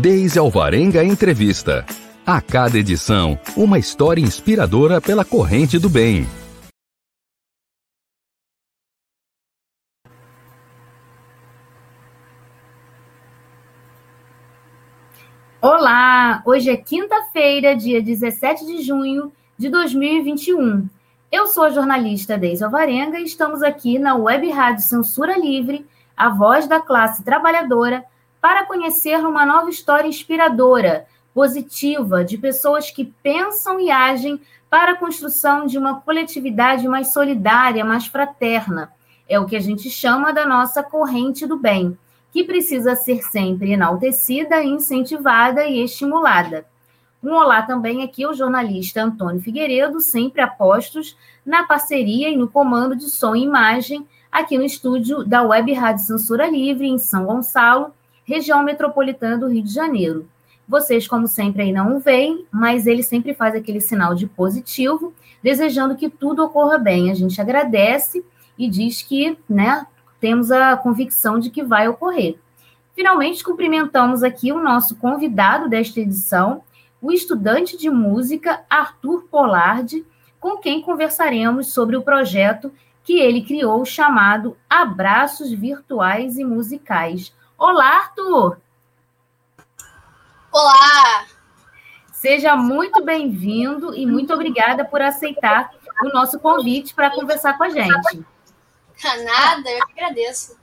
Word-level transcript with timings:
Deise 0.00 0.38
Alvarenga 0.38 1.04
Entrevista. 1.04 1.84
A 2.24 2.40
cada 2.40 2.78
edição, 2.78 3.38
uma 3.54 3.78
história 3.78 4.22
inspiradora 4.22 4.98
pela 4.98 5.26
corrente 5.26 5.78
do 5.78 5.90
bem. 5.90 6.26
Olá! 15.60 16.42
Hoje 16.46 16.70
é 16.70 16.78
quinta-feira, 16.78 17.76
dia 17.76 18.00
17 18.00 18.64
de 18.64 18.80
junho 18.80 19.30
de 19.58 19.68
2021. 19.68 20.88
Eu 21.30 21.46
sou 21.48 21.64
a 21.64 21.70
jornalista 21.70 22.38
Deise 22.38 22.64
Alvarenga 22.64 23.20
e 23.20 23.24
estamos 23.24 23.62
aqui 23.62 23.98
na 23.98 24.14
Web 24.14 24.50
Rádio 24.50 24.82
Censura 24.82 25.36
Livre, 25.38 25.86
a 26.16 26.30
voz 26.30 26.66
da 26.66 26.80
classe 26.80 27.22
trabalhadora, 27.22 28.02
para 28.40 28.64
conhecer 28.64 29.18
uma 29.18 29.44
nova 29.44 29.70
história 29.70 30.08
inspiradora, 30.08 31.06
positiva, 31.34 32.24
de 32.24 32.38
pessoas 32.38 32.90
que 32.90 33.04
pensam 33.22 33.78
e 33.78 33.90
agem 33.90 34.40
para 34.68 34.92
a 34.92 34.96
construção 34.96 35.66
de 35.66 35.76
uma 35.76 36.00
coletividade 36.00 36.86
mais 36.88 37.12
solidária, 37.12 37.84
mais 37.84 38.06
fraterna. 38.06 38.92
É 39.28 39.38
o 39.38 39.46
que 39.46 39.56
a 39.56 39.60
gente 39.60 39.90
chama 39.90 40.32
da 40.32 40.46
nossa 40.46 40.82
corrente 40.82 41.46
do 41.46 41.56
bem, 41.56 41.96
que 42.32 42.44
precisa 42.44 42.94
ser 42.94 43.22
sempre 43.22 43.72
enaltecida, 43.72 44.62
incentivada 44.62 45.64
e 45.66 45.82
estimulada. 45.82 46.64
Um 47.22 47.34
olá 47.34 47.62
também 47.62 48.02
aqui 48.02 48.24
ao 48.24 48.32
jornalista 48.32 49.02
Antônio 49.02 49.42
Figueiredo, 49.42 50.00
sempre 50.00 50.40
apostos 50.40 51.16
na 51.44 51.64
parceria 51.64 52.30
e 52.30 52.36
no 52.36 52.48
comando 52.48 52.96
de 52.96 53.10
som 53.10 53.34
e 53.34 53.42
imagem 53.42 54.06
aqui 54.32 54.56
no 54.56 54.64
estúdio 54.64 55.24
da 55.24 55.42
Web 55.42 55.72
Rádio 55.72 56.04
Censura 56.04 56.48
Livre, 56.48 56.88
em 56.88 56.98
São 56.98 57.26
Gonçalo, 57.26 57.92
região 58.30 58.62
metropolitana 58.62 59.36
do 59.36 59.48
Rio 59.48 59.64
de 59.64 59.74
Janeiro. 59.74 60.28
Vocês, 60.68 61.08
como 61.08 61.26
sempre, 61.26 61.62
aí 61.62 61.72
não 61.72 61.96
o 61.96 61.98
veem, 61.98 62.46
mas 62.48 62.86
ele 62.86 63.02
sempre 63.02 63.34
faz 63.34 63.56
aquele 63.56 63.80
sinal 63.80 64.14
de 64.14 64.28
positivo, 64.28 65.12
desejando 65.42 65.96
que 65.96 66.08
tudo 66.08 66.44
ocorra 66.44 66.78
bem. 66.78 67.10
A 67.10 67.14
gente 67.14 67.40
agradece 67.40 68.24
e 68.56 68.68
diz 68.68 69.02
que 69.02 69.36
né, 69.48 69.84
temos 70.20 70.52
a 70.52 70.76
convicção 70.76 71.40
de 71.40 71.50
que 71.50 71.64
vai 71.64 71.88
ocorrer. 71.88 72.38
Finalmente, 72.94 73.42
cumprimentamos 73.42 74.22
aqui 74.22 74.52
o 74.52 74.62
nosso 74.62 74.94
convidado 74.94 75.68
desta 75.68 75.98
edição, 75.98 76.62
o 77.02 77.10
estudante 77.10 77.76
de 77.76 77.90
música 77.90 78.60
Arthur 78.70 79.24
Polardi, 79.28 80.06
com 80.38 80.56
quem 80.58 80.80
conversaremos 80.82 81.72
sobre 81.72 81.96
o 81.96 82.02
projeto 82.02 82.72
que 83.02 83.18
ele 83.18 83.42
criou 83.42 83.84
chamado 83.84 84.56
Abraços 84.68 85.50
Virtuais 85.50 86.38
e 86.38 86.44
Musicais. 86.44 87.34
Olá, 87.60 87.98
Arthur! 87.98 88.56
Olá! 90.50 91.26
Seja 92.10 92.56
muito 92.56 93.04
bem-vindo 93.04 93.94
e 93.94 94.06
muito 94.06 94.32
obrigada 94.32 94.82
por 94.82 95.02
aceitar 95.02 95.70
o 96.02 96.08
nosso 96.08 96.40
convite 96.40 96.94
para 96.94 97.10
conversar 97.10 97.58
com 97.58 97.64
a 97.64 97.68
gente. 97.68 98.24
Nada, 99.04 99.70
eu 99.72 99.86
que 99.88 99.92
agradeço. 99.92 100.58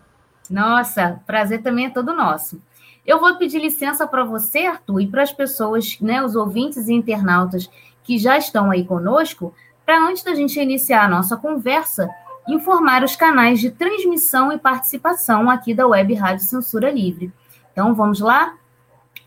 Nossa, 0.50 1.22
prazer 1.28 1.62
também 1.62 1.86
é 1.86 1.92
todo 1.92 2.16
nosso. 2.16 2.60
Eu 3.06 3.20
vou 3.20 3.36
pedir 3.38 3.60
licença 3.60 4.08
para 4.08 4.24
você, 4.24 4.66
Arthur, 4.66 5.00
e 5.00 5.08
para 5.08 5.22
as 5.22 5.32
pessoas, 5.32 6.00
né, 6.02 6.24
os 6.24 6.36
ouvintes 6.36 6.88
e 6.88 6.94
internautas 6.94 7.70
que 8.04 8.18
já 8.18 8.40
estão 8.40 8.72
aí 8.72 8.84
conosco, 8.84 9.54
para 9.86 10.04
antes 10.04 10.24
da 10.24 10.34
gente 10.34 10.60
iniciar 10.60 11.06
a 11.06 11.08
nossa 11.08 11.38
conversa, 11.38 12.10
informar 12.48 13.04
os 13.04 13.16
canais 13.16 13.60
de 13.60 13.70
transmissão 13.70 14.52
e 14.52 14.58
participação 14.58 15.50
aqui 15.50 15.74
da 15.74 15.86
Web 15.86 16.14
Rádio 16.14 16.46
Censura 16.46 16.90
Livre. 16.90 17.32
Então, 17.72 17.94
vamos 17.94 18.20
lá? 18.20 18.56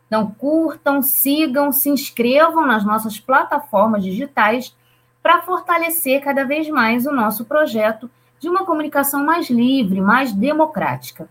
Então, 0.07 0.35
curtam, 0.37 1.01
sigam, 1.01 1.71
se 1.71 1.89
inscrevam 1.89 2.65
nas 2.65 2.83
nossas 2.83 3.17
plataformas 3.17 4.03
digitais 4.03 4.75
para 5.23 5.41
fortalecer 5.41 6.21
cada 6.21 6.43
vez 6.43 6.67
mais 6.69 7.05
o 7.05 7.13
nosso 7.13 7.45
projeto 7.45 8.09
de 8.41 8.49
uma 8.49 8.65
comunicação 8.65 9.23
mais 9.23 9.49
livre, 9.51 10.01
mais 10.01 10.33
democrática. 10.33 11.29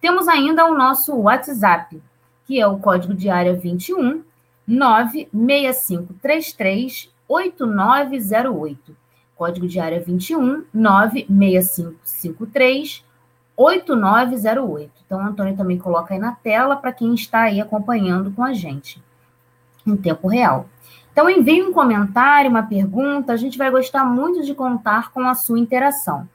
Temos 0.00 0.28
ainda 0.28 0.64
o 0.64 0.76
nosso 0.76 1.12
WhatsApp, 1.14 2.00
que 2.46 2.60
é 2.60 2.66
o 2.66 2.78
código 2.78 3.14
de 3.14 3.28
área 3.28 3.52
21 3.52 4.22
96533 4.64 7.12
8908. 7.28 8.96
Código 9.34 9.66
de 9.66 9.80
área 9.80 10.00
21 10.00 10.64
96553 10.72 13.04
8908. 13.56 14.92
Então, 15.04 15.18
o 15.18 15.26
Antônio 15.26 15.56
também 15.56 15.78
coloca 15.78 16.14
aí 16.14 16.20
na 16.20 16.36
tela 16.36 16.76
para 16.76 16.92
quem 16.92 17.12
está 17.12 17.40
aí 17.42 17.60
acompanhando 17.60 18.30
com 18.30 18.44
a 18.44 18.52
gente 18.52 19.02
em 19.84 19.96
tempo 19.96 20.28
real. 20.28 20.68
Então, 21.10 21.28
envie 21.28 21.60
um 21.60 21.72
comentário, 21.72 22.48
uma 22.48 22.62
pergunta, 22.62 23.32
a 23.32 23.36
gente 23.36 23.58
vai 23.58 23.68
gostar 23.68 24.04
muito 24.04 24.44
de 24.44 24.54
contar 24.54 25.10
com 25.10 25.26
a 25.26 25.34
sua 25.34 25.58
interação. 25.58 26.28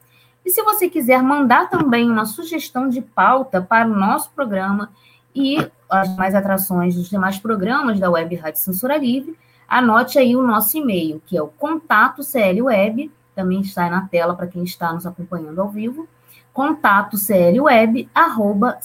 E 0.47 0.49
se 0.49 0.63
você 0.63 0.89
quiser 0.89 1.21
mandar 1.21 1.69
também 1.69 2.09
uma 2.09 2.25
sugestão 2.25 2.87
de 2.87 3.01
pauta 3.01 3.61
para 3.61 3.85
o 3.85 3.93
nosso 3.93 4.31
programa 4.31 4.89
e 5.35 5.57
as 5.89 6.09
demais 6.09 6.33
atrações 6.33 6.95
dos 6.95 7.09
demais 7.09 7.37
programas 7.37 7.99
da 7.99 8.09
Web 8.09 8.33
Rádio 8.37 8.61
Censura 8.61 8.95
Livre, 8.95 9.37
anote 9.67 10.17
aí 10.17 10.37
o 10.37 10.41
nosso 10.41 10.77
e-mail, 10.77 11.21
que 11.25 11.35
é 11.35 11.41
o 11.41 11.49
contato 11.49 12.23
CLWeb, 12.23 13.11
também 13.35 13.59
está 13.59 13.83
aí 13.83 13.89
na 13.89 14.07
tela 14.07 14.35
para 14.35 14.47
quem 14.47 14.63
está 14.63 14.93
nos 14.93 15.05
acompanhando 15.05 15.59
ao 15.59 15.67
vivo, 15.67 16.07
contato 16.53 17.17
clweb, 17.17 18.09
arroba 18.15 18.79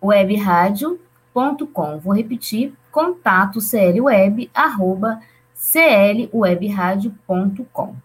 clwebradio.com. 0.00 1.98
Vou 1.98 2.14
repetir, 2.14 2.72
contato 2.90 3.58
clweb, 3.60 4.50
arroba 4.54 5.20
clwebradio.com. 5.54 8.03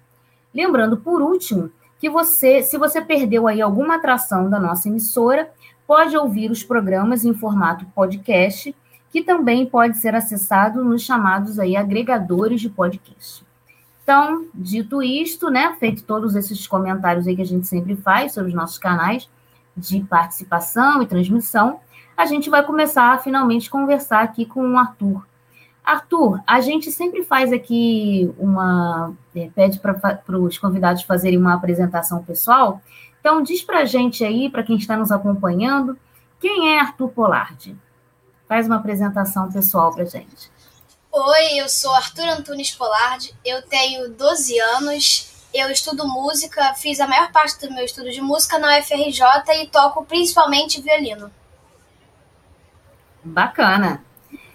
Lembrando, 0.53 0.97
por 0.97 1.21
último, 1.21 1.71
que 1.99 2.09
você, 2.09 2.61
se 2.61 2.77
você 2.77 3.01
perdeu 3.01 3.47
aí 3.47 3.61
alguma 3.61 3.95
atração 3.95 4.49
da 4.49 4.59
nossa 4.59 4.87
emissora, 4.87 5.51
pode 5.85 6.15
ouvir 6.15 6.49
os 6.49 6.63
programas 6.63 7.25
em 7.25 7.33
formato 7.33 7.85
podcast, 7.93 8.75
que 9.11 9.23
também 9.23 9.65
pode 9.65 9.97
ser 9.97 10.15
acessado 10.15 10.83
nos 10.83 11.01
chamados 11.01 11.59
aí 11.59 11.75
agregadores 11.75 12.61
de 12.61 12.69
podcast. 12.69 13.45
Então, 14.03 14.47
dito 14.55 15.03
isto, 15.03 15.49
né, 15.49 15.75
feito 15.79 16.03
todos 16.03 16.35
esses 16.35 16.65
comentários 16.67 17.27
aí 17.27 17.35
que 17.35 17.41
a 17.41 17.45
gente 17.45 17.67
sempre 17.67 17.95
faz 17.95 18.33
sobre 18.33 18.49
os 18.49 18.55
nossos 18.55 18.77
canais 18.77 19.29
de 19.75 20.01
participação 20.01 21.01
e 21.01 21.07
transmissão, 21.07 21.79
a 22.15 22.25
gente 22.25 22.49
vai 22.49 22.65
começar 22.65 23.13
a 23.13 23.17
finalmente 23.17 23.69
conversar 23.69 24.23
aqui 24.23 24.45
com 24.45 24.73
o 24.73 24.77
Arthur 24.77 25.23
Arthur, 25.89 26.39
a 26.45 26.61
gente 26.61 26.91
sempre 26.91 27.23
faz 27.23 27.51
aqui 27.51 28.31
uma. 28.37 29.13
É, 29.35 29.49
pede 29.49 29.79
para 29.79 30.39
os 30.39 30.57
convidados 30.57 31.01
fazerem 31.03 31.39
uma 31.39 31.55
apresentação 31.55 32.23
pessoal. 32.23 32.81
Então, 33.19 33.41
diz 33.41 33.63
para 33.63 33.79
a 33.79 33.85
gente 33.85 34.23
aí, 34.23 34.49
para 34.49 34.63
quem 34.63 34.77
está 34.77 34.95
nos 34.95 35.11
acompanhando, 35.11 35.97
quem 36.39 36.73
é 36.75 36.79
Arthur 36.79 37.09
Polardi? 37.09 37.75
Faz 38.47 38.67
uma 38.67 38.75
apresentação 38.75 39.51
pessoal 39.51 39.91
para 39.91 40.03
a 40.03 40.05
gente. 40.05 40.51
Oi, 41.11 41.59
eu 41.59 41.67
sou 41.67 41.93
Arthur 41.95 42.27
Antunes 42.29 42.71
Polardi, 42.71 43.35
eu 43.43 43.63
tenho 43.63 44.09
12 44.09 44.59
anos, 44.59 45.47
eu 45.51 45.71
estudo 45.71 46.07
música, 46.07 46.73
fiz 46.75 46.99
a 46.99 47.07
maior 47.07 47.31
parte 47.31 47.67
do 47.67 47.73
meu 47.73 47.83
estudo 47.83 48.11
de 48.11 48.21
música 48.21 48.59
na 48.59 48.77
UFRJ 48.77 49.23
e 49.63 49.67
toco 49.67 50.05
principalmente 50.05 50.81
violino. 50.81 51.31
Bacana. 53.23 54.03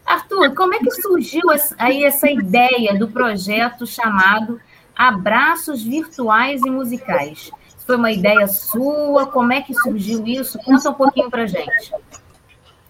Arthur, 0.05 0.55
como 0.55 0.75
é 0.75 0.79
que 0.79 0.91
surgiu 0.91 1.43
aí 1.79 2.05
essa 2.05 2.31
ideia 2.31 2.99
do 2.99 3.09
projeto 3.09 3.87
chamado 3.87 4.61
Abraços 4.95 5.83
Virtuais 5.83 6.61
e 6.65 6.71
Musicais? 6.71 7.51
Foi 7.87 7.97
uma 7.97 8.11
ideia 8.12 8.47
sua? 8.47 9.27
Como 9.27 9.53
é 9.53 9.61
que 9.61 9.75
surgiu 9.75 10.27
isso? 10.27 10.59
Conta 10.59 10.91
um 10.91 10.95
pouquinho 10.95 11.31
para 11.31 11.47
gente. 11.47 11.93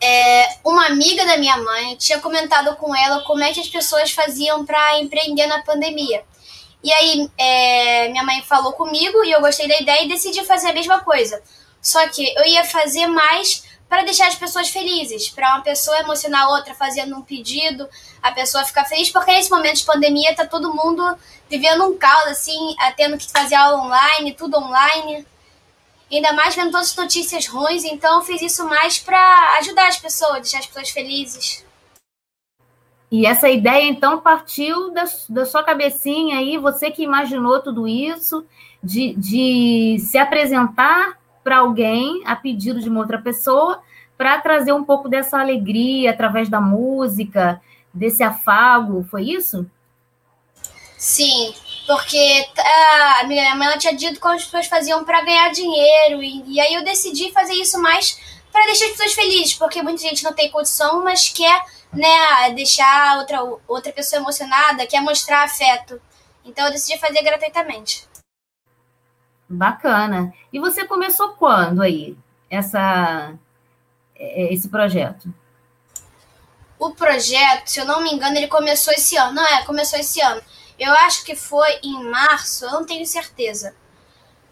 é, 0.00 0.58
uma 0.64 0.87
amiga 0.87 1.25
da 1.25 1.37
minha 1.38 1.56
mãe 1.56 1.96
tinha 1.96 2.20
comentado 2.20 2.76
com 2.76 2.94
ela 2.94 3.22
como 3.25 3.43
é 3.43 3.52
que 3.52 3.61
as 3.61 3.69
pessoas 3.69 4.12
faziam 4.12 4.64
para 4.64 5.00
empreender 5.00 5.46
na 5.46 5.62
pandemia. 5.62 6.22
E 6.82 6.93
aí, 6.93 7.31
é, 7.38 8.08
minha 8.08 8.22
mãe 8.22 8.43
falou 8.43 8.72
comigo 8.75 9.25
e 9.25 9.32
eu 9.32 9.40
gostei 9.40 9.66
da 9.66 9.81
ideia 9.81 10.05
e 10.05 10.08
decidi 10.08 10.44
fazer 10.44 10.69
a 10.69 10.75
mesma 10.75 11.00
coisa. 11.00 11.43
Só 11.81 12.06
que 12.08 12.34
eu 12.37 12.44
ia 12.44 12.64
fazer 12.64 13.06
mais 13.06 13.64
para 13.94 14.02
deixar 14.02 14.26
as 14.26 14.35
pessoas 14.35 14.70
felizes, 14.70 15.29
para 15.29 15.55
uma 15.55 15.62
pessoa 15.62 16.00
emocionar 16.00 16.49
outra 16.49 16.75
fazendo 16.75 17.14
um 17.14 17.23
pedido, 17.23 17.88
a 18.20 18.32
pessoa 18.32 18.64
ficar 18.64 18.85
feliz, 18.87 19.08
porque 19.08 19.31
nesse 19.31 19.49
momento 19.49 19.76
de 19.76 19.85
pandemia 19.85 20.35
tá 20.35 20.44
todo 20.44 20.75
mundo 20.75 21.17
vivendo 21.49 21.85
um 21.85 21.96
caos, 21.96 22.26
assim, 22.26 22.75
tendo 22.96 23.17
que 23.17 23.31
fazer 23.31 23.55
aula 23.55 23.85
online, 23.85 24.35
tudo 24.35 24.58
online. 24.58 25.25
Ainda 26.11 26.32
mais 26.32 26.56
vendo 26.56 26.73
todas 26.73 26.91
as 26.91 26.96
notícias 26.96 27.46
ruins, 27.46 27.85
então 27.85 28.17
eu 28.17 28.23
fiz 28.23 28.43
isso 28.43 28.67
mais 28.69 28.99
para 28.99 29.58
ajudar 29.61 29.87
as 29.87 29.97
pessoas, 29.97 30.40
deixar 30.40 30.58
as 30.58 30.67
pessoas 30.67 30.90
felizes. 30.90 31.64
E 33.12 33.26
essa 33.26 33.49
ideia, 33.49 33.85
então, 33.85 34.19
partiu 34.19 34.90
da, 34.90 35.05
da 35.29 35.47
sua 35.47 35.62
cabecinha 35.62 36.38
aí, 36.38 36.58
você 36.58 36.90
que 36.90 37.05
imaginou 37.05 37.61
tudo 37.61 37.87
isso, 37.87 38.44
de, 38.82 39.14
de 39.14 39.99
se 40.00 40.19
apresentar 40.19 41.17
para 41.44 41.58
alguém 41.58 42.23
a 42.25 42.35
pedido 42.35 42.81
de 42.81 42.88
uma 42.88 43.00
outra 43.00 43.20
pessoa, 43.20 43.81
para 44.17 44.41
trazer 44.41 44.73
um 44.73 44.82
pouco 44.82 45.08
dessa 45.08 45.38
alegria 45.38 46.11
através 46.11 46.49
da 46.49 46.61
música, 46.61 47.61
desse 47.93 48.23
afago, 48.23 49.06
foi 49.11 49.25
isso? 49.25 49.70
Sim, 50.96 51.55
porque 51.87 52.46
a 53.20 53.25
minha 53.26 53.55
mãe 53.55 53.76
tinha 53.76 53.94
dito 53.94 54.19
como 54.19 54.35
as 54.35 54.44
pessoas 54.44 54.67
faziam 54.67 55.05
para 55.05 55.20
ganhar 55.23 55.50
dinheiro, 55.50 56.23
e, 56.23 56.43
e 56.46 56.61
aí 56.61 56.75
eu 56.75 56.82
decidi 56.82 57.31
fazer 57.31 57.52
isso 57.52 57.81
mais 57.81 58.19
para 58.50 58.64
deixar 58.67 58.87
as 58.87 58.93
pessoas 58.93 59.12
felizes, 59.12 59.55
porque 59.55 59.82
muita 59.82 60.00
gente 60.00 60.25
não 60.25 60.32
tem 60.32 60.50
condição, 60.50 61.05
mas 61.05 61.29
quer 61.29 61.61
né, 61.93 62.50
deixar 62.55 63.19
outra, 63.19 63.43
outra 63.69 63.93
pessoa 63.93 64.23
emocionada, 64.23 64.87
quer 64.87 65.00
mostrar 65.00 65.44
afeto. 65.44 66.00
Então 66.44 66.67
eu 66.67 66.73
decidi 66.73 66.99
fazer 66.99 67.23
gratuitamente. 67.23 68.05
Bacana. 69.49 70.32
E 70.52 70.58
você 70.58 70.87
começou 70.87 71.31
quando 71.31 71.82
aí 71.82 72.17
essa 72.49 73.35
é, 74.17 74.52
esse 74.52 74.69
projeto? 74.69 75.32
O 76.79 76.91
projeto, 76.91 77.69
se 77.69 77.81
eu 77.81 77.85
não 77.85 78.02
me 78.02 78.12
engano, 78.12 78.37
ele 78.37 78.49
começou 78.49 78.93
esse 78.93 79.17
ano. 79.17 79.32
Não 79.32 79.46
é, 79.46 79.64
começou 79.64 79.99
esse 79.99 80.20
ano. 80.20 80.41
Eu 80.79 80.93
acho 80.93 81.25
que 81.25 81.37
foi 81.37 81.79
em 81.82 82.05
março, 82.11 82.64
eu 82.64 82.73
não 82.73 82.85
tenho 82.85 83.06
certeza. 83.06 83.75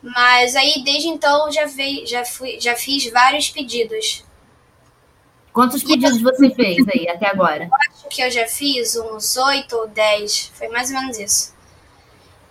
Mas 0.02 0.56
aí 0.56 0.82
desde 0.84 1.08
então 1.08 1.50
já 1.50 1.66
veio, 1.66 2.06
já 2.06 2.24
fui, 2.24 2.60
já 2.60 2.74
fiz 2.74 3.10
vários 3.10 3.50
pedidos. 3.50 4.24
Quantos 5.52 5.82
pedidos 5.82 6.20
você 6.20 6.50
fez 6.50 6.78
aí 6.88 7.08
até 7.08 7.28
agora? 7.28 7.64
Eu 7.64 7.70
acho 7.74 8.08
que 8.08 8.22
eu 8.22 8.30
já 8.30 8.46
fiz 8.46 8.96
uns 8.96 9.36
oito 9.36 9.76
ou 9.76 9.88
dez. 9.88 10.50
Foi 10.54 10.68
mais 10.68 10.90
ou 10.90 11.00
menos 11.00 11.18
isso. 11.18 11.54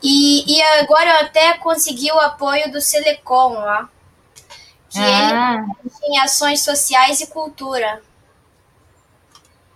E, 0.01 0.57
e 0.57 0.61
agora 0.79 1.09
eu 1.09 1.25
até 1.25 1.57
consegui 1.57 2.11
o 2.11 2.19
apoio 2.19 2.71
do 2.71 2.81
Selecom, 2.81 3.55
ó. 3.55 3.85
Que 4.89 4.99
ah. 4.99 5.65
ele 5.83 5.91
tem 5.99 6.19
ações 6.19 6.61
sociais 6.61 7.21
e 7.21 7.27
cultura. 7.27 8.01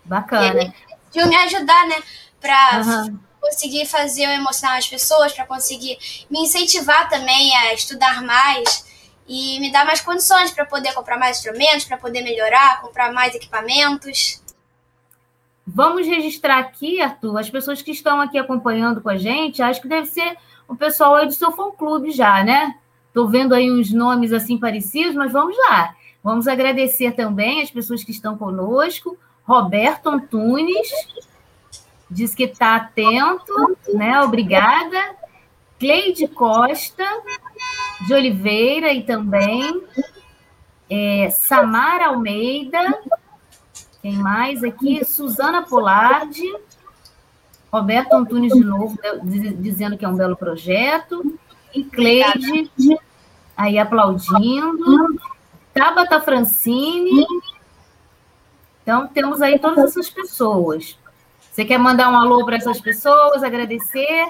Bacana. 0.03 0.61
Ele 0.61 0.73
decidiu 1.15 1.27
me 1.27 1.35
ajudar, 1.35 1.87
né? 1.87 1.95
Pra 2.41 2.81
uhum. 2.85 3.19
conseguir 3.39 3.85
fazer 3.85 4.25
eu 4.25 4.31
emocionar 4.31 4.77
as 4.77 4.87
pessoas, 4.87 5.31
para 5.31 5.45
conseguir 5.45 5.97
me 6.29 6.39
incentivar 6.39 7.09
também 7.09 7.55
a 7.55 7.73
estudar 7.73 8.21
mais 8.21 8.85
e 9.27 9.59
me 9.59 9.71
dar 9.71 9.85
mais 9.85 10.01
condições 10.01 10.51
para 10.51 10.65
poder 10.65 10.93
comprar 10.93 11.17
mais 11.17 11.37
instrumentos, 11.37 11.85
para 11.85 11.97
poder 11.97 12.21
melhorar, 12.21 12.81
comprar 12.81 13.11
mais 13.11 13.33
equipamentos. 13.33 14.41
Vamos 15.67 16.05
registrar 16.05 16.59
aqui, 16.59 17.01
Arthur, 17.01 17.39
as 17.39 17.49
pessoas 17.49 17.81
que 17.81 17.91
estão 17.91 18.21
aqui 18.21 18.37
acompanhando 18.37 19.01
com 19.01 19.09
a 19.09 19.17
gente, 19.17 19.61
acho 19.61 19.81
que 19.81 19.87
deve 19.87 20.07
ser 20.07 20.37
o 20.67 20.75
pessoal 20.75 21.15
aí 21.15 21.25
do 21.25 21.33
seu 21.33 21.51
fã-clube 21.51 22.11
já, 22.11 22.43
né? 22.43 22.75
Estou 23.07 23.27
vendo 23.27 23.55
aí 23.55 23.71
uns 23.71 23.91
nomes 23.91 24.31
assim 24.31 24.57
parecidos, 24.57 25.15
mas 25.15 25.31
vamos 25.31 25.57
lá. 25.57 25.95
Vamos 26.23 26.47
agradecer 26.47 27.13
também 27.13 27.61
as 27.61 27.71
pessoas 27.71 28.03
que 28.03 28.11
estão 28.11 28.37
conosco. 28.37 29.17
Roberto 29.43 30.09
Antunes, 30.09 30.89
diz 32.09 32.35
que 32.35 32.43
está 32.43 32.75
atento, 32.75 33.77
né? 33.93 34.21
Obrigada. 34.21 35.15
Cleide 35.79 36.27
Costa, 36.27 37.05
de 38.07 38.13
Oliveira 38.13 38.93
e 38.93 39.03
também 39.03 39.83
é, 40.89 41.29
Samara 41.29 42.07
Almeida, 42.07 42.81
quem 44.05 44.13
mais 44.13 44.63
aqui? 44.63 45.03
Suzana 45.03 45.63
Polardi, 45.63 46.53
Roberto 47.73 48.13
Antunes 48.13 48.53
de 48.53 48.63
novo, 48.63 48.95
dizendo 49.55 49.97
que 49.97 50.05
é 50.05 50.07
um 50.07 50.15
belo 50.15 50.37
projeto, 50.37 51.39
e 51.73 51.83
Cleide 51.83 52.69
aí 53.57 53.79
aplaudindo, 53.79 55.19
Tabata 55.73 56.21
Francine. 56.21 57.25
Então, 58.83 59.07
temos 59.07 59.41
aí 59.41 59.57
todas 59.57 59.85
essas 59.85 60.07
pessoas. 60.07 60.95
Você 61.51 61.65
quer 61.65 61.79
mandar 61.79 62.11
um 62.11 62.15
alô 62.15 62.45
para 62.45 62.57
essas 62.57 62.79
pessoas, 62.79 63.41
agradecer? 63.41 64.23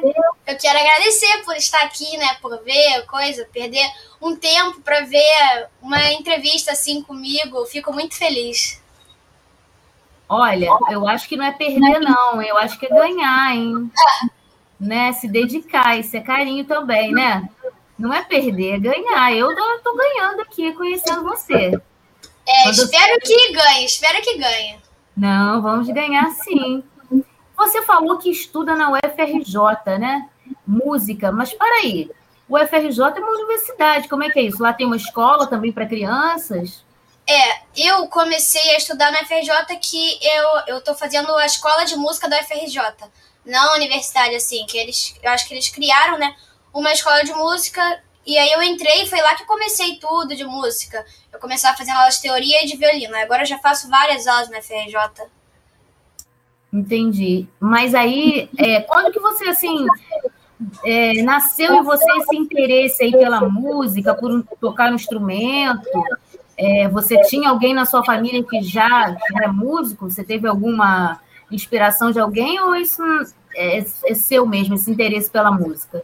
Eu 0.48 0.58
quero 0.58 0.80
agradecer 0.80 1.44
por 1.44 1.54
estar 1.58 1.84
aqui, 1.84 2.16
né? 2.16 2.38
Por 2.42 2.64
ver 2.64 3.06
coisa, 3.08 3.46
perder 3.52 3.86
um 4.22 4.38
tempo 4.38 4.80
para 4.80 5.02
ver 5.02 5.68
uma 5.82 6.14
entrevista 6.14 6.72
assim 6.72 7.02
comigo. 7.02 7.66
Fico 7.66 7.92
muito 7.92 8.16
feliz. 8.16 8.85
Olha, 10.28 10.70
eu 10.90 11.08
acho 11.08 11.28
que 11.28 11.38
não 11.38 11.46
é 11.46 11.52
perder, 11.52 12.00
não. 12.00 12.42
Eu 12.42 12.58
acho 12.58 12.80
que 12.80 12.86
é 12.86 12.90
ganhar, 12.90 13.56
hein? 13.56 13.92
né? 14.80 15.14
Se 15.14 15.28
dedicar, 15.28 15.98
isso 16.00 16.16
é 16.18 16.20
carinho 16.20 16.66
também, 16.66 17.12
né? 17.12 17.48
Não 17.98 18.14
é 18.14 18.24
perder, 18.24 18.76
é 18.76 18.80
ganhar. 18.80 19.34
Eu 19.34 19.52
estou 19.52 19.96
ganhando 19.96 20.42
aqui, 20.42 20.74
conhecendo 20.74 21.24
você. 21.24 21.80
É, 22.48 22.64
Quando 22.64 22.74
espero 22.74 23.20
que 23.22 23.54
ganhe, 23.54 23.86
espero 23.86 24.22
que 24.22 24.38
ganhe. 24.38 24.78
Não, 25.16 25.62
vamos 25.62 25.88
ganhar 25.88 26.30
sim. 26.32 26.84
Você 27.58 27.82
falou 27.84 28.18
que 28.18 28.30
estuda 28.30 28.76
na 28.76 28.92
UFRJ, 28.92 29.98
né? 29.98 30.30
Música, 30.68 31.32
mas 31.32 31.54
para 31.54 31.74
aí. 31.78 32.12
O 32.48 32.58
UFRJ 32.58 33.02
é 33.02 33.20
uma 33.20 33.32
universidade, 33.32 34.08
como 34.08 34.24
é 34.24 34.30
que 34.30 34.40
é 34.40 34.44
isso? 34.44 34.62
Lá 34.62 34.74
tem 34.74 34.86
uma 34.86 34.98
escola 34.98 35.48
também 35.48 35.72
para 35.72 35.88
crianças? 35.88 36.85
É, 37.28 37.62
eu 37.76 38.08
comecei 38.08 38.76
a 38.76 38.78
estudar 38.78 39.12
na 39.12 39.22
UFRJ 39.22 39.78
que 39.82 40.20
eu, 40.22 40.76
eu 40.76 40.82
tô 40.82 40.94
fazendo 40.94 41.36
a 41.36 41.46
escola 41.46 41.84
de 41.84 41.96
música 41.96 42.30
da 42.30 42.40
UFRJ. 42.40 42.80
Não 43.46 43.74
a 43.74 43.76
universidade, 43.76 44.36
assim, 44.36 44.66
que 44.68 44.78
eles. 44.78 45.16
Eu 45.22 45.32
acho 45.32 45.48
que 45.48 45.54
eles 45.54 45.70
criaram, 45.70 46.18
né? 46.18 46.36
Uma 46.74 46.92
escola 46.92 47.24
de 47.24 47.34
música. 47.34 47.82
E 48.26 48.38
aí 48.38 48.52
eu 48.52 48.64
entrei 48.64 49.06
foi 49.06 49.22
lá 49.22 49.36
que 49.36 49.44
eu 49.44 49.48
comecei 49.48 49.98
tudo 49.98 50.36
de 50.36 50.44
música. 50.44 51.06
Eu 51.32 51.40
comecei 51.40 51.70
a 51.70 51.76
fazer 51.76 51.92
aulas 51.92 52.16
de 52.16 52.24
teoria 52.24 52.64
e 52.64 52.68
de 52.68 52.78
violino. 52.78 53.16
Agora 53.18 53.44
eu 53.44 53.48
já 53.48 53.60
faço 53.60 53.90
várias 53.90 54.28
aulas 54.28 54.50
na 54.50 54.60
UFRJ. 54.60 55.28
Entendi. 56.74 57.48
Mas 57.60 57.96
aí, 57.96 58.50
é, 58.58 58.82
quando 58.82 59.12
que 59.12 59.20
você, 59.20 59.48
assim, 59.48 59.86
é, 60.84 61.22
nasceu 61.22 61.76
em 61.76 61.84
você 61.84 62.06
esse 62.18 62.36
interesse 62.36 63.04
aí 63.04 63.12
pela 63.12 63.42
música, 63.48 64.14
por 64.14 64.44
tocar 64.60 64.92
um 64.92 64.96
instrumento? 64.96 65.88
É, 66.58 66.88
você 66.88 67.22
tinha 67.24 67.50
alguém 67.50 67.74
na 67.74 67.86
sua 67.86 68.04
família 68.04 68.44
que 68.44 68.62
já 68.62 69.16
era 69.36 69.52
músico? 69.52 70.10
Você 70.10 70.24
teve 70.24 70.48
alguma 70.48 71.20
inspiração 71.52 72.12
de 72.12 72.20
alguém 72.20 72.60
ou 72.60 72.76
isso 72.76 73.02
é, 73.56 73.80
é 73.80 74.14
seu 74.14 74.46
mesmo, 74.46 74.76
esse 74.76 74.90
interesse 74.90 75.30
pela 75.30 75.52
música? 75.52 76.04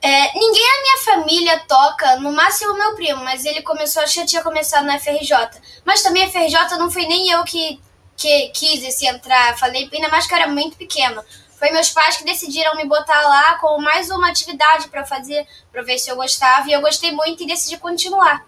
É, 0.00 0.32
ninguém 0.38 0.62
na 0.62 0.82
minha 0.82 0.98
família 1.04 1.62
toca, 1.66 2.16
no 2.20 2.32
máximo 2.32 2.74
meu 2.74 2.94
primo, 2.94 3.24
mas 3.24 3.44
ele 3.44 3.62
começou, 3.62 4.02
acho 4.02 4.20
que 4.20 4.26
tinha 4.26 4.42
começado 4.42 4.86
na 4.86 4.98
FRJ. 4.98 5.60
Mas 5.84 6.02
também 6.02 6.24
a 6.24 6.30
FRJ 6.30 6.78
não 6.78 6.90
foi 6.90 7.06
nem 7.06 7.30
eu 7.30 7.42
que 7.44 7.80
que 8.18 8.48
quis 8.48 8.82
esse 8.82 9.06
entrar, 9.06 9.56
falei, 9.56 9.88
ainda 9.92 10.08
mais 10.08 10.26
que 10.26 10.34
eu 10.34 10.38
era 10.38 10.48
muito 10.48 10.76
pequeno. 10.76 11.22
Foi 11.56 11.70
meus 11.70 11.90
pais 11.90 12.16
que 12.16 12.24
decidiram 12.24 12.76
me 12.76 12.84
botar 12.84 13.22
lá 13.22 13.54
como 13.58 13.82
mais 13.82 14.10
uma 14.10 14.28
atividade 14.28 14.88
para 14.88 15.06
fazer, 15.06 15.46
para 15.70 15.82
ver 15.82 15.98
se 15.98 16.10
eu 16.10 16.16
gostava, 16.16 16.68
e 16.68 16.72
eu 16.72 16.80
gostei 16.80 17.12
muito 17.12 17.42
e 17.42 17.46
decidi 17.46 17.78
continuar. 17.78 18.44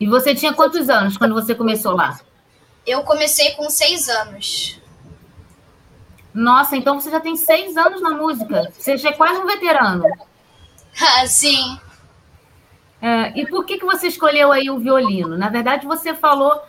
E 0.00 0.06
você 0.06 0.34
tinha 0.34 0.52
quantos 0.52 0.88
anos 0.88 1.16
quando 1.16 1.34
você 1.34 1.54
começou 1.54 1.94
lá? 1.94 2.18
Eu 2.86 3.02
comecei 3.02 3.52
com 3.52 3.68
seis 3.68 4.08
anos. 4.08 4.80
Nossa, 6.32 6.76
então 6.76 7.00
você 7.00 7.10
já 7.10 7.20
tem 7.20 7.36
seis 7.36 7.76
anos 7.76 8.00
na 8.00 8.10
música. 8.10 8.72
Você 8.78 8.96
já 8.96 9.10
é 9.10 9.12
quase 9.12 9.40
um 9.40 9.46
veterano. 9.46 10.04
Ah, 11.00 11.24
sim. 11.28 11.78
É, 13.00 13.38
e 13.38 13.46
por 13.46 13.64
que, 13.64 13.78
que 13.78 13.84
você 13.84 14.08
escolheu 14.08 14.50
aí 14.50 14.68
o 14.68 14.80
violino? 14.80 15.38
Na 15.38 15.48
verdade, 15.48 15.86
você 15.86 16.12
falou 16.12 16.60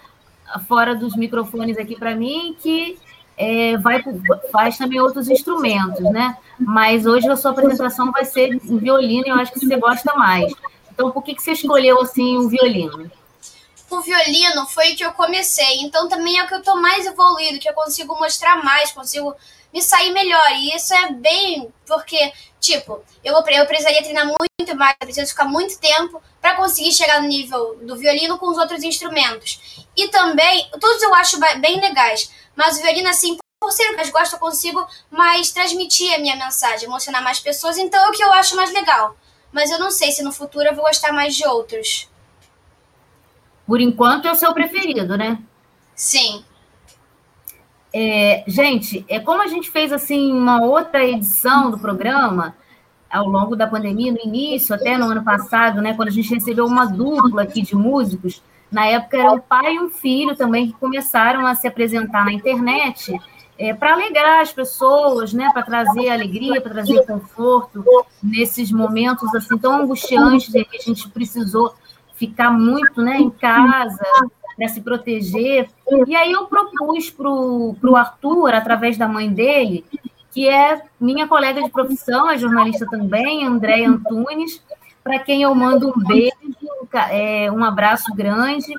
fora 0.68 0.96
dos 0.96 1.16
microfones 1.16 1.80
aqui 1.80 1.96
para 1.96 2.16
mim 2.16 2.56
que 2.60 3.00
é, 3.36 3.78
vai, 3.78 4.04
faz 4.52 4.78
também 4.78 5.00
outros 5.00 5.30
instrumentos, 5.30 6.02
né? 6.12 6.38
Mas 6.60 7.08
hoje 7.08 7.28
a 7.28 7.36
sua 7.36 7.52
apresentação 7.52 8.12
vai 8.12 8.24
ser 8.24 8.54
em 8.54 8.78
violino 8.78 9.26
e 9.26 9.30
eu 9.30 9.36
acho 9.36 9.52
que 9.52 9.66
você 9.66 9.78
gosta 9.78 10.14
mais. 10.14 10.54
Então, 10.92 11.10
por 11.10 11.24
que, 11.24 11.34
que 11.34 11.42
você 11.42 11.54
escolheu 11.54 12.02
assim 12.02 12.38
o 12.38 12.50
violino? 12.50 13.10
O 13.96 14.02
violino 14.02 14.66
foi 14.68 14.94
o 14.94 14.96
que 14.96 15.04
eu 15.04 15.12
comecei, 15.14 15.80
então 15.82 16.08
também 16.08 16.38
é 16.38 16.44
o 16.44 16.48
que 16.48 16.56
eu 16.56 16.64
tô 16.64 16.76
mais 16.76 17.06
evoluído, 17.06 17.60
que 17.60 17.70
eu 17.70 17.74
consigo 17.74 18.16
mostrar 18.16 18.64
mais, 18.64 18.92
consigo 18.92 19.36
me 19.74 19.82
sair 19.82 20.12
melhor. 20.12 20.52
E 20.54 20.76
isso 20.76 20.94
é 20.94 21.12
bem 21.12 21.72
porque, 21.86 22.32
tipo, 22.60 23.04
eu, 23.24 23.34
eu 23.34 23.66
precisaria 23.66 24.02
treinar 24.02 24.26
muito 24.26 24.76
mais, 24.76 24.96
eu 25.00 25.08
preciso 25.08 25.32
ficar 25.32 25.46
muito 25.46 25.80
tempo 25.80 26.22
para 26.42 26.56
conseguir 26.56 26.92
chegar 26.92 27.22
no 27.22 27.28
nível 27.28 27.78
do 27.82 27.98
violino 27.98 28.38
com 28.38 28.50
os 28.50 28.58
outros 28.58 28.84
instrumentos. 28.84 29.86
E 29.96 30.08
também, 30.10 30.70
todos 30.80 31.02
eu 31.02 31.14
acho 31.16 31.40
bem 31.60 31.80
legais, 31.80 32.32
mas 32.56 32.78
o 32.78 32.82
violino, 32.82 33.10
assim, 33.10 33.38
por 33.60 33.72
ser 33.72 33.84
o 33.84 33.90
que 33.90 33.96
mais 33.98 34.10
gosto, 34.10 34.34
eu 34.34 34.40
consigo 34.40 34.88
mais 35.12 35.52
transmitir 35.52 36.14
a 36.14 36.18
minha 36.18 36.36
mensagem, 36.36 36.88
emocionar 36.88 37.22
mais 37.22 37.40
pessoas, 37.40 37.78
então 37.78 38.04
é 38.06 38.10
o 38.10 38.12
que 38.12 38.24
eu 38.24 38.32
acho 38.34 38.56
mais 38.56 38.72
legal. 38.72 39.16
Mas 39.52 39.72
eu 39.72 39.80
não 39.80 39.92
sei 39.92 40.12
se 40.12 40.24
no 40.24 40.32
futuro 40.32 40.68
eu 40.68 40.76
vou 40.76 40.86
gostar 40.86 41.12
mais 41.12 41.36
de 41.36 41.46
outros. 41.46 42.08
Por 43.70 43.80
enquanto 43.80 44.28
é 44.28 44.32
o 44.32 44.36
seu 44.36 44.52
preferido, 44.52 45.16
né? 45.16 45.38
Sim. 45.94 46.44
É, 47.94 48.44
gente, 48.48 49.06
é 49.08 49.20
como 49.20 49.44
a 49.44 49.48
gente 49.48 49.70
fez 49.70 49.94
assim 49.94 50.32
uma 50.32 50.64
outra 50.64 51.06
edição 51.06 51.70
do 51.70 51.78
programa 51.78 52.56
ao 53.08 53.28
longo 53.28 53.56
da 53.56 53.68
pandemia, 53.68 54.12
no 54.12 54.18
início, 54.24 54.74
até 54.74 54.98
no 54.98 55.06
ano 55.06 55.24
passado, 55.24 55.84
né, 55.84 55.94
quando 55.94 56.08
a 56.08 56.12
gente 56.12 56.34
recebeu 56.34 56.66
uma 56.66 56.86
dupla 56.86 57.44
aqui 57.44 57.62
de 57.62 57.76
músicos, 57.76 58.42
na 58.72 58.88
época 58.88 59.18
era 59.18 59.32
o 59.34 59.40
pai 59.40 59.76
e 59.76 59.80
um 59.80 59.90
filho 59.92 60.36
também 60.36 60.68
que 60.68 60.74
começaram 60.74 61.46
a 61.46 61.54
se 61.54 61.68
apresentar 61.68 62.26
na 62.26 62.34
internet 62.34 63.16
é, 63.56 63.72
para 63.72 63.94
alegrar 63.94 64.42
as 64.42 64.52
pessoas, 64.52 65.32
né, 65.32 65.48
para 65.54 65.62
trazer 65.62 66.10
alegria, 66.10 66.60
para 66.60 66.72
trazer 66.72 67.06
conforto 67.06 67.86
nesses 68.22 68.72
momentos 68.72 69.34
assim 69.36 69.60
tão 69.60 69.84
angustiantes 69.84 70.56
em 70.56 70.64
que 70.64 70.78
a 70.78 70.82
gente 70.82 71.08
precisou 71.10 71.76
ficar 72.20 72.52
muito 72.52 73.02
né, 73.02 73.18
em 73.18 73.30
casa 73.30 73.98
para 74.58 74.68
se 74.68 74.82
proteger. 74.82 75.70
E 76.06 76.16
aí 76.16 76.34
eu 76.34 76.46
propus 76.46 77.10
para 77.10 77.30
o 77.30 77.96
Arthur, 77.96 78.54
através 78.54 78.98
da 78.98 79.08
mãe 79.08 79.32
dele, 79.32 79.86
que 80.32 80.48
é 80.48 80.82
minha 81.00 81.28
colega 81.28 81.64
de 81.64 81.70
profissão, 81.70 82.30
é 82.30 82.38
jornalista 82.38 82.86
também, 82.86 83.46
Andréia 83.46 83.90
Antunes, 83.90 84.62
para 85.02 85.18
quem 85.18 85.44
eu 85.44 85.56
mando 85.56 85.90
um 85.90 86.04
beijo, 86.06 86.36
é, 87.10 87.50
um 87.50 87.64
abraço 87.64 88.14
grande, 88.14 88.74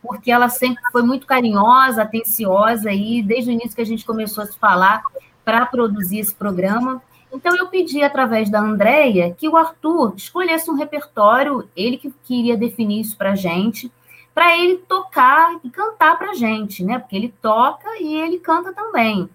porque 0.00 0.30
ela 0.30 0.48
sempre 0.48 0.82
foi 0.92 1.02
muito 1.02 1.26
carinhosa, 1.26 2.02
atenciosa, 2.02 2.92
e 2.92 3.20
desde 3.22 3.50
o 3.50 3.52
início 3.52 3.74
que 3.74 3.82
a 3.82 3.86
gente 3.86 4.04
começou 4.04 4.44
a 4.44 4.46
se 4.46 4.56
falar 4.56 5.02
para 5.44 5.66
produzir 5.66 6.20
esse 6.20 6.34
programa. 6.34 7.02
Então, 7.34 7.56
eu 7.56 7.66
pedi, 7.66 8.00
através 8.02 8.48
da 8.48 8.60
Andréia, 8.60 9.34
que 9.36 9.48
o 9.48 9.56
Arthur 9.56 10.14
escolhesse 10.16 10.70
um 10.70 10.76
repertório, 10.76 11.68
ele 11.76 11.96
que 11.96 12.14
queria 12.22 12.56
definir 12.56 13.00
isso 13.00 13.16
para 13.16 13.32
a 13.32 13.34
gente, 13.34 13.90
para 14.32 14.56
ele 14.56 14.78
tocar 14.88 15.58
e 15.64 15.68
cantar 15.68 16.16
para 16.16 16.30
a 16.30 16.34
gente, 16.34 16.84
né? 16.84 16.98
Porque 16.98 17.16
ele 17.16 17.34
toca 17.42 17.88
e 18.00 18.14
ele 18.14 18.38
canta 18.38 18.72
também. 18.72 19.28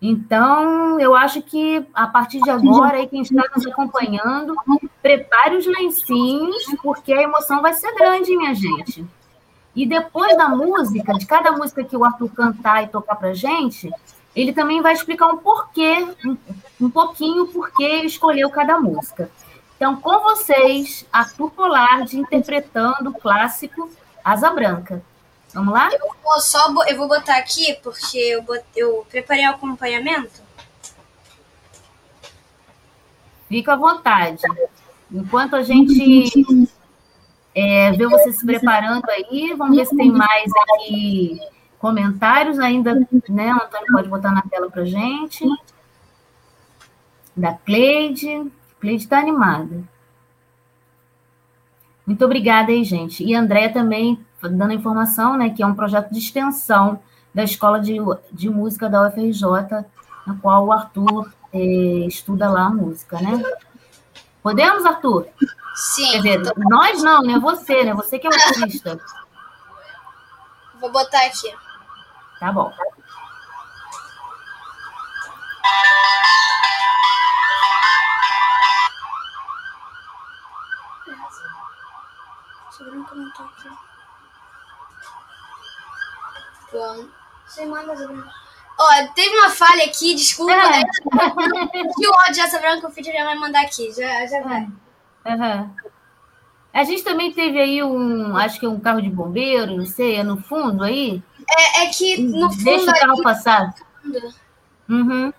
Então, 0.00 0.98
eu 0.98 1.14
acho 1.14 1.42
que 1.42 1.84
a 1.94 2.06
partir 2.06 2.40
de 2.40 2.50
agora, 2.50 2.96
aí, 2.96 3.06
quem 3.06 3.22
está 3.22 3.42
nos 3.54 3.66
acompanhando, 3.66 4.54
prepare 5.02 5.56
os 5.56 5.66
lencinhos, 5.66 6.64
porque 6.82 7.12
a 7.12 7.22
emoção 7.22 7.60
vai 7.60 7.74
ser 7.74 7.94
grande, 7.94 8.36
minha 8.36 8.54
gente. 8.54 9.04
E 9.76 9.86
depois 9.86 10.36
da 10.36 10.48
música, 10.48 11.12
de 11.14 11.26
cada 11.26 11.52
música 11.52 11.84
que 11.84 11.96
o 11.96 12.04
Arthur 12.04 12.30
cantar 12.30 12.84
e 12.84 12.88
tocar 12.88 13.16
para 13.16 13.34
gente, 13.34 13.90
ele 14.34 14.52
também 14.52 14.82
vai 14.82 14.92
explicar 14.92 15.28
um 15.28 15.36
porquê, 15.36 16.06
um, 16.24 16.36
um 16.80 16.90
pouquinho 16.90 17.46
porquê 17.46 17.84
ele 17.84 18.06
escolheu 18.06 18.50
cada 18.50 18.78
música. 18.78 19.30
Então, 19.76 19.96
com 19.96 20.18
vocês, 20.20 21.06
Arthur 21.12 21.50
Polardi 21.50 22.18
interpretando 22.18 23.10
o 23.10 23.14
clássico 23.14 23.90
Asa 24.24 24.50
Branca. 24.50 25.02
Vamos 25.52 25.72
lá? 25.72 25.88
Eu 25.92 26.14
vou 26.22 26.40
só 26.40 26.72
eu 26.88 26.96
vou 26.96 27.06
botar 27.06 27.36
aqui 27.36 27.78
porque 27.82 28.18
eu, 28.18 28.42
bot, 28.42 28.64
eu 28.74 29.06
preparei 29.08 29.46
o 29.46 29.50
acompanhamento. 29.50 30.42
Fica 33.48 33.74
à 33.74 33.76
vontade. 33.76 34.42
Enquanto 35.12 35.54
a 35.54 35.62
gente 35.62 36.68
é, 37.54 37.92
vê 37.92 38.06
você 38.08 38.32
se 38.32 38.44
preparando 38.44 39.08
aí, 39.10 39.54
vamos 39.56 39.76
ver 39.76 39.86
se 39.86 39.96
tem 39.96 40.10
mais 40.10 40.50
aqui 40.56 41.38
comentários 41.84 42.58
ainda, 42.58 42.94
né? 43.28 43.52
O 43.52 43.62
Antônio 43.62 43.92
pode 43.92 44.08
botar 44.08 44.30
na 44.30 44.40
tela 44.40 44.70
para 44.70 44.86
gente. 44.86 45.44
Da 47.36 47.52
Cleide. 47.52 48.50
Cleide 48.80 49.02
está 49.02 49.18
animada. 49.18 49.84
Muito 52.06 52.24
obrigada 52.24 52.72
aí, 52.72 52.82
gente. 52.84 53.22
E 53.22 53.34
André 53.34 53.68
também 53.68 54.18
dando 54.40 54.70
a 54.70 54.74
informação, 54.74 55.36
né, 55.36 55.50
que 55.50 55.62
é 55.62 55.66
um 55.66 55.74
projeto 55.74 56.10
de 56.10 56.18
extensão 56.18 57.00
da 57.34 57.44
Escola 57.44 57.78
de, 57.78 57.96
de 58.32 58.48
Música 58.48 58.88
da 58.88 59.06
UFRJ, 59.06 59.84
na 60.26 60.36
qual 60.40 60.66
o 60.66 60.72
Arthur 60.72 61.30
é, 61.52 61.58
estuda 62.06 62.50
lá 62.50 62.66
a 62.66 62.70
música, 62.70 63.20
né? 63.20 63.42
Podemos, 64.42 64.86
Arthur? 64.86 65.26
Sim. 65.74 66.12
Quer 66.12 66.16
dizer, 66.16 66.42
tô... 66.42 66.60
nós 66.68 67.02
não, 67.02 67.22
né? 67.22 67.38
Você, 67.38 67.84
né? 67.84 67.92
Você 67.92 68.18
que 68.18 68.26
é 68.26 68.30
o 68.30 68.32
artista. 68.32 68.98
Vou 70.80 70.90
botar 70.90 71.26
aqui. 71.26 71.63
Tá 72.44 72.52
bom. 72.52 72.70
Ver 82.80 82.90
um 82.90 83.04
comentário 83.04 83.50
aqui. 83.50 83.68
Bom, 86.70 87.08
você 87.46 87.64
manda 87.64 87.94
Ó, 88.78 89.14
teve 89.14 89.34
uma 89.38 89.48
falha 89.48 89.86
aqui, 89.86 90.14
desculpa. 90.14 90.52
É. 90.52 90.82
Que 91.96 92.06
o 92.06 92.12
áudio 92.12 92.34
dessa 92.34 92.58
branca 92.58 92.88
o 92.88 92.90
Fitch 92.90 93.06
já 93.06 93.24
vai 93.24 93.36
mandar 93.36 93.62
aqui. 93.62 93.90
Já, 93.90 94.26
já 94.26 94.42
vai. 94.42 94.68
Uhum. 95.24 95.74
A 96.74 96.84
gente 96.84 97.02
também 97.02 97.32
teve 97.32 97.58
aí 97.58 97.82
um, 97.82 98.36
acho 98.36 98.60
que 98.60 98.66
um 98.66 98.78
carro 98.78 99.00
de 99.00 99.08
bombeiro, 99.08 99.78
não 99.78 99.86
sei, 99.86 100.16
é 100.16 100.22
no 100.22 100.36
fundo 100.36 100.84
aí? 100.84 101.22
É, 101.58 101.84
é 101.84 101.86
que 101.88 102.16
no 102.18 102.50
fundo. 102.50 102.64
Deixa 102.64 102.90
o 102.90 102.94
carro 102.94 103.22
passar. 103.22 103.74
Uhum. 104.88 105.32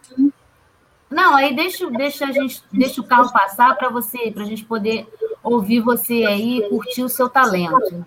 Não, 1.10 1.36
aí 1.36 1.56
deixa, 1.56 1.90
deixa 1.92 2.26
a 2.26 2.32
gente, 2.32 2.64
deixa 2.72 3.00
o 3.00 3.04
carro 3.04 3.32
passar 3.32 3.76
para 3.76 3.90
você, 3.90 4.32
para 4.32 4.44
a 4.44 4.46
gente 4.46 4.66
poder 4.66 5.08
ouvir 5.44 5.80
você 5.80 6.26
aí, 6.26 6.68
curtir 6.70 7.04
o 7.04 7.10
seu 7.10 7.30
talento. 7.30 8.06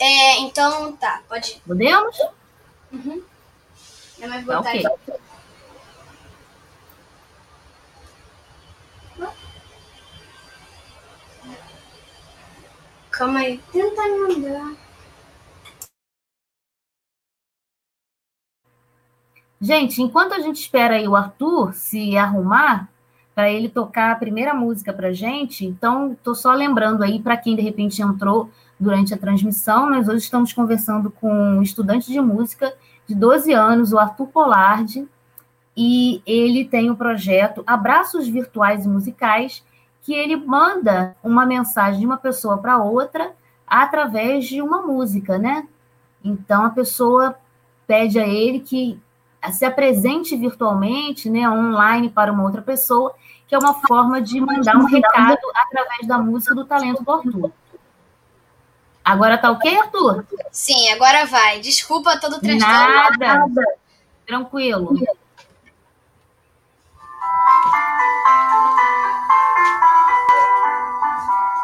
É, 0.00 0.40
então 0.40 0.92
tá, 0.96 1.22
pode. 1.28 1.52
Ir. 1.52 1.60
Podemos? 1.66 2.18
Uhum. 2.92 3.22
É 4.20 4.26
mais 4.26 4.44
botar 4.44 4.60
okay. 4.60 4.86
aqui. 4.86 5.12
Calma 13.10 13.40
aí. 13.40 13.60
Tenta 13.70 14.02
mandar. 14.08 14.74
Gente, 19.62 20.02
enquanto 20.02 20.32
a 20.32 20.40
gente 20.40 20.56
espera 20.56 20.96
aí 20.96 21.06
o 21.06 21.14
Arthur 21.14 21.72
se 21.72 22.16
arrumar 22.18 22.88
para 23.32 23.48
ele 23.48 23.68
tocar 23.68 24.10
a 24.10 24.16
primeira 24.16 24.52
música 24.52 24.92
para 24.92 25.12
gente, 25.12 25.64
então 25.64 26.14
estou 26.14 26.34
só 26.34 26.52
lembrando 26.52 27.04
aí 27.04 27.22
para 27.22 27.36
quem 27.36 27.54
de 27.54 27.62
repente 27.62 28.02
entrou 28.02 28.50
durante 28.78 29.14
a 29.14 29.16
transmissão, 29.16 29.88
nós 29.88 30.08
hoje 30.08 30.24
estamos 30.24 30.52
conversando 30.52 31.12
com 31.12 31.32
um 31.32 31.62
estudante 31.62 32.10
de 32.10 32.20
música 32.20 32.74
de 33.06 33.14
12 33.14 33.52
anos, 33.52 33.92
o 33.92 34.00
Arthur 34.00 34.26
Polardi, 34.26 35.08
e 35.76 36.20
ele 36.26 36.64
tem 36.64 36.90
o 36.90 36.94
um 36.94 36.96
projeto 36.96 37.62
Abraços 37.64 38.26
Virtuais 38.26 38.84
e 38.84 38.88
Musicais, 38.88 39.64
que 40.02 40.12
ele 40.12 40.34
manda 40.34 41.14
uma 41.22 41.46
mensagem 41.46 42.00
de 42.00 42.06
uma 42.06 42.18
pessoa 42.18 42.58
para 42.58 42.82
outra 42.82 43.30
através 43.64 44.44
de 44.44 44.60
uma 44.60 44.82
música, 44.82 45.38
né? 45.38 45.68
Então 46.24 46.64
a 46.64 46.70
pessoa 46.70 47.36
pede 47.86 48.18
a 48.18 48.26
ele 48.26 48.58
que 48.58 49.00
se 49.50 49.64
apresente 49.64 50.36
virtualmente, 50.36 51.28
né, 51.28 51.48
online 51.48 52.08
para 52.08 52.30
uma 52.30 52.44
outra 52.44 52.62
pessoa, 52.62 53.14
que 53.48 53.54
é 53.54 53.58
uma 53.58 53.74
forma 53.74 54.20
de 54.22 54.40
mandar 54.40 54.76
um 54.76 54.84
recado 54.84 55.40
através 55.54 56.06
da 56.06 56.18
música 56.18 56.54
do 56.54 56.64
talento 56.64 57.02
do 57.02 57.12
Arthur. 57.12 57.52
Agora 59.04 59.36
tá 59.36 59.50
ok, 59.50 59.78
Arthur? 59.78 60.24
Sim, 60.52 60.90
agora 60.90 61.26
vai. 61.26 61.58
Desculpa 61.60 62.16
todo 62.18 62.36
o 62.36 62.40
transtorno. 62.40 62.68
Nada. 62.68 63.16
Nada. 63.18 63.62
Tranquilo. 64.26 64.94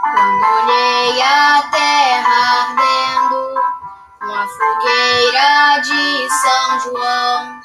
Quando 0.03 0.45
olhei 0.65 1.23
a 1.23 1.63
terra 1.71 2.37
ardendo, 2.59 3.55
uma 4.23 4.47
fogueira 4.49 5.81
de 5.81 6.29
São 6.29 6.81
João, 6.81 7.58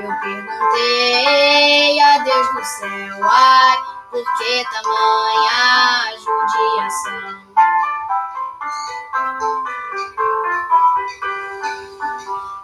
eu 0.00 0.14
perguntei 0.20 2.00
a 2.00 2.18
Deus 2.18 2.54
no 2.54 2.64
céu, 2.64 3.18
ai, 3.28 3.78
por 4.12 4.22
que 4.36 4.64
tamanha 4.70 6.16
judiação? 6.18 7.42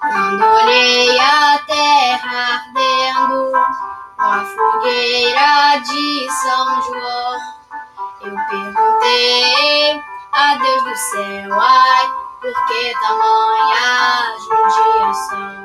Quando 0.00 0.44
olhei 0.44 1.18
a 1.18 1.58
terra 1.66 2.62
ardendo 2.68 3.52
com 4.16 4.22
a 4.22 4.44
fogueira 4.44 5.80
de 5.80 6.30
São 6.30 6.82
João, 6.82 7.40
eu 8.22 8.36
perguntei 8.48 10.02
a 10.32 10.54
Deus 10.54 10.84
do 10.84 10.96
céu, 10.96 11.60
ai, 11.60 12.06
por 12.40 12.66
que 12.66 12.94
tamanha 13.00 14.36
judiação? 14.38 15.63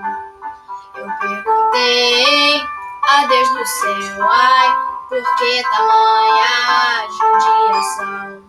Perguntei 1.18 2.62
a 3.08 3.26
Deus 3.26 3.50
do 3.50 3.66
céu, 3.66 4.30
ai, 4.30 4.78
por 5.10 5.36
que 5.38 5.64
tamanha 5.64 7.08
judiação? 7.10 8.44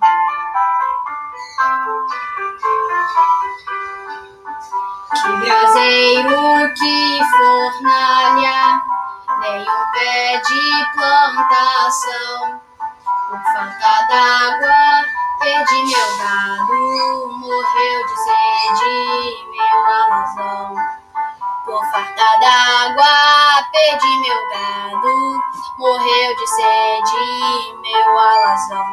Que 5.14 5.33
braseiro, 5.38 6.75
que 6.75 7.21
fornalha, 7.31 8.83
nenhum 9.40 9.83
pé 9.93 10.40
de 10.47 10.64
plantação. 10.95 12.61
Por 13.29 13.43
falta 13.52 13.95
d'água, 14.09 15.05
perdi 15.40 15.81
meu 15.87 16.11
gado, 16.19 17.29
morreu 17.38 18.07
de 18.07 18.17
sede 18.25 19.47
meu 19.50 19.79
alazão. 19.87 21.00
Por 21.64 21.81
falta 21.90 22.38
d'água, 22.40 23.69
perdi 23.71 24.19
meu 24.21 24.49
gado, 24.49 25.43
morreu 25.79 26.37
de 26.37 26.47
sede 26.47 27.75
meu 27.83 28.19
alazão. 28.19 28.87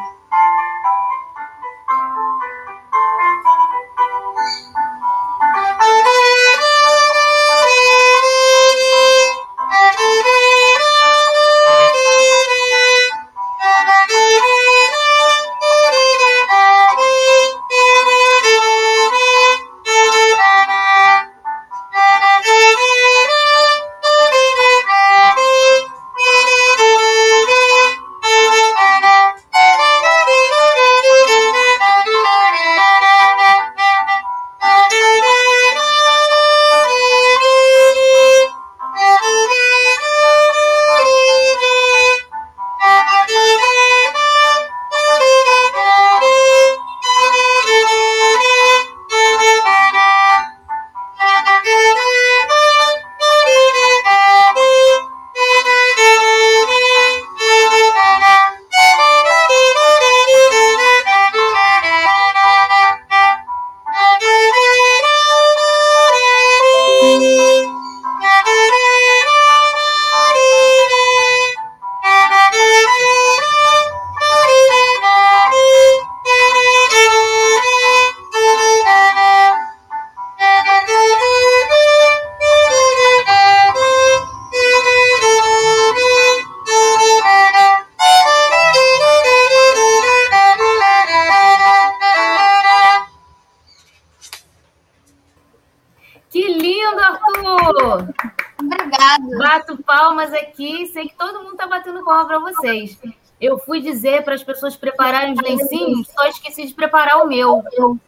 Vocês. 102.40 102.98
Eu 103.40 103.58
fui 103.58 103.80
dizer 103.80 104.24
para 104.24 104.34
as 104.34 104.42
pessoas 104.42 104.76
prepararem 104.76 105.32
os 105.32 105.40
lencinhos, 105.40 106.08
só 106.08 106.26
esqueci 106.26 106.66
de 106.66 106.74
preparar 106.74 107.22
o 107.22 107.28
meu. 107.28 107.62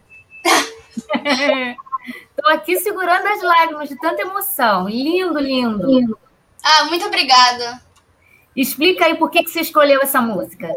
Estou 2.29 2.51
aqui 2.51 2.77
segurando 2.79 3.27
as 3.27 3.41
lágrimas 3.41 3.87
de 3.87 3.95
tanta 3.97 4.21
emoção. 4.21 4.89
Lindo, 4.89 5.39
lindo. 5.39 6.17
Ah, 6.63 6.85
muito 6.85 7.05
obrigada. 7.05 7.81
Explica 8.55 9.05
aí 9.05 9.15
por 9.15 9.29
que, 9.29 9.43
que 9.43 9.49
você 9.49 9.61
escolheu 9.61 10.01
essa 10.01 10.21
música. 10.21 10.75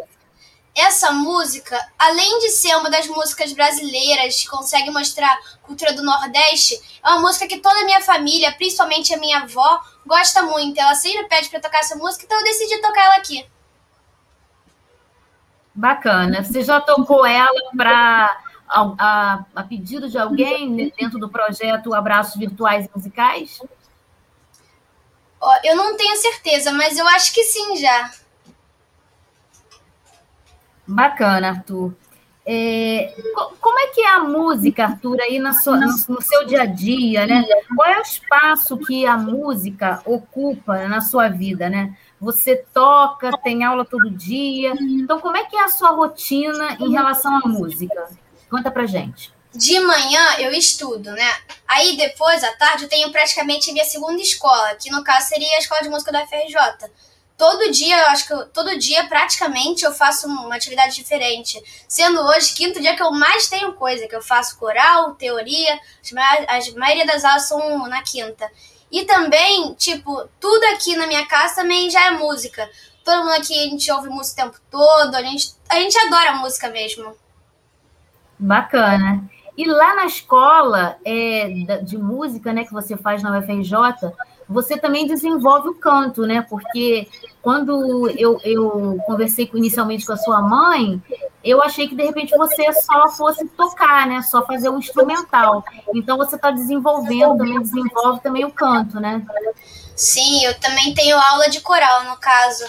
Essa 0.74 1.12
música, 1.12 1.78
além 1.96 2.40
de 2.40 2.50
ser 2.50 2.74
uma 2.76 2.90
das 2.90 3.06
músicas 3.06 3.52
brasileiras 3.52 4.42
que 4.42 4.48
consegue 4.48 4.90
mostrar 4.90 5.32
a 5.32 5.58
cultura 5.58 5.92
do 5.92 6.02
Nordeste, 6.02 6.80
é 7.02 7.08
uma 7.10 7.20
música 7.20 7.46
que 7.46 7.60
toda 7.60 7.80
a 7.80 7.84
minha 7.84 8.00
família, 8.00 8.52
principalmente 8.52 9.14
a 9.14 9.18
minha 9.18 9.42
avó, 9.42 9.80
gosta 10.04 10.42
muito. 10.42 10.80
Ela 10.80 10.96
sempre 10.96 11.28
pede 11.28 11.48
para 11.48 11.60
tocar 11.60 11.78
essa 11.78 11.94
música, 11.94 12.24
então 12.24 12.38
eu 12.38 12.44
decidi 12.44 12.80
tocar 12.80 13.04
ela 13.04 13.16
aqui. 13.16 13.46
Bacana. 15.72 16.42
Você 16.42 16.62
já 16.62 16.80
tocou 16.80 17.24
ela 17.24 17.70
para 17.76 18.36
a, 18.68 18.94
a, 18.98 19.44
a, 19.54 19.62
pedido 19.62 20.08
de 20.08 20.18
alguém 20.18 20.92
dentro 20.96 21.20
do 21.20 21.28
projeto 21.28 21.94
Abraços 21.94 22.36
Virtuais 22.36 22.88
Musicais? 22.94 23.60
Eu 25.62 25.76
não 25.76 25.96
tenho 25.96 26.16
certeza, 26.16 26.72
mas 26.72 26.96
eu 26.98 27.06
acho 27.08 27.32
que 27.32 27.44
sim 27.44 27.76
já. 27.76 28.10
Bacana, 30.86 31.48
Arthur. 31.48 31.94
É, 32.46 33.14
como 33.58 33.78
é 33.78 33.86
que 33.88 34.02
é 34.02 34.10
a 34.10 34.20
música, 34.20 34.84
Arthur, 34.84 35.18
aí 35.22 35.38
na 35.38 35.54
sua, 35.54 35.78
no, 35.78 36.20
seu 36.20 36.44
dia 36.44 36.62
a 36.62 36.66
dia, 36.66 37.26
né? 37.26 37.42
Qual 37.74 37.88
é 37.88 37.98
o 37.98 38.02
espaço 38.02 38.76
que 38.76 39.06
a 39.06 39.16
música 39.16 40.02
ocupa 40.04 40.86
na 40.86 41.00
sua 41.00 41.28
vida, 41.28 41.70
né? 41.70 41.96
Você 42.20 42.56
toca, 42.72 43.32
tem 43.38 43.64
aula 43.64 43.84
todo 43.84 44.10
dia. 44.10 44.74
Então, 44.78 45.20
como 45.20 45.36
é 45.36 45.44
que 45.44 45.56
é 45.56 45.64
a 45.64 45.68
sua 45.68 45.90
rotina 45.90 46.76
em 46.80 46.90
relação 46.90 47.34
à 47.34 47.48
música? 47.48 48.08
Conta 48.50 48.70
pra 48.70 48.84
gente. 48.84 49.32
De 49.54 49.80
manhã 49.80 50.36
eu 50.40 50.52
estudo, 50.52 51.12
né? 51.12 51.32
Aí 51.66 51.96
depois, 51.96 52.42
à 52.44 52.52
tarde, 52.56 52.84
eu 52.84 52.88
tenho 52.88 53.10
praticamente 53.10 53.70
a 53.70 53.72
minha 53.72 53.84
segunda 53.84 54.20
escola, 54.20 54.74
que 54.74 54.90
no 54.90 55.02
caso 55.02 55.28
seria 55.28 55.56
a 55.56 55.60
escola 55.60 55.80
de 55.80 55.88
música 55.88 56.12
da 56.12 56.26
FRJ. 56.26 56.90
Todo 57.36 57.70
dia, 57.72 57.98
eu 57.98 58.06
acho 58.06 58.26
que 58.26 58.32
eu, 58.32 58.46
todo 58.46 58.78
dia 58.78 59.08
praticamente 59.08 59.84
eu 59.84 59.92
faço 59.92 60.28
uma 60.28 60.54
atividade 60.54 60.94
diferente. 60.94 61.60
Sendo 61.88 62.20
hoje 62.20 62.54
quinto 62.54 62.80
dia 62.80 62.94
que 62.94 63.02
eu 63.02 63.10
mais 63.10 63.48
tenho 63.48 63.72
coisa, 63.72 64.06
que 64.06 64.14
eu 64.14 64.22
faço 64.22 64.56
coral, 64.56 65.14
teoria, 65.14 65.78
a 66.48 66.78
maioria 66.78 67.06
das 67.06 67.24
aulas 67.24 67.48
são 67.48 67.88
na 67.88 68.02
quinta. 68.02 68.48
E 68.90 69.04
também, 69.04 69.74
tipo, 69.74 70.28
tudo 70.38 70.62
aqui 70.74 70.94
na 70.94 71.08
minha 71.08 71.26
casa 71.26 71.56
também 71.56 71.90
já 71.90 72.06
é 72.06 72.10
música. 72.12 72.70
Todo 73.04 73.24
mundo 73.24 73.34
aqui, 73.34 73.58
a 73.58 73.64
gente 73.64 73.90
ouve 73.90 74.08
música 74.08 74.42
o 74.42 74.44
tempo 74.46 74.60
todo, 74.70 75.14
a 75.16 75.22
gente, 75.22 75.54
a 75.68 75.74
gente 75.80 75.98
adora 75.98 76.36
música 76.36 76.68
mesmo. 76.68 77.16
Bacana. 78.38 79.28
E 79.56 79.64
lá 79.64 79.94
na 79.96 80.06
escola 80.06 80.96
é, 81.04 81.48
de 81.82 81.98
música, 81.98 82.52
né, 82.52 82.64
que 82.64 82.72
você 82.72 82.96
faz 82.96 83.22
na 83.22 83.38
UFRJ, 83.38 83.72
você 84.48 84.76
também 84.76 85.06
desenvolve 85.06 85.68
o 85.68 85.74
canto, 85.74 86.22
né? 86.26 86.42
Porque 86.42 87.08
quando 87.42 88.08
eu, 88.10 88.38
eu 88.44 88.98
conversei 89.06 89.50
inicialmente 89.54 90.06
com 90.06 90.12
a 90.12 90.16
sua 90.16 90.40
mãe, 90.40 91.02
eu 91.42 91.62
achei 91.62 91.86
que 91.86 91.94
de 91.94 92.02
repente 92.02 92.36
você 92.36 92.72
só 92.72 93.08
fosse 93.08 93.46
tocar, 93.48 94.06
né? 94.06 94.22
Só 94.22 94.44
fazer 94.46 94.68
o 94.68 94.78
instrumental. 94.78 95.64
Então 95.94 96.16
você 96.16 96.36
está 96.36 96.50
desenvolvendo, 96.50 97.36
também 97.38 97.60
desenvolve 97.60 98.20
também 98.20 98.44
o 98.44 98.50
canto, 98.50 98.98
né? 98.98 99.24
Sim, 99.94 100.44
eu 100.44 100.58
também 100.58 100.94
tenho 100.94 101.18
aula 101.18 101.48
de 101.48 101.60
coral, 101.60 102.04
no 102.04 102.16
caso. 102.16 102.64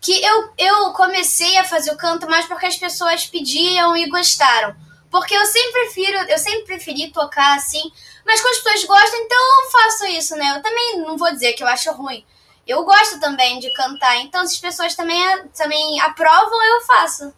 Que 0.00 0.22
eu, 0.24 0.50
eu 0.56 0.92
comecei 0.92 1.56
a 1.58 1.64
fazer 1.64 1.90
o 1.90 1.96
canto 1.96 2.28
mais 2.28 2.46
porque 2.46 2.66
as 2.66 2.76
pessoas 2.76 3.26
pediam 3.26 3.96
e 3.96 4.08
gostaram. 4.08 4.74
Porque 5.10 5.34
eu 5.34 5.44
sempre 5.46 5.72
prefiro, 5.72 6.18
eu 6.30 6.38
sempre 6.38 6.64
preferi 6.64 7.10
tocar 7.10 7.56
assim, 7.56 7.80
mas 8.28 8.42
quando 8.42 8.52
as 8.52 8.58
pessoas 8.60 8.84
gostam, 8.84 9.20
então 9.20 9.38
eu 9.38 9.70
faço 9.70 10.06
isso, 10.08 10.36
né? 10.36 10.54
Eu 10.54 10.62
também 10.62 11.00
não 11.00 11.16
vou 11.16 11.32
dizer 11.32 11.54
que 11.54 11.62
eu 11.62 11.66
acho 11.66 11.90
ruim. 11.92 12.22
Eu 12.66 12.84
gosto 12.84 13.18
também 13.18 13.58
de 13.58 13.72
cantar, 13.72 14.16
então 14.18 14.46
se 14.46 14.56
as 14.56 14.60
pessoas 14.60 14.94
também, 14.94 15.18
também 15.56 15.98
aprovam, 16.02 16.62
eu 16.62 16.82
faço. 16.82 17.32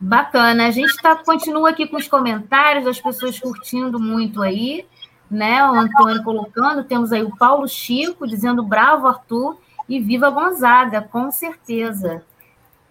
Bacana. 0.00 0.66
A 0.66 0.70
gente 0.72 0.96
tá, 0.96 1.14
continua 1.14 1.70
aqui 1.70 1.86
com 1.86 1.96
os 1.96 2.08
comentários, 2.08 2.84
as 2.84 3.00
pessoas 3.00 3.38
curtindo 3.38 4.00
muito 4.00 4.42
aí. 4.42 4.84
né? 5.30 5.64
O 5.64 5.74
Antônio 5.74 6.24
colocando, 6.24 6.82
temos 6.82 7.12
aí 7.12 7.22
o 7.22 7.36
Paulo 7.36 7.68
Chico 7.68 8.26
dizendo 8.26 8.60
bravo, 8.64 9.06
Arthur, 9.06 9.56
e 9.88 10.00
viva 10.00 10.30
Gonzaga, 10.30 11.00
com 11.00 11.30
certeza. 11.30 12.24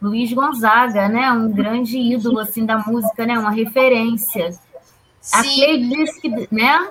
Luiz 0.01 0.31
Gonzaga, 0.31 1.09
né? 1.09 1.29
Um 1.31 1.51
grande 1.51 1.97
ídolo 1.97 2.39
assim 2.39 2.65
da 2.65 2.77
música, 2.77 3.25
né? 3.25 3.37
Uma 3.37 3.51
referência. 3.51 4.57
Sim. 5.21 5.37
A 5.37 5.43
Cleide 5.43 5.89
disse 5.89 6.21
que, 6.21 6.47
né? 6.53 6.89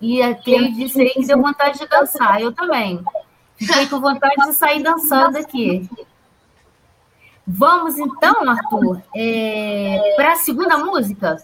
E 0.00 0.22
a 0.22 0.34
Cleide 0.34 0.76
disse 0.76 1.00
aí 1.00 1.10
que 1.10 1.26
deu 1.26 1.40
vontade 1.40 1.78
de 1.78 1.86
dançar. 1.86 2.40
Eu 2.40 2.52
também. 2.52 3.02
Fiquei 3.56 3.86
com 3.88 4.00
vontade 4.00 4.34
de 4.36 4.52
sair 4.52 4.82
dançando 4.82 5.38
aqui. 5.38 5.88
Vamos 7.46 7.96
então, 7.96 8.48
Arthur, 8.48 9.00
é, 9.14 10.14
para 10.16 10.32
a 10.32 10.36
segunda 10.36 10.76
música. 10.78 11.36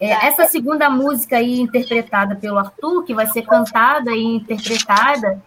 É, 0.00 0.16
tá. 0.16 0.26
essa 0.26 0.46
segunda 0.46 0.90
música 0.90 1.36
aí 1.36 1.60
interpretada 1.60 2.34
pelo 2.34 2.58
Arthur, 2.58 3.04
que 3.04 3.14
vai 3.14 3.26
ser 3.26 3.42
cantada 3.42 4.10
e 4.10 4.24
interpretada 4.24 5.40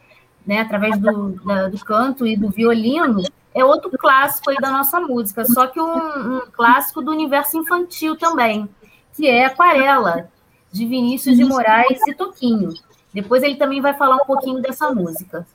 né, 0.46 0.62
através 0.62 0.98
do, 1.00 1.32
da, 1.44 1.68
do 1.68 1.84
canto 1.84 2.26
e 2.26 2.38
do 2.38 2.50
violino, 2.50 3.24
é 3.54 3.66
outro 3.66 3.90
clássico 3.98 4.52
aí 4.52 4.58
da 4.58 4.70
nossa 4.70 5.00
música, 5.00 5.44
só 5.46 5.68
que 5.68 5.80
um, 5.80 6.38
um 6.38 6.42
clássico 6.52 7.02
do 7.02 7.12
universo 7.12 7.58
infantil 7.58 8.16
também, 8.16 8.70
que 9.16 9.28
é 9.28 9.46
Aquarela, 9.46 10.30
de 10.72 10.86
Vinícius 10.86 11.38
de 11.38 11.46
Moraes 11.46 12.00
e 12.08 12.14
Toquinho. 12.14 12.74
Depois 13.14 13.44
ele 13.44 13.56
também 13.56 13.82
vai 13.82 13.94
falar 13.94 14.18
um 14.18 14.26
pouquinho 14.26 14.62
dessa 14.62 14.94
música. 14.94 15.48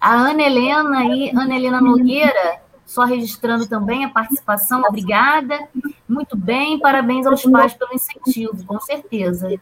A 0.00 0.14
Ana 0.14 0.42
Helena 0.42 1.04
e 1.06 1.30
Ana 1.30 1.56
Helena 1.56 1.80
Nogueira 1.80 2.60
só 2.88 3.04
registrando 3.04 3.66
também 3.66 4.02
a 4.02 4.08
participação, 4.08 4.82
obrigada. 4.82 5.68
Muito 6.08 6.34
bem, 6.34 6.78
parabéns 6.78 7.26
aos 7.26 7.42
pais 7.42 7.74
pelo 7.74 7.92
incentivo, 7.92 8.64
com 8.64 8.80
certeza. 8.80 9.60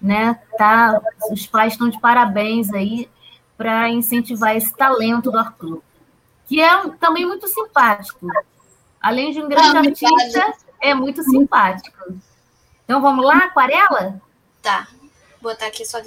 Né? 0.00 0.38
Tá, 0.56 1.02
os 1.32 1.48
pais 1.48 1.72
estão 1.72 1.88
de 1.88 1.98
parabéns 1.98 2.72
aí 2.72 3.10
para 3.58 3.90
incentivar 3.90 4.56
esse 4.56 4.72
talento 4.72 5.32
do 5.32 5.38
Arthur, 5.38 5.82
que 6.46 6.60
é 6.60 6.88
também 7.00 7.26
muito 7.26 7.48
simpático. 7.48 8.28
Além 9.00 9.32
de 9.32 9.42
um 9.42 9.48
grande 9.48 9.74
Não, 9.74 9.80
artista, 9.80 10.54
é 10.80 10.94
muito 10.94 11.24
simpático. 11.24 12.14
Então 12.90 13.00
vamos 13.00 13.24
lá, 13.24 13.44
aquarela? 13.44 14.20
Tá. 14.60 14.88
Vou 15.40 15.52
botar 15.52 15.66
aqui 15.68 15.86
só 15.86 16.00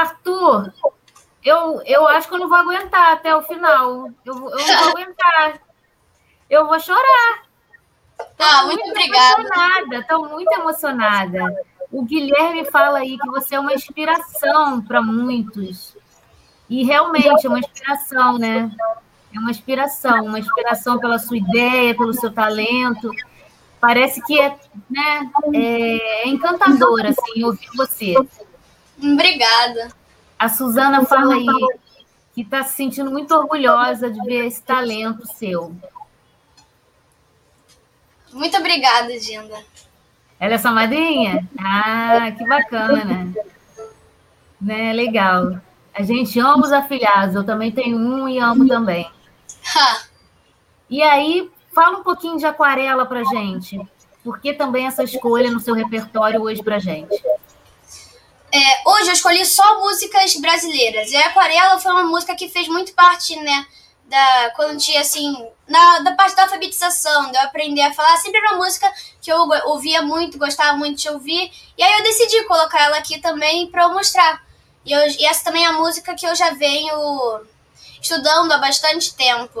Arthur, 0.00 0.72
eu, 1.44 1.82
eu 1.86 2.06
acho 2.08 2.28
que 2.28 2.34
eu 2.34 2.38
não 2.38 2.48
vou 2.48 2.58
aguentar 2.58 3.12
até 3.12 3.34
o 3.34 3.42
final. 3.42 4.10
Eu, 4.24 4.34
eu 4.34 4.34
não 4.34 4.50
vou 4.50 4.88
aguentar. 4.90 5.60
Eu 6.48 6.66
vou 6.66 6.80
chorar. 6.80 7.42
Tô 8.36 8.44
ah, 8.44 8.64
muito, 8.66 8.84
muito 8.84 8.90
obrigada. 8.90 9.40
Emocionada, 9.40 9.96
estou 9.98 10.28
muito 10.28 10.52
emocionada. 10.52 11.56
O 11.90 12.04
Guilherme 12.04 12.64
fala 12.66 12.98
aí 12.98 13.16
que 13.16 13.28
você 13.28 13.54
é 13.54 13.60
uma 13.60 13.72
inspiração 13.72 14.82
para 14.82 15.00
muitos. 15.00 15.96
E 16.68 16.84
realmente 16.84 17.46
é 17.46 17.48
uma 17.48 17.58
inspiração, 17.58 18.38
né? 18.38 18.70
É 19.34 19.38
uma 19.38 19.50
inspiração, 19.50 20.24
uma 20.26 20.38
inspiração 20.38 20.98
pela 20.98 21.18
sua 21.18 21.38
ideia, 21.38 21.96
pelo 21.96 22.12
seu 22.12 22.32
talento. 22.32 23.10
Parece 23.80 24.20
que 24.26 24.38
é, 24.38 24.58
né, 24.90 25.30
é, 25.54 26.24
é 26.24 26.28
encantador 26.28 27.06
assim, 27.06 27.44
ouvir 27.44 27.68
você. 27.76 28.14
Obrigada. 29.02 29.88
A 30.38 30.48
Suzana 30.48 31.04
fala 31.04 31.34
aí 31.34 31.46
que 32.34 32.42
está 32.42 32.62
se 32.62 32.76
sentindo 32.76 33.10
muito 33.10 33.34
orgulhosa 33.34 34.10
de 34.10 34.20
ver 34.24 34.46
esse 34.46 34.62
talento 34.62 35.26
seu. 35.26 35.74
Muito 38.32 38.56
obrigada, 38.56 39.18
Dinda. 39.18 39.56
Ela 40.38 40.54
é 40.54 40.58
sua 40.58 40.70
madrinha? 40.70 41.48
Ah, 41.58 42.30
que 42.36 42.46
bacana. 42.46 43.32
Né, 44.60 44.92
legal. 44.92 45.58
A 45.92 46.02
gente 46.02 46.38
ama 46.38 46.64
os 46.64 46.72
afilhados. 46.72 47.34
Eu 47.34 47.44
também 47.44 47.72
tenho 47.72 47.96
um 47.96 48.28
e 48.28 48.38
amo 48.38 48.68
também. 48.68 49.10
e 50.88 51.02
aí, 51.02 51.50
fala 51.74 51.98
um 51.98 52.02
pouquinho 52.04 52.38
de 52.38 52.46
aquarela 52.46 53.04
pra 53.04 53.24
gente. 53.24 53.80
Por 54.22 54.40
que 54.40 54.52
também 54.52 54.86
essa 54.86 55.02
escolha 55.02 55.50
no 55.50 55.58
seu 55.58 55.74
repertório 55.74 56.40
hoje 56.42 56.62
pra 56.62 56.78
gente? 56.78 57.20
É, 58.50 58.88
hoje 58.88 59.08
eu 59.08 59.12
escolhi 59.12 59.44
só 59.44 59.80
músicas 59.80 60.34
brasileiras. 60.36 61.10
E 61.10 61.16
a 61.16 61.26
Aquarela 61.26 61.78
foi 61.78 61.92
uma 61.92 62.04
música 62.04 62.34
que 62.34 62.48
fez 62.48 62.66
muito 62.68 62.92
parte, 62.94 63.36
né? 63.36 63.66
Da, 64.06 64.50
quando 64.56 64.78
tinha 64.78 65.02
assim, 65.02 65.34
na, 65.68 65.98
da 65.98 66.12
parte 66.12 66.34
da 66.34 66.44
alfabetização, 66.44 67.30
de 67.30 67.36
eu 67.36 67.42
aprender 67.42 67.82
a 67.82 67.92
falar, 67.92 68.16
sempre 68.16 68.38
era 68.38 68.54
uma 68.54 68.64
música 68.64 68.90
que 69.20 69.30
eu 69.30 69.46
ouvia 69.66 70.00
muito, 70.00 70.38
gostava 70.38 70.78
muito 70.78 70.98
de 70.98 71.10
ouvir, 71.10 71.52
e 71.76 71.82
aí 71.82 71.98
eu 71.98 72.02
decidi 72.02 72.42
colocar 72.44 72.84
ela 72.84 72.96
aqui 72.96 73.18
também 73.20 73.66
para 73.70 73.82
eu 73.82 73.92
mostrar. 73.92 74.42
E, 74.82 74.92
eu, 74.92 75.06
e 75.08 75.26
essa 75.26 75.44
também 75.44 75.64
é 75.64 75.68
a 75.68 75.72
música 75.72 76.14
que 76.14 76.26
eu 76.26 76.34
já 76.34 76.50
venho 76.50 77.44
estudando 78.00 78.50
há 78.52 78.56
bastante 78.56 79.14
tempo. 79.14 79.60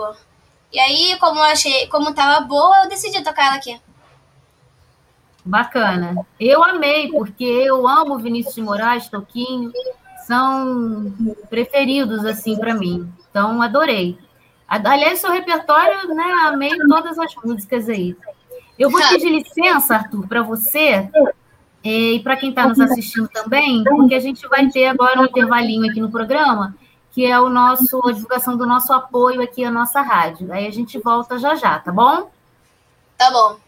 E 0.72 0.80
aí, 0.80 1.18
como 1.18 1.40
eu 1.40 1.44
achei, 1.44 1.86
como 1.88 2.14
tava 2.14 2.40
boa, 2.46 2.84
eu 2.84 2.88
decidi 2.88 3.22
tocar 3.22 3.48
ela 3.48 3.56
aqui. 3.56 3.78
Bacana. 5.48 6.26
Eu 6.38 6.62
amei, 6.62 7.08
porque 7.08 7.42
eu 7.42 7.88
amo 7.88 8.18
Vinícius 8.18 8.56
de 8.56 8.60
Moraes, 8.60 9.08
Toquinho, 9.08 9.72
são 10.26 11.10
preferidos, 11.48 12.22
assim, 12.26 12.54
para 12.54 12.74
mim. 12.74 13.10
Então, 13.30 13.62
adorei. 13.62 14.18
Aliás, 14.68 15.20
seu 15.20 15.32
repertório, 15.32 16.14
né, 16.14 16.24
amei 16.44 16.76
todas 16.86 17.18
as 17.18 17.34
músicas 17.42 17.88
aí. 17.88 18.14
Eu 18.78 18.90
vou 18.90 19.00
pedir 19.08 19.30
licença, 19.30 19.94
Arthur, 19.94 20.28
para 20.28 20.42
você 20.42 21.08
e 21.82 22.20
para 22.22 22.36
quem 22.36 22.50
está 22.50 22.68
nos 22.68 22.78
assistindo 22.78 23.26
também, 23.28 23.82
porque 23.84 24.14
a 24.14 24.20
gente 24.20 24.46
vai 24.48 24.68
ter 24.68 24.88
agora 24.88 25.18
um 25.18 25.24
intervalinho 25.24 25.90
aqui 25.90 25.98
no 25.98 26.10
programa, 26.10 26.76
que 27.10 27.24
é 27.24 27.40
o 27.40 27.48
nosso, 27.48 28.06
a 28.06 28.12
divulgação 28.12 28.54
do 28.54 28.66
nosso 28.66 28.92
apoio 28.92 29.40
aqui 29.40 29.64
à 29.64 29.70
nossa 29.70 30.02
rádio. 30.02 30.52
Aí 30.52 30.66
a 30.66 30.70
gente 30.70 30.98
volta 30.98 31.38
já 31.38 31.54
já, 31.54 31.78
tá 31.78 31.90
bom? 31.90 32.30
Tá 33.16 33.30
bom. 33.30 33.67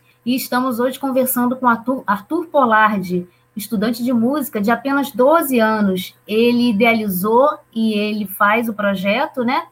e 0.25 0.35
estamos 0.35 0.79
hoje 0.79 0.99
conversando 0.99 1.55
com 1.55 1.67
Arthur, 1.67 2.03
Arthur 2.05 2.45
Polardi, 2.47 3.27
estudante 3.55 4.03
de 4.03 4.13
música 4.13 4.61
de 4.61 4.69
apenas 4.71 5.11
12 5.11 5.59
anos. 5.59 6.15
Ele 6.27 6.69
idealizou 6.69 7.57
e 7.73 7.93
ele 7.93 8.27
faz 8.27 8.69
o 8.69 8.73
projeto, 8.73 9.43
né? 9.43 9.65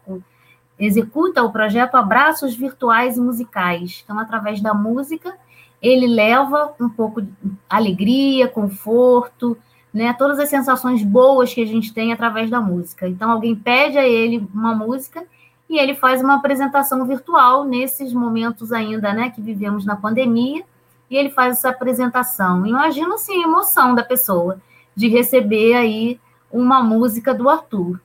Executa 0.77 1.43
o 1.43 1.51
projeto 1.51 1.95
Abraços 1.95 2.55
Virtuais 2.55 3.17
e 3.17 3.21
Musicais. 3.21 4.01
Então, 4.03 4.17
através 4.17 4.61
da 4.61 4.73
música, 4.73 5.35
ele 5.81 6.07
leva 6.07 6.73
um 6.79 6.89
pouco 6.89 7.21
de 7.21 7.31
alegria, 7.69 8.47
conforto, 8.47 9.57
né? 9.93 10.13
Todas 10.13 10.39
as 10.39 10.49
sensações 10.49 11.03
boas 11.03 11.53
que 11.53 11.61
a 11.61 11.67
gente 11.67 11.93
tem 11.93 12.11
através 12.11 12.49
da 12.49 12.59
música. 12.59 13.07
Então, 13.07 13.29
alguém 13.29 13.55
pede 13.55 13.97
a 13.97 14.07
ele 14.07 14.47
uma 14.53 14.73
música 14.73 15.23
e 15.69 15.77
ele 15.77 15.93
faz 15.93 16.21
uma 16.21 16.35
apresentação 16.35 17.05
virtual 17.05 17.63
nesses 17.63 18.11
momentos 18.11 18.71
ainda, 18.71 19.13
né, 19.13 19.29
que 19.29 19.41
vivemos 19.41 19.85
na 19.85 19.95
pandemia, 19.95 20.63
e 21.09 21.15
ele 21.15 21.29
faz 21.29 21.57
essa 21.57 21.69
apresentação. 21.69 22.65
Imagina, 22.65 23.15
assim, 23.15 23.41
a 23.41 23.47
emoção 23.47 23.93
da 23.93 24.03
pessoa 24.03 24.59
de 24.95 25.07
receber 25.07 25.75
aí 25.75 26.19
uma 26.51 26.81
música 26.81 27.33
do 27.33 27.47
Arthur. 27.47 27.99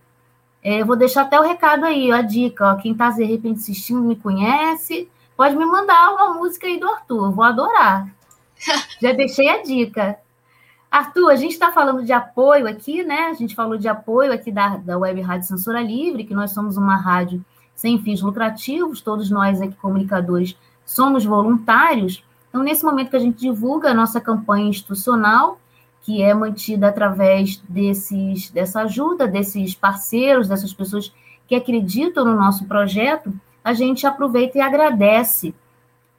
É, 0.62 0.85
vou 0.85 0.96
deixar 0.96 1.22
até 1.22 1.38
o 1.38 1.42
recado 1.42 1.85
aí, 1.85 2.12
a 2.12 2.22
dica, 2.22 2.72
ó, 2.72 2.77
quem 2.77 2.92
está 2.92 3.11
de 3.11 3.24
repente 3.24 3.61
assistindo 3.61 4.00
me 4.00 4.16
conhece, 4.16 5.09
pode 5.37 5.57
me 5.57 5.64
mandar 5.64 6.14
uma 6.14 6.35
música 6.35 6.66
aí 6.66 6.79
do 6.79 6.88
Arthur, 6.88 7.31
vou 7.33 7.44
adorar. 7.44 8.09
Já 9.00 9.12
deixei 9.12 9.48
a 9.48 9.62
dica. 9.62 10.18
Arthur, 10.90 11.31
a 11.31 11.37
gente 11.37 11.53
está 11.53 11.72
falando 11.72 12.05
de 12.05 12.12
apoio 12.12 12.68
aqui, 12.68 13.03
né? 13.03 13.27
A 13.27 13.35
gente 13.35 13.55
falou 13.55 13.77
de 13.77 13.88
apoio 13.88 14.33
aqui 14.33 14.53
da, 14.53 14.77
da 14.77 14.96
Web 14.96 15.20
Rádio 15.22 15.48
Censura 15.48 15.83
Livre, 15.83 16.24
que 16.24 16.35
nós 16.35 16.53
somos 16.53 16.77
uma 16.77 16.96
rádio 16.96 17.44
sem 17.75 18.01
fins 18.03 18.21
lucrativos, 18.23 19.01
todos 19.01 19.31
nós 19.31 19.61
aqui 19.61 19.75
comunicadores 19.75 20.57
somos 20.85 21.25
voluntários. 21.25 22.25
Então, 22.49 22.63
nesse 22.63 22.85
momento 22.85 23.11
que 23.11 23.17
a 23.17 23.21
gente 23.21 23.39
divulga 23.39 23.91
a 23.91 23.95
nossa 23.95 24.21
campanha 24.21 24.69
institucional, 24.69 25.59
que 26.03 26.23
é 26.23 26.35
mantida 26.35 26.89
através 26.89 27.63
desses, 27.69 28.51
dessa 28.51 28.83
ajuda, 28.83 29.27
desses 29.27 29.75
parceiros, 29.75 30.49
dessas 30.49 30.73
pessoas 30.73 31.13
que 31.49 31.55
acreditam 31.55 32.25
no 32.25 32.37
nosso 32.37 32.67
projeto, 32.67 33.33
a 33.63 33.73
gente 33.73 34.07
aproveita 34.07 34.59
e 34.59 34.61
agradece 34.61 35.55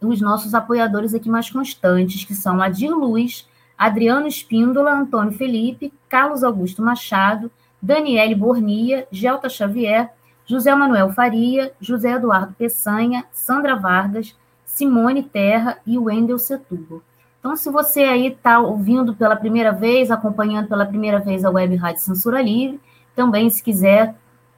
os 0.01 0.19
nossos 0.19 0.53
apoiadores 0.53 1.13
aqui 1.13 1.29
mais 1.29 1.49
constantes, 1.49 2.23
que 2.23 2.33
são 2.33 2.61
Adir 2.61 2.91
Luz, 2.91 3.47
Adriano 3.77 4.27
Espíndola, 4.27 4.91
Antônio 4.91 5.33
Felipe, 5.33 5.93
Carlos 6.09 6.43
Augusto 6.43 6.81
Machado, 6.81 7.51
Daniele 7.81 8.33
Bornia, 8.33 9.07
Gelta 9.11 9.47
Xavier, 9.47 10.11
José 10.45 10.73
Manuel 10.75 11.11
Faria, 11.11 11.73
José 11.79 12.11
Eduardo 12.11 12.53
Peçanha, 12.53 13.25
Sandra 13.31 13.75
Vargas, 13.75 14.35
Simone 14.65 15.23
Terra 15.23 15.77
e 15.85 15.97
Wendel 15.97 16.37
Setúbal. 16.37 17.01
Então, 17.39 17.55
se 17.55 17.69
você 17.69 18.03
aí 18.03 18.27
está 18.27 18.59
ouvindo 18.59 19.15
pela 19.15 19.35
primeira 19.35 19.71
vez, 19.71 20.09
acompanhando 20.09 20.67
pela 20.67 20.85
primeira 20.85 21.19
vez 21.19 21.45
a 21.45 21.49
Web 21.49 21.75
Rádio 21.75 22.01
Censura 22.01 22.41
Livre, 22.41 22.79
também 23.15 23.49
se 23.49 23.63
quiser 23.63 24.15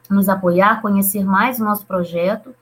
nos 0.08 0.28
apoiar, 0.28 0.80
conhecer 0.80 1.24
mais 1.24 1.60
o 1.60 1.64
nosso 1.64 1.84
projeto, 1.86 2.54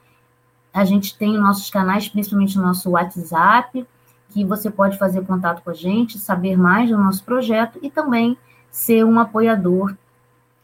a 0.73 0.83
gente 0.85 1.17
tem 1.17 1.37
nossos 1.37 1.69
canais, 1.69 2.07
principalmente 2.07 2.59
o 2.59 2.61
nosso 2.61 2.91
WhatsApp, 2.91 3.87
que 4.29 4.45
você 4.45 4.69
pode 4.69 4.97
fazer 4.97 5.25
contato 5.25 5.63
com 5.63 5.69
a 5.69 5.73
gente, 5.73 6.19
saber 6.19 6.57
mais 6.57 6.89
do 6.89 6.97
nosso 6.97 7.23
projeto 7.23 7.79
e 7.81 7.89
também 7.89 8.37
ser 8.69 9.03
um 9.03 9.19
apoiador 9.19 9.95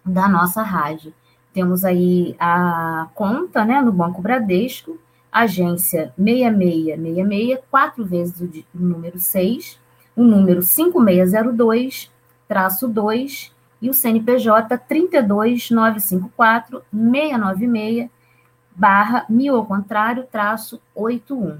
da 0.06 0.28
nossa 0.28 0.62
rádio. 0.62 1.14
Temos 1.54 1.86
aí 1.86 2.36
a 2.40 3.08
conta 3.14 3.64
né, 3.64 3.82
no 3.82 3.92
Banco 3.92 4.22
Bradesco, 4.22 4.98
agência 5.32 6.12
6666, 6.18 7.60
quatro 7.70 8.04
vezes 8.04 8.66
o 8.74 8.78
número 8.78 9.20
6, 9.20 9.80
o 10.16 10.24
número 10.24 10.62
5602 10.62 12.12
traço 12.48 12.88
2 12.88 13.52
e 13.82 13.90
o 13.90 13.94
CNPJ 13.94 14.78
32954 14.78 16.84
696 16.92 18.10
barra 18.76 19.26
mil 19.30 19.56
ao 19.56 19.66
contrário 19.66 20.28
traço 20.32 20.82
81. 20.96 21.60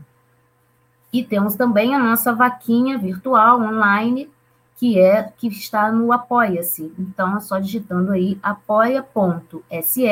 E 1.12 1.24
temos 1.24 1.56
também 1.56 1.94
a 1.94 2.00
nossa 2.00 2.34
vaquinha 2.34 2.98
virtual 2.98 3.62
online 3.62 4.32
que 4.78 5.00
é 5.00 5.32
que 5.38 5.48
está 5.48 5.92
no 5.92 6.12
Apoia-se. 6.12 6.94
Então 6.98 7.38
é 7.38 7.40
só 7.40 7.60
digitando 7.60 8.12
aí 8.12 8.38
apoia.se 8.42 10.08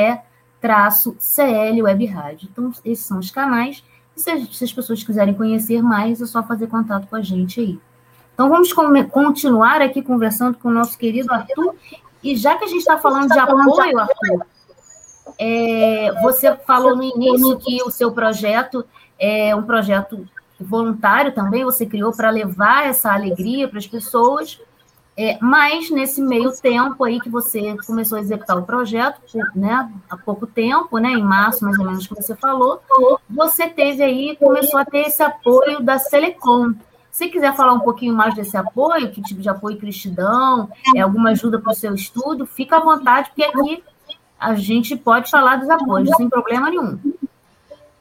traço 0.59 1.15
CL 1.19 1.81
Web 1.81 2.05
Rádio. 2.05 2.49
Então 2.51 2.71
esses 2.85 3.05
são 3.05 3.19
os 3.19 3.31
canais. 3.31 3.83
E 4.15 4.19
se, 4.21 4.45
se 4.53 4.63
as 4.63 4.73
pessoas 4.73 5.03
quiserem 5.03 5.33
conhecer 5.33 5.81
mais, 5.81 6.21
é 6.21 6.25
só 6.25 6.43
fazer 6.43 6.67
contato 6.67 7.07
com 7.07 7.15
a 7.15 7.21
gente 7.21 7.59
aí. 7.59 7.79
Então 8.33 8.49
vamos 8.49 8.71
continuar 9.11 9.81
aqui 9.81 10.01
conversando 10.01 10.57
com 10.57 10.69
o 10.69 10.71
nosso 10.71 10.97
querido 10.97 11.33
Arthur. 11.33 11.75
E 12.23 12.35
já 12.35 12.55
que 12.55 12.65
a 12.65 12.67
gente 12.67 12.79
está 12.79 12.97
falando 12.97 13.31
de 13.31 13.39
apoio, 13.39 13.99
Arthur, 13.99 14.45
é, 15.37 16.21
você 16.21 16.55
falou 16.55 16.95
no 16.95 17.03
início 17.03 17.57
que 17.57 17.81
o 17.83 17.89
seu 17.89 18.11
projeto 18.11 18.85
é 19.17 19.55
um 19.55 19.63
projeto 19.63 20.27
voluntário 20.63 21.33
também, 21.33 21.63
você 21.63 21.85
criou 21.85 22.11
para 22.11 22.29
levar 22.29 22.87
essa 22.87 23.13
alegria 23.13 23.67
para 23.67 23.79
as 23.79 23.87
pessoas. 23.87 24.59
É, 25.17 25.37
mas 25.41 25.89
nesse 25.91 26.21
meio 26.21 26.51
tempo 26.51 27.03
aí 27.03 27.19
que 27.19 27.29
você 27.29 27.75
começou 27.85 28.17
a 28.17 28.21
executar 28.21 28.57
o 28.57 28.63
projeto, 28.63 29.19
né, 29.53 29.91
há 30.09 30.15
pouco 30.15 30.47
tempo, 30.47 30.97
né, 30.99 31.09
em 31.09 31.21
março 31.21 31.65
mais 31.65 31.77
ou 31.77 31.85
menos 31.85 32.07
que 32.07 32.15
você 32.15 32.33
falou, 32.35 32.81
você 33.29 33.67
teve 33.67 34.01
aí, 34.01 34.37
começou 34.37 34.79
a 34.79 34.85
ter 34.85 35.07
esse 35.07 35.21
apoio 35.21 35.81
da 35.81 35.99
Selecom. 35.99 36.73
Se 37.11 37.27
quiser 37.27 37.53
falar 37.55 37.73
um 37.73 37.81
pouquinho 37.81 38.15
mais 38.15 38.33
desse 38.33 38.55
apoio, 38.55 39.11
que 39.11 39.21
tipo 39.21 39.41
de 39.41 39.49
apoio 39.49 39.77
cristão, 39.77 40.69
é 40.95 41.01
alguma 41.01 41.31
ajuda 41.31 41.59
para 41.59 41.73
o 41.73 41.75
seu 41.75 41.93
estudo, 41.93 42.45
fica 42.45 42.77
à 42.77 42.79
vontade, 42.79 43.29
porque 43.29 43.43
aqui 43.43 43.83
a 44.39 44.55
gente 44.55 44.95
pode 44.95 45.29
falar 45.29 45.57
dos 45.57 45.69
apoios, 45.69 46.09
sem 46.15 46.29
problema 46.29 46.69
nenhum. 46.69 46.97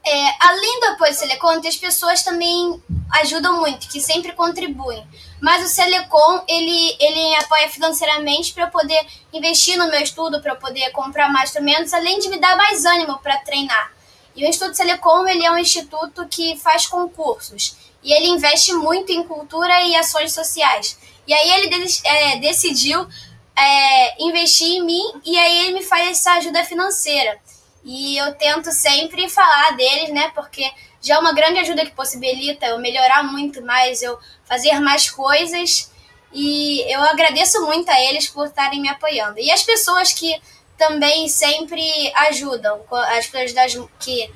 É, 0.03 0.47
além 0.47 0.79
do 0.79 0.85
apoio 0.87 1.11
do 1.11 1.17
Selecom, 1.17 1.61
as 1.65 1.77
pessoas 1.77 2.23
também 2.23 2.81
ajudam 3.21 3.59
muito, 3.59 3.87
que 3.87 4.01
sempre 4.01 4.31
contribuem. 4.31 5.05
Mas 5.39 5.65
o 5.65 5.67
Selecom, 5.67 6.43
ele, 6.47 6.95
ele 6.99 7.35
apoia 7.35 7.69
financeiramente 7.69 8.53
para 8.53 8.65
eu 8.65 8.69
poder 8.69 9.05
investir 9.33 9.77
no 9.77 9.89
meu 9.89 10.01
estudo, 10.01 10.41
para 10.41 10.53
eu 10.53 10.57
poder 10.57 10.91
comprar 10.91 11.29
mais 11.31 11.49
instrumentos, 11.49 11.93
além 11.93 12.19
de 12.19 12.29
me 12.29 12.39
dar 12.39 12.55
mais 12.55 12.85
ânimo 12.85 13.19
para 13.19 13.37
treinar. 13.37 13.91
E 14.35 14.45
o 14.45 14.47
Instituto 14.47 14.75
Selecom, 14.75 15.27
ele 15.27 15.45
é 15.45 15.51
um 15.51 15.57
instituto 15.57 16.25
que 16.27 16.55
faz 16.57 16.85
concursos. 16.85 17.75
E 18.03 18.13
ele 18.13 18.27
investe 18.27 18.73
muito 18.73 19.11
em 19.11 19.23
cultura 19.23 19.81
e 19.83 19.95
ações 19.95 20.33
sociais. 20.33 20.97
E 21.27 21.33
aí 21.33 21.51
ele 21.51 21.87
é, 22.05 22.37
decidiu 22.37 23.07
é, 23.55 24.23
investir 24.23 24.67
em 24.67 24.83
mim 24.83 25.21
e 25.23 25.37
aí 25.37 25.65
ele 25.65 25.73
me 25.73 25.83
faz 25.83 26.09
essa 26.09 26.33
ajuda 26.33 26.63
financeira. 26.63 27.39
E 27.83 28.17
eu 28.17 28.33
tento 28.35 28.71
sempre 28.71 29.27
falar 29.29 29.75
deles, 29.75 30.13
né? 30.13 30.31
Porque 30.35 30.69
já 31.01 31.15
é 31.15 31.19
uma 31.19 31.33
grande 31.33 31.59
ajuda 31.59 31.85
que 31.85 31.91
possibilita 31.91 32.67
eu 32.67 32.79
melhorar 32.79 33.23
muito 33.23 33.61
mais, 33.63 34.01
eu 34.01 34.19
fazer 34.45 34.79
mais 34.79 35.09
coisas. 35.09 35.91
E 36.33 36.81
eu 36.93 37.01
agradeço 37.01 37.65
muito 37.65 37.89
a 37.89 37.99
eles 37.99 38.27
por 38.29 38.47
estarem 38.47 38.79
me 38.79 38.87
apoiando. 38.87 39.39
E 39.39 39.51
as 39.51 39.63
pessoas 39.63 40.13
que 40.13 40.39
também 40.77 41.27
sempre 41.27 41.81
ajudam, 42.29 42.81
as 43.17 43.27
pessoas 43.27 43.53
das, 43.53 43.73
que, 43.99 44.31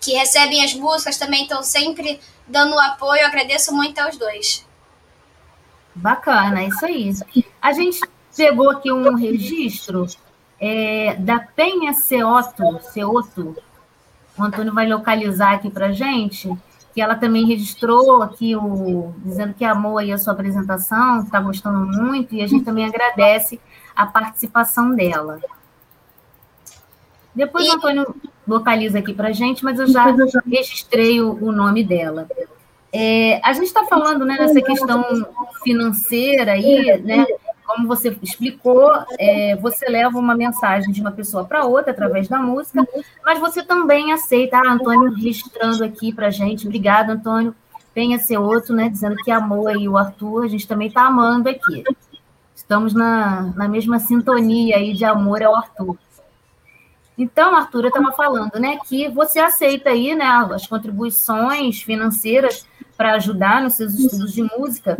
que 0.00 0.12
recebem 0.12 0.64
as 0.64 0.74
músicas 0.74 1.18
também 1.18 1.42
estão 1.42 1.62
sempre 1.62 2.20
dando 2.46 2.78
apoio. 2.78 3.22
Eu 3.22 3.26
agradeço 3.26 3.74
muito 3.74 3.98
aos 3.98 4.16
dois. 4.16 4.64
Bacana, 5.94 6.62
é 6.62 6.68
isso 6.68 6.86
aí. 6.86 7.12
A 7.60 7.72
gente 7.72 8.00
pegou 8.36 8.70
aqui 8.70 8.90
um 8.90 9.14
registro 9.14 10.06
é, 10.64 11.16
da 11.16 11.40
Penha 11.40 11.92
Ceoto, 11.92 12.78
Ceoto, 12.92 13.56
o 14.38 14.42
Antônio 14.44 14.72
vai 14.72 14.88
localizar 14.88 15.54
aqui 15.54 15.68
para 15.68 15.90
gente, 15.90 16.48
que 16.94 17.02
ela 17.02 17.16
também 17.16 17.44
registrou 17.44 18.22
aqui, 18.22 18.54
o, 18.54 19.12
dizendo 19.24 19.54
que 19.54 19.64
amou 19.64 19.98
aí 19.98 20.12
a 20.12 20.18
sua 20.18 20.34
apresentação, 20.34 21.24
está 21.24 21.40
gostando 21.40 21.84
muito, 21.84 22.36
e 22.36 22.42
a 22.42 22.46
gente 22.46 22.64
também 22.64 22.84
agradece 22.84 23.60
a 23.96 24.06
participação 24.06 24.94
dela. 24.94 25.40
Depois 27.34 27.68
o 27.68 27.72
Antônio 27.72 28.14
localiza 28.46 29.00
aqui 29.00 29.12
para 29.12 29.32
gente, 29.32 29.64
mas 29.64 29.80
eu 29.80 29.88
já 29.88 30.14
registrei 30.46 31.20
o, 31.20 31.42
o 31.42 31.50
nome 31.50 31.82
dela. 31.82 32.28
É, 32.92 33.40
a 33.42 33.52
gente 33.52 33.66
está 33.66 33.84
falando 33.84 34.24
né, 34.24 34.36
nessa 34.38 34.62
questão 34.62 35.26
financeira 35.64 36.52
aí, 36.52 37.02
né? 37.02 37.26
Como 37.66 37.86
você 37.86 38.16
explicou, 38.22 38.90
é, 39.18 39.56
você 39.56 39.86
leva 39.88 40.18
uma 40.18 40.34
mensagem 40.34 40.92
de 40.92 41.00
uma 41.00 41.12
pessoa 41.12 41.44
para 41.44 41.64
outra 41.64 41.92
através 41.92 42.28
da 42.28 42.38
música, 42.38 42.86
mas 43.24 43.38
você 43.38 43.62
também 43.62 44.12
aceita, 44.12 44.58
ah, 44.58 44.72
Antônio 44.72 45.14
registrando 45.14 45.84
aqui 45.84 46.12
para 46.12 46.30
gente. 46.30 46.66
Obrigado, 46.66 47.10
Antônio. 47.10 47.54
Venha 47.94 48.18
ser 48.18 48.38
outro, 48.38 48.74
né? 48.74 48.88
Dizendo 48.88 49.16
que 49.16 49.30
amou 49.30 49.68
aí 49.68 49.88
o 49.88 49.96
Arthur, 49.96 50.44
a 50.44 50.48
gente 50.48 50.66
também 50.66 50.88
está 50.88 51.06
amando 51.06 51.48
aqui. 51.48 51.84
Estamos 52.54 52.94
na, 52.94 53.52
na 53.54 53.68
mesma 53.68 53.98
sintonia 53.98 54.76
aí 54.76 54.92
de 54.92 55.04
amor 55.04 55.42
ao 55.42 55.54
Arthur. 55.54 55.96
Então, 57.16 57.54
Arthur, 57.54 57.84
eu 57.84 57.88
estava 57.88 58.10
falando, 58.12 58.58
né, 58.58 58.78
que 58.88 59.08
você 59.08 59.38
aceita 59.38 59.90
aí, 59.90 60.14
né, 60.14 60.24
as 60.24 60.66
contribuições 60.66 61.82
financeiras 61.82 62.66
para 62.96 63.14
ajudar 63.14 63.60
nos 63.62 63.74
seus 63.74 63.94
estudos 63.94 64.32
de 64.32 64.42
música, 64.42 64.96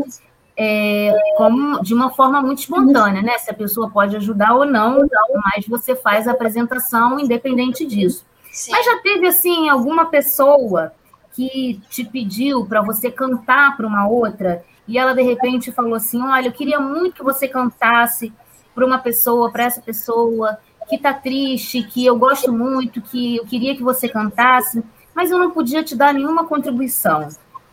é, 0.64 1.34
como 1.36 1.82
de 1.82 1.92
uma 1.92 2.10
forma 2.10 2.40
muito 2.40 2.60
espontânea, 2.60 3.20
né? 3.20 3.36
Se 3.38 3.50
a 3.50 3.54
pessoa 3.54 3.90
pode 3.90 4.14
ajudar 4.16 4.54
ou 4.54 4.64
não, 4.64 5.00
mas 5.44 5.66
você 5.66 5.96
faz 5.96 6.28
a 6.28 6.30
apresentação 6.30 7.18
independente 7.18 7.84
disso. 7.84 8.24
Sim. 8.52 8.70
Mas 8.70 8.86
já 8.86 8.98
teve 8.98 9.26
assim 9.26 9.68
alguma 9.68 10.06
pessoa 10.06 10.92
que 11.34 11.80
te 11.90 12.04
pediu 12.04 12.64
para 12.64 12.80
você 12.80 13.10
cantar 13.10 13.76
para 13.76 13.86
uma 13.86 14.06
outra 14.06 14.62
e 14.86 14.96
ela 14.98 15.14
de 15.14 15.22
repente 15.22 15.72
falou 15.72 15.94
assim: 15.94 16.22
"Olha, 16.22 16.46
eu 16.46 16.52
queria 16.52 16.78
muito 16.78 17.16
que 17.16 17.24
você 17.24 17.48
cantasse 17.48 18.32
para 18.72 18.86
uma 18.86 18.98
pessoa, 18.98 19.50
para 19.50 19.64
essa 19.64 19.80
pessoa 19.80 20.58
que 20.88 20.94
está 20.96 21.12
triste, 21.12 21.82
que 21.82 22.06
eu 22.06 22.16
gosto 22.16 22.52
muito, 22.52 23.00
que 23.00 23.36
eu 23.36 23.46
queria 23.46 23.74
que 23.74 23.82
você 23.82 24.08
cantasse, 24.08 24.84
mas 25.14 25.30
eu 25.30 25.38
não 25.38 25.50
podia 25.50 25.82
te 25.82 25.96
dar 25.96 26.14
nenhuma 26.14 26.46
contribuição. 26.46 27.28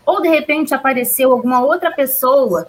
Ou 0.05 0.21
de 0.21 0.27
repente 0.27 0.73
apareceu 0.73 1.31
alguma 1.31 1.61
outra 1.61 1.91
pessoa 1.91 2.67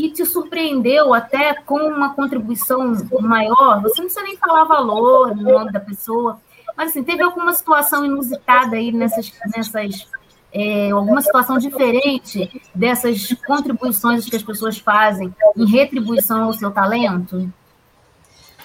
que 0.00 0.10
te 0.10 0.24
surpreendeu 0.24 1.12
até 1.12 1.54
com 1.54 1.78
uma 1.78 2.14
contribuição 2.14 2.92
maior, 3.20 3.82
você 3.82 4.00
não 4.00 4.06
precisa 4.06 4.22
nem 4.22 4.36
falar 4.36 4.64
valor 4.64 5.36
no 5.36 5.42
nome 5.42 5.72
da 5.72 5.80
pessoa, 5.80 6.40
mas 6.76 6.90
assim, 6.90 7.02
teve 7.02 7.22
alguma 7.22 7.52
situação 7.52 8.04
inusitada 8.04 8.76
aí 8.76 8.90
nessas, 8.90 9.32
nessas 9.54 10.08
é, 10.52 10.90
alguma 10.90 11.22
situação 11.22 11.58
diferente 11.58 12.50
dessas 12.74 13.34
contribuições 13.46 14.28
que 14.28 14.36
as 14.36 14.42
pessoas 14.42 14.78
fazem 14.78 15.34
em 15.56 15.66
retribuição 15.66 16.44
ao 16.44 16.52
seu 16.52 16.70
talento? 16.70 17.52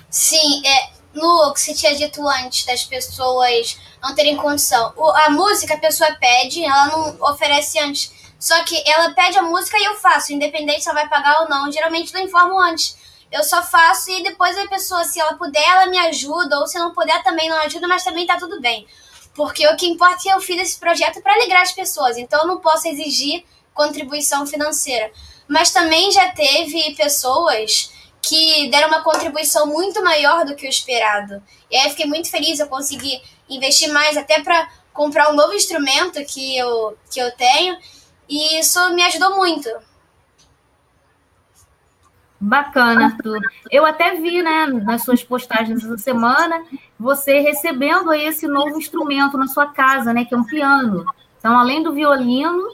Sim, 0.09 0.65
é, 0.65 0.89
no 1.13 1.53
que 1.53 1.59
se 1.59 1.75
tinha 1.75 1.95
dito 1.95 2.27
antes 2.27 2.65
das 2.65 2.83
pessoas 2.83 3.77
não 4.01 4.15
terem 4.15 4.35
condição. 4.35 4.93
O, 4.95 5.09
a 5.09 5.29
música 5.29 5.73
a 5.73 5.79
pessoa 5.79 6.11
pede, 6.19 6.63
ela 6.63 6.87
não 6.87 7.17
oferece 7.31 7.79
antes. 7.79 8.14
Só 8.45 8.63
que 8.63 8.79
ela 8.87 9.09
pede 9.09 9.39
a 9.39 9.41
música 9.41 9.75
e 9.75 9.85
eu 9.85 9.95
faço, 9.95 10.31
independente 10.31 10.83
se 10.83 10.87
ela 10.87 10.99
vai 10.99 11.09
pagar 11.09 11.41
ou 11.41 11.49
não. 11.49 11.71
Geralmente 11.71 12.13
não 12.13 12.21
informo 12.21 12.59
antes. 12.59 12.95
Eu 13.31 13.43
só 13.43 13.63
faço 13.63 14.11
e 14.11 14.21
depois 14.21 14.55
a 14.55 14.67
pessoa, 14.67 15.03
se 15.03 15.19
ela 15.19 15.33
puder, 15.33 15.67
ela 15.67 15.87
me 15.87 15.97
ajuda, 15.97 16.59
ou 16.59 16.67
se 16.67 16.77
não 16.77 16.93
puder, 16.93 17.23
também 17.23 17.49
não 17.49 17.57
ajuda, 17.57 17.87
mas 17.87 18.03
também 18.03 18.27
tá 18.27 18.37
tudo 18.37 18.61
bem. 18.61 18.85
Porque 19.33 19.67
o 19.67 19.75
que 19.75 19.87
importa 19.87 20.17
é 20.17 20.21
que 20.21 20.29
eu 20.29 20.39
fiz 20.39 20.61
esse 20.61 20.79
projeto 20.79 21.23
para 21.23 21.33
alegrar 21.33 21.63
as 21.63 21.71
pessoas, 21.71 22.17
então 22.17 22.41
eu 22.41 22.47
não 22.47 22.59
posso 22.59 22.87
exigir 22.87 23.43
contribuição 23.73 24.45
financeira. 24.45 25.11
Mas 25.47 25.71
também 25.71 26.11
já 26.11 26.31
teve 26.31 26.93
pessoas 26.93 27.91
que 28.21 28.69
deram 28.69 28.89
uma 28.89 29.01
contribuição 29.01 29.65
muito 29.65 30.03
maior 30.03 30.45
do 30.45 30.55
que 30.55 30.67
o 30.67 30.69
esperado. 30.69 31.41
E 31.71 31.75
aí 31.75 31.85
eu 31.85 31.89
fiquei 31.89 32.05
muito 32.05 32.29
feliz, 32.29 32.59
eu 32.59 32.67
consegui 32.67 33.19
investir 33.49 33.91
mais 33.91 34.15
até 34.15 34.39
para 34.43 34.69
comprar 34.93 35.31
um 35.31 35.35
novo 35.35 35.55
instrumento 35.55 36.23
que 36.25 36.55
eu, 36.55 36.95
que 37.11 37.19
eu 37.19 37.31
tenho, 37.31 37.75
e 38.27 38.59
isso 38.59 38.93
me 38.93 39.03
ajudou 39.03 39.35
muito. 39.35 39.69
Bacana, 42.39 43.05
Arthur. 43.05 43.39
Eu 43.71 43.85
até 43.85 44.15
vi, 44.15 44.41
né, 44.41 44.67
nas 44.67 45.03
suas 45.03 45.23
postagens 45.23 45.83
essa 45.83 45.97
semana, 45.97 46.63
você 46.99 47.39
recebendo 47.39 48.13
esse 48.13 48.47
novo 48.47 48.77
instrumento 48.77 49.37
na 49.37 49.47
sua 49.47 49.67
casa, 49.67 50.13
né, 50.13 50.25
que 50.25 50.35
é 50.35 50.37
um 50.37 50.43
piano. 50.43 51.05
Então, 51.39 51.57
além 51.57 51.81
do 51.81 51.93
violino, 51.93 52.67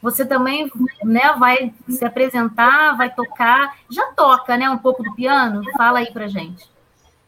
você 0.00 0.24
também 0.24 0.70
né, 1.02 1.34
vai 1.38 1.72
se 1.88 2.04
apresentar, 2.04 2.96
vai 2.96 3.12
tocar. 3.12 3.76
Já 3.90 4.06
toca, 4.12 4.56
né? 4.56 4.70
Um 4.70 4.78
pouco 4.78 5.02
do 5.02 5.14
piano? 5.14 5.62
Fala 5.76 5.98
aí 6.00 6.12
pra 6.12 6.28
gente. 6.28 6.68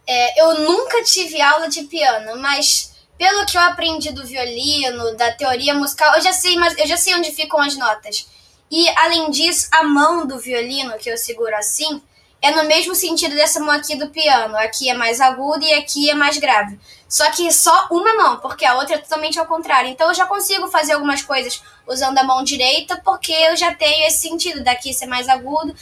É, 0.06 0.42
eu 0.42 0.60
nunca 0.60 1.02
tive 1.04 1.40
aula 1.40 1.68
de 1.68 1.84
piano, 1.84 2.40
mas 2.40 2.99
pelo 3.20 3.44
que 3.44 3.54
eu 3.54 3.60
aprendi 3.60 4.10
do 4.12 4.26
violino, 4.26 5.14
da 5.14 5.30
teoria 5.30 5.74
musical, 5.74 6.14
eu 6.14 6.22
já 6.22 6.32
sei, 6.32 6.56
mas 6.56 6.74
eu 6.78 6.86
já 6.86 6.96
sei 6.96 7.14
onde 7.14 7.30
ficam 7.30 7.60
as 7.60 7.76
notas. 7.76 8.26
E 8.70 8.88
além 8.96 9.30
disso, 9.30 9.68
a 9.70 9.82
mão 9.82 10.26
do 10.26 10.38
violino 10.38 10.96
que 10.96 11.10
eu 11.10 11.18
seguro 11.18 11.54
assim, 11.54 12.00
é 12.40 12.50
no 12.50 12.64
mesmo 12.64 12.94
sentido 12.94 13.34
dessa 13.34 13.60
mão 13.60 13.72
aqui 13.72 13.94
do 13.94 14.08
piano. 14.08 14.56
Aqui 14.56 14.88
é 14.88 14.94
mais 14.94 15.20
agudo 15.20 15.62
e 15.62 15.74
aqui 15.74 16.08
é 16.08 16.14
mais 16.14 16.38
grave. 16.38 16.80
Só 17.06 17.30
que 17.30 17.52
só 17.52 17.88
uma 17.90 18.14
mão, 18.14 18.38
porque 18.38 18.64
a 18.64 18.76
outra 18.76 18.94
é 18.94 18.98
totalmente 18.98 19.38
ao 19.38 19.44
contrário. 19.44 19.90
Então 19.90 20.08
eu 20.08 20.14
já 20.14 20.24
consigo 20.24 20.68
fazer 20.68 20.94
algumas 20.94 21.20
coisas 21.20 21.62
usando 21.86 22.16
a 22.16 22.24
mão 22.24 22.42
direita, 22.42 23.02
porque 23.04 23.32
eu 23.32 23.54
já 23.54 23.74
tenho 23.74 24.06
esse 24.06 24.26
sentido 24.26 24.64
daqui 24.64 24.94
ser 24.94 25.04
mais 25.04 25.28
agudo 25.28 25.76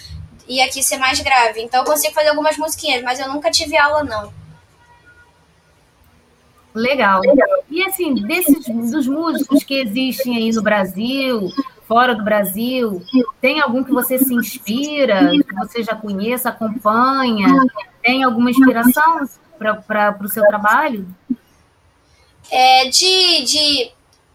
e 0.49 0.61
aqui 0.61 0.83
ser 0.83 0.97
mais 0.97 1.21
grave. 1.21 1.63
Então 1.63 1.83
eu 1.83 1.87
consigo 1.87 2.13
fazer 2.13 2.31
algumas 2.31 2.57
musiquinhas, 2.57 3.01
mas 3.05 3.21
eu 3.21 3.29
nunca 3.29 3.49
tive 3.49 3.77
aula 3.77 4.03
não. 4.03 4.48
Legal. 6.79 7.21
E 7.69 7.83
assim, 7.83 8.15
desses 8.15 8.67
dos 8.67 9.09
músicos 9.09 9.65
que 9.65 9.75
existem 9.75 10.37
aí 10.37 10.53
no 10.53 10.63
Brasil, 10.63 11.51
fora 11.89 12.15
do 12.15 12.23
Brasil, 12.23 13.03
tem 13.41 13.61
algum 13.61 13.83
que 13.83 13.91
você 13.91 14.17
se 14.19 14.33
inspira, 14.33 15.31
que 15.31 15.55
você 15.55 15.83
já 15.83 15.97
conheça, 15.97 16.51
acompanha? 16.51 17.49
Tem 18.01 18.23
alguma 18.23 18.51
inspiração 18.51 19.29
para 19.59 20.17
o 20.23 20.29
seu 20.29 20.47
trabalho? 20.47 21.07
É, 22.51 22.89
de, 22.89 23.45
de, 23.45 23.93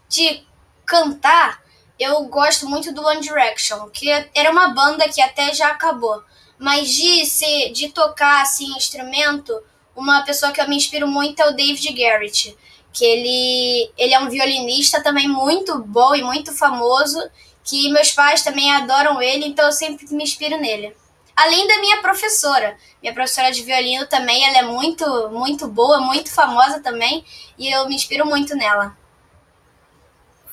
de 0.09 0.43
cantar, 0.85 1.61
eu 1.97 2.25
gosto 2.25 2.67
muito 2.67 2.93
do 2.93 3.05
One 3.05 3.21
Direction, 3.21 3.87
que 3.89 4.09
era 4.35 4.51
uma 4.51 4.73
banda 4.73 5.07
que 5.07 5.21
até 5.21 5.53
já 5.53 5.69
acabou. 5.69 6.21
Mas 6.59 6.89
de, 6.89 7.25
ser, 7.25 7.71
de 7.71 7.89
tocar 7.89 8.41
assim, 8.41 8.75
instrumento, 8.75 9.53
uma 9.95 10.23
pessoa 10.23 10.51
que 10.51 10.59
eu 10.59 10.67
me 10.67 10.75
inspiro 10.75 11.07
muito 11.07 11.41
é 11.41 11.49
o 11.49 11.55
David 11.55 11.91
Garrett, 11.93 12.57
que 12.91 13.03
ele, 13.03 13.91
ele 13.97 14.13
é 14.13 14.19
um 14.19 14.29
violinista 14.29 15.01
também 15.01 15.27
muito 15.27 15.79
bom 15.79 16.15
e 16.15 16.23
muito 16.23 16.55
famoso, 16.55 17.19
que 17.63 17.91
meus 17.91 18.11
pais 18.11 18.43
também 18.43 18.71
adoram 18.71 19.21
ele, 19.21 19.45
então 19.45 19.65
eu 19.65 19.71
sempre 19.71 20.05
me 20.13 20.23
inspiro 20.23 20.57
nele. 20.57 20.95
Além 21.35 21.67
da 21.67 21.79
minha 21.79 22.01
professora, 22.01 22.77
minha 23.01 23.13
professora 23.13 23.51
de 23.51 23.63
violino 23.63 24.05
também, 24.05 24.45
ela 24.45 24.59
é 24.59 24.61
muito, 24.63 25.29
muito 25.29 25.67
boa, 25.67 25.99
muito 25.99 26.31
famosa 26.31 26.79
também, 26.79 27.25
e 27.57 27.71
eu 27.71 27.87
me 27.87 27.95
inspiro 27.95 28.25
muito 28.25 28.55
nela. 28.55 28.95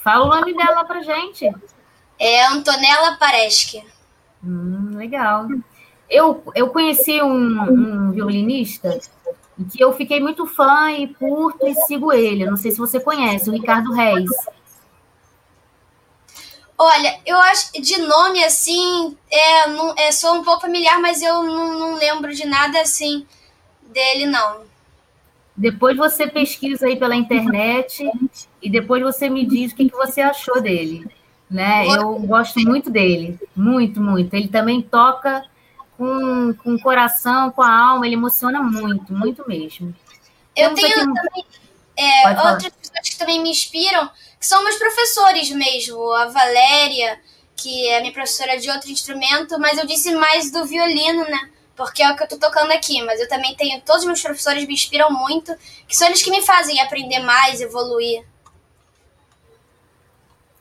Fala 0.03 0.25
o 0.25 0.29
nome 0.29 0.57
dela 0.57 0.85
pra 0.85 1.03
gente. 1.03 1.51
É 2.19 2.47
Antonella 2.47 3.17
Pareschi. 3.17 3.85
Hum, 4.43 4.93
legal. 4.95 5.47
Eu, 6.11 6.43
eu 6.55 6.69
conheci 6.71 7.23
um, 7.23 7.63
um 7.63 8.11
violinista 8.11 8.99
que 9.71 9.83
eu 9.83 9.93
fiquei 9.93 10.21
muito 10.21 10.47
fã 10.47 10.91
e 10.91 11.09
curto 11.09 11.67
e 11.67 11.75
sigo 11.87 12.13
ele. 12.13 12.45
não 12.45 12.57
sei 12.57 12.73
se 12.73 12.79
você 12.79 12.99
conhece, 12.99 13.49
o 13.49 13.53
Ricardo 13.53 13.93
Reis. 13.93 14.31
Olha, 16.77 17.21
eu 17.27 17.37
acho 17.37 17.73
de 17.81 17.99
nome 17.99 18.43
assim, 18.43 19.15
é, 19.31 19.69
não, 19.69 19.95
é 19.99 20.11
sou 20.11 20.35
um 20.35 20.43
pouco 20.43 20.63
familiar, 20.63 20.99
mas 20.99 21.21
eu 21.21 21.43
não, 21.43 21.79
não 21.79 21.95
lembro 21.97 22.33
de 22.35 22.47
nada 22.47 22.81
assim 22.81 23.27
dele, 23.83 24.27
não. 24.27 24.63
Depois 25.55 25.95
você 25.95 26.27
pesquisa 26.27 26.87
aí 26.87 26.97
pela 26.97 27.15
internet 27.15 28.03
e 28.63 28.71
depois 28.71 29.03
você 29.03 29.29
me 29.29 29.45
diz 29.45 29.73
o 29.73 29.77
que, 29.77 29.91
que 29.91 29.97
você 29.97 30.23
achou 30.23 30.61
dele. 30.63 31.07
Né? 31.51 31.87
Eu 31.87 32.15
gosto 32.21 32.59
muito 32.61 32.89
dele, 32.89 33.39
muito, 33.55 34.01
muito. 34.01 34.33
Ele 34.33 34.49
também 34.49 34.81
toca 34.81 35.45
com, 36.01 36.55
com 36.55 36.75
o 36.77 36.81
coração, 36.81 37.51
com 37.51 37.61
a 37.61 37.71
alma, 37.71 38.07
ele 38.07 38.15
emociona 38.15 38.63
muito, 38.63 39.13
muito 39.13 39.47
mesmo. 39.47 39.95
Eu 40.57 40.73
Temos 40.73 40.81
tenho 40.81 41.13
também 41.13 41.45
é, 41.95 42.29
outras 42.31 42.73
pessoas 42.73 43.09
que 43.11 43.19
também 43.19 43.43
me 43.43 43.51
inspiram, 43.51 44.11
que 44.39 44.47
são 44.47 44.65
meus 44.65 44.77
professores 44.77 45.51
mesmo, 45.51 46.11
a 46.13 46.25
Valéria, 46.29 47.21
que 47.55 47.87
é 47.89 48.01
minha 48.01 48.15
professora 48.15 48.59
de 48.59 48.71
outro 48.71 48.91
instrumento, 48.91 49.61
mas 49.61 49.77
eu 49.77 49.87
disse 49.87 50.15
mais 50.15 50.51
do 50.51 50.65
violino, 50.65 51.23
né? 51.25 51.51
Porque 51.77 52.03
é 52.03 52.11
o 52.11 52.17
que 52.17 52.23
eu 52.23 52.29
tô 52.29 52.39
tocando 52.39 52.73
aqui, 52.73 53.03
mas 53.03 53.21
eu 53.21 53.29
também 53.29 53.55
tenho, 53.55 53.83
todos 53.83 54.01
os 54.01 54.07
meus 54.07 54.23
professores 54.23 54.67
me 54.67 54.73
inspiram 54.73 55.11
muito, 55.11 55.55
que 55.87 55.95
são 55.95 56.07
eles 56.09 56.23
que 56.23 56.31
me 56.31 56.41
fazem 56.41 56.81
aprender 56.81 57.19
mais, 57.19 57.61
evoluir. 57.61 58.25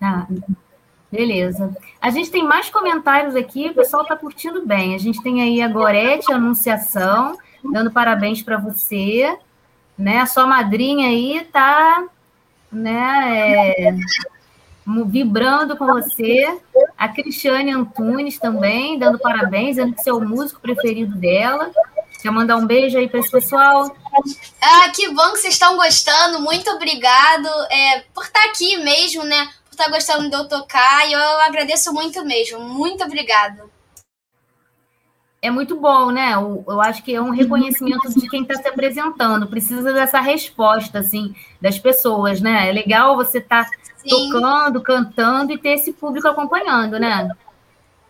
Ah, 0.02 0.28
Beleza. 1.12 1.76
A 2.00 2.10
gente 2.12 2.30
tem 2.30 2.44
mais 2.44 2.70
comentários 2.70 3.36
aqui, 3.36 3.70
o 3.70 3.74
pessoal 3.74 4.04
está 4.04 4.16
curtindo 4.16 4.66
bem. 4.66 4.94
A 4.94 4.98
gente 5.00 5.22
tem 5.24 5.42
aí 5.42 5.62
a 5.62 5.68
Gorete 5.68 6.32
Anunciação, 6.32 7.38
dando 7.64 7.92
parabéns 7.92 8.42
para 8.44 8.58
você. 8.58 9.36
Né? 9.98 10.20
A 10.20 10.26
sua 10.26 10.46
madrinha 10.46 11.08
aí 11.08 11.38
está 11.38 12.04
né, 12.72 13.72
é, 13.72 13.96
vibrando 15.08 15.76
com 15.76 15.88
você. 15.88 16.60
A 16.98 17.10
Cristiane 17.10 17.72
Antunes 17.72 18.38
também, 18.38 19.00
dando 19.00 19.18
parabéns, 19.18 19.76
dizendo 19.76 19.96
que 19.96 20.04
você 20.04 20.10
é 20.12 20.14
o 20.14 20.22
músico 20.22 20.62
preferido 20.62 21.16
dela. 21.16 21.72
Quer 22.22 22.32
mandar 22.32 22.58
um 22.58 22.68
beijo 22.68 22.98
aí 22.98 23.08
para 23.08 23.20
esse 23.20 23.32
pessoal? 23.32 23.96
Ah, 24.62 24.92
que 24.94 25.08
bom 25.10 25.32
que 25.32 25.38
vocês 25.38 25.54
estão 25.54 25.78
gostando. 25.78 26.42
Muito 26.42 26.70
obrigado 26.72 27.48
é, 27.72 28.04
por 28.14 28.26
estar 28.26 28.44
aqui 28.46 28.78
mesmo, 28.78 29.24
né? 29.24 29.50
Tá 29.84 29.90
gostando 29.90 30.30
de 30.30 30.36
eu 30.36 30.48
tocar 30.48 31.08
e 31.08 31.14
eu 31.14 31.40
agradeço 31.42 31.94
muito 31.94 32.24
mesmo. 32.26 32.60
Muito 32.60 33.04
obrigado. 33.04 33.70
É 35.42 35.50
muito 35.50 35.80
bom, 35.80 36.12
né? 36.12 36.34
Eu, 36.34 36.66
eu 36.68 36.82
acho 36.82 37.02
que 37.02 37.16
é 37.16 37.22
um 37.22 37.30
reconhecimento 37.30 38.10
de 38.10 38.28
quem 38.28 38.42
está 38.42 38.56
se 38.56 38.68
apresentando. 38.68 39.48
Precisa 39.48 39.94
dessa 39.94 40.20
resposta, 40.20 41.00
assim, 41.00 41.34
das 41.62 41.80
pessoas, 41.80 42.42
né? 42.42 42.70
É 42.70 42.74
legal 42.74 43.16
você 43.16 43.38
estar 43.38 43.64
tá 43.66 43.72
tocando, 44.08 44.82
cantando 44.82 45.54
e 45.54 45.58
ter 45.58 45.76
esse 45.76 45.94
público 45.94 46.28
acompanhando, 46.28 47.00
né? 47.00 47.30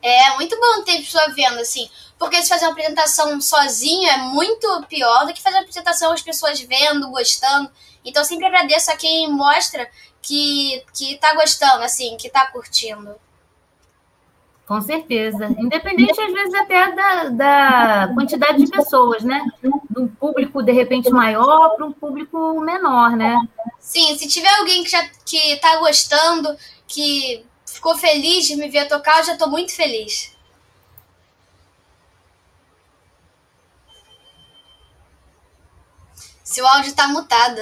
É 0.01 0.35
muito 0.35 0.57
bom 0.59 0.83
ter 0.83 0.97
pessoa 0.97 1.29
vendo, 1.35 1.59
assim. 1.59 1.87
Porque 2.17 2.41
se 2.41 2.49
fazer 2.49 2.65
uma 2.65 2.71
apresentação 2.71 3.39
sozinho 3.39 4.09
é 4.09 4.17
muito 4.17 4.85
pior 4.87 5.25
do 5.25 5.33
que 5.33 5.41
fazer 5.41 5.57
uma 5.57 5.61
apresentação 5.61 6.11
as 6.11 6.21
pessoas 6.21 6.59
vendo, 6.59 7.11
gostando. 7.11 7.69
Então, 8.03 8.23
eu 8.23 8.25
sempre 8.25 8.47
agradeço 8.47 8.89
a 8.91 8.95
quem 8.95 9.29
mostra 9.31 9.87
que, 10.21 10.83
que 10.93 11.15
tá 11.17 11.33
gostando, 11.33 11.83
assim, 11.83 12.17
que 12.17 12.29
tá 12.29 12.47
curtindo. 12.47 13.15
Com 14.69 14.79
certeza. 14.81 15.47
Independente, 15.57 16.21
às 16.21 16.31
vezes, 16.31 16.53
até 16.53 16.91
da, 16.91 17.29
da 17.29 18.13
quantidade 18.13 18.63
de 18.63 18.69
pessoas, 18.69 19.23
né? 19.23 19.43
De 19.63 19.99
um 19.99 20.07
público, 20.07 20.61
de 20.61 20.71
repente, 20.71 21.09
maior 21.09 21.75
para 21.75 21.87
um 21.87 21.91
público 21.91 22.61
menor, 22.61 23.17
né? 23.17 23.35
Sim, 23.79 24.15
se 24.15 24.27
tiver 24.27 24.53
alguém 24.59 24.83
que 24.83 24.91
já 24.91 25.09
que 25.25 25.55
tá 25.55 25.77
gostando, 25.77 26.55
que 26.87 27.43
ficou 27.65 27.97
feliz 27.97 28.45
de 28.45 28.55
me 28.57 28.69
ver 28.69 28.87
tocar, 28.87 29.17
eu 29.17 29.23
já 29.23 29.33
estou 29.33 29.49
muito 29.49 29.75
feliz. 29.75 30.37
Seu 36.43 36.67
áudio 36.67 36.89
está 36.89 37.07
mutado. 37.07 37.61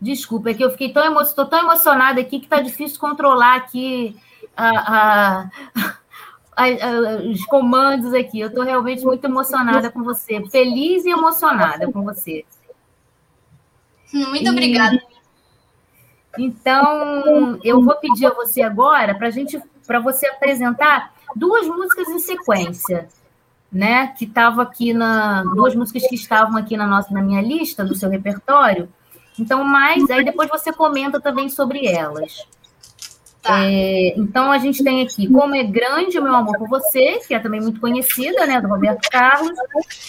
Desculpa, 0.00 0.50
é 0.50 0.54
que 0.54 0.64
eu 0.64 0.70
fiquei 0.70 0.92
tão, 0.92 1.04
emo 1.04 1.24
tão 1.24 1.58
emocionada 1.58 2.20
aqui 2.20 2.38
que 2.38 2.46
está 2.46 2.60
difícil 2.60 3.00
controlar 3.00 3.56
aqui 3.56 4.16
a, 4.56 5.48
a, 6.56 6.64
a, 6.64 7.22
os 7.28 7.44
comandos 7.46 8.14
aqui. 8.14 8.38
Eu 8.38 8.48
estou 8.48 8.64
realmente 8.64 9.04
muito 9.04 9.24
emocionada 9.24 9.90
com 9.90 10.04
você, 10.04 10.44
feliz 10.48 11.04
e 11.04 11.10
emocionada 11.10 11.90
com 11.90 12.02
você. 12.02 12.44
Muito 14.12 14.46
e, 14.46 14.48
obrigada. 14.48 15.02
Então, 16.38 17.58
eu 17.64 17.82
vou 17.82 17.96
pedir 17.96 18.26
a 18.26 18.34
você 18.34 18.62
agora 18.62 19.16
para 19.16 19.30
gente, 19.30 19.60
para 19.84 19.98
você 19.98 20.28
apresentar 20.28 21.12
duas 21.34 21.66
músicas 21.66 22.08
em 22.08 22.20
sequência, 22.20 23.08
né? 23.70 24.08
Que 24.16 24.24
estavam 24.24 24.60
aqui 24.60 24.94
na 24.94 25.42
duas 25.42 25.74
músicas 25.74 26.06
que 26.06 26.14
estavam 26.14 26.56
aqui 26.56 26.76
na 26.76 26.86
nossa 26.86 27.12
na 27.12 27.20
minha 27.20 27.42
lista 27.42 27.84
do 27.84 27.96
seu 27.96 28.08
repertório 28.08 28.88
então, 29.38 29.64
mais, 29.64 30.10
aí 30.10 30.24
depois 30.24 30.48
você 30.48 30.72
comenta 30.72 31.20
também 31.20 31.48
sobre 31.48 31.86
elas. 31.86 32.46
Tá. 33.40 33.64
É, 33.64 34.14
então, 34.16 34.50
a 34.50 34.58
gente 34.58 34.82
tem 34.82 35.00
aqui 35.00 35.28
Como 35.28 35.54
é 35.54 35.62
Grande 35.62 36.18
o 36.18 36.22
Meu 36.22 36.34
Amor 36.34 36.58
por 36.58 36.68
Você, 36.68 37.20
que 37.26 37.32
é 37.32 37.38
também 37.38 37.60
muito 37.60 37.80
conhecida, 37.80 38.44
né, 38.46 38.60
do 38.60 38.68
Roberto 38.68 39.08
Carlos, 39.10 39.56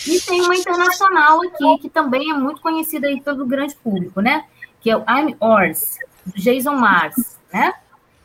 e 0.07 0.19
tem 0.21 0.41
uma 0.41 0.55
internacional 0.55 1.41
aqui, 1.43 1.77
que 1.81 1.89
também 1.89 2.31
é 2.31 2.33
muito 2.33 2.59
conhecida 2.61 3.07
aí 3.07 3.21
pelo 3.21 3.45
grande 3.45 3.75
público, 3.75 4.19
né, 4.19 4.45
que 4.81 4.89
é 4.89 4.97
o 4.97 5.01
I'm 5.01 5.37
Yours, 5.41 5.97
do 6.25 6.33
Jason 6.41 6.73
Mars, 6.73 7.37
né? 7.53 7.73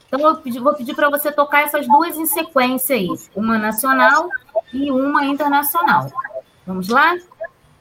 Então, 0.09 0.21
eu 0.21 0.37
pedi, 0.37 0.59
vou 0.59 0.75
pedir 0.75 0.95
para 0.95 1.11
você 1.11 1.31
tocar 1.31 1.63
essas 1.63 1.87
duas 1.87 2.17
em 2.17 2.27
sequência 2.27 2.97
aí, 2.97 3.09
uma 3.35 3.59
nacional 3.59 4.29
e 4.73 4.91
uma 4.91 5.25
internacional. 5.25 6.11
Vamos 6.67 6.89
lá? 6.89 7.17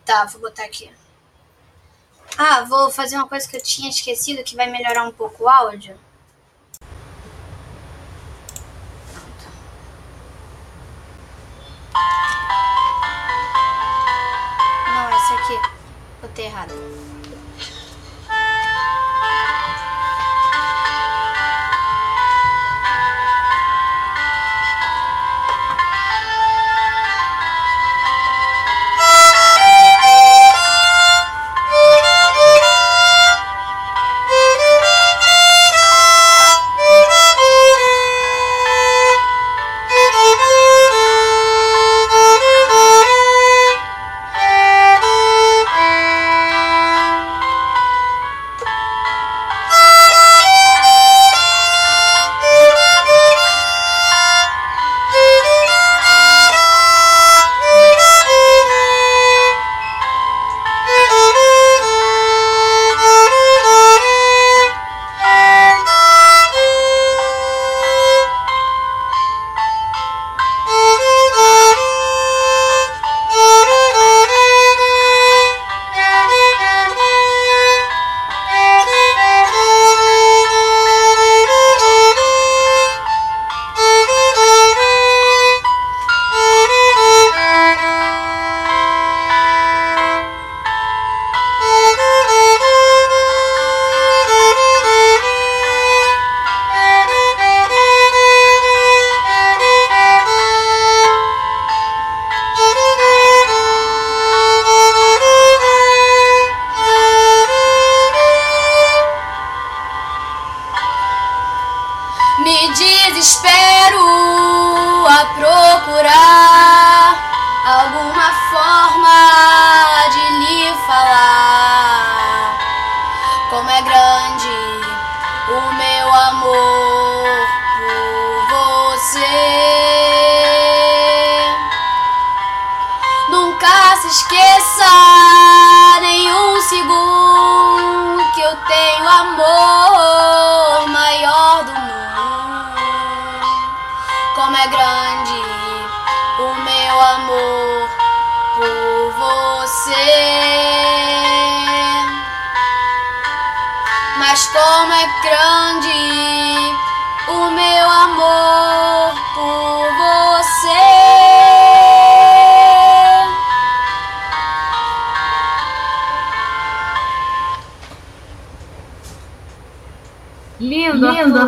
Tá, 0.06 0.26
vou 0.26 0.42
botar 0.42 0.64
aqui. 0.66 0.90
Ah, 2.38 2.64
vou 2.64 2.90
fazer 2.90 3.16
uma 3.16 3.28
coisa 3.28 3.48
que 3.48 3.56
eu 3.56 3.62
tinha 3.62 3.90
esquecido 3.90 4.44
que 4.44 4.56
vai 4.56 4.70
melhorar 4.70 5.08
um 5.08 5.12
pouco 5.12 5.44
o 5.44 5.50
áudio. 5.50 5.96
Não, 14.88 15.10
essa 15.10 15.34
aqui. 15.36 15.74
Botei 16.22 16.46
errado. 16.46 16.74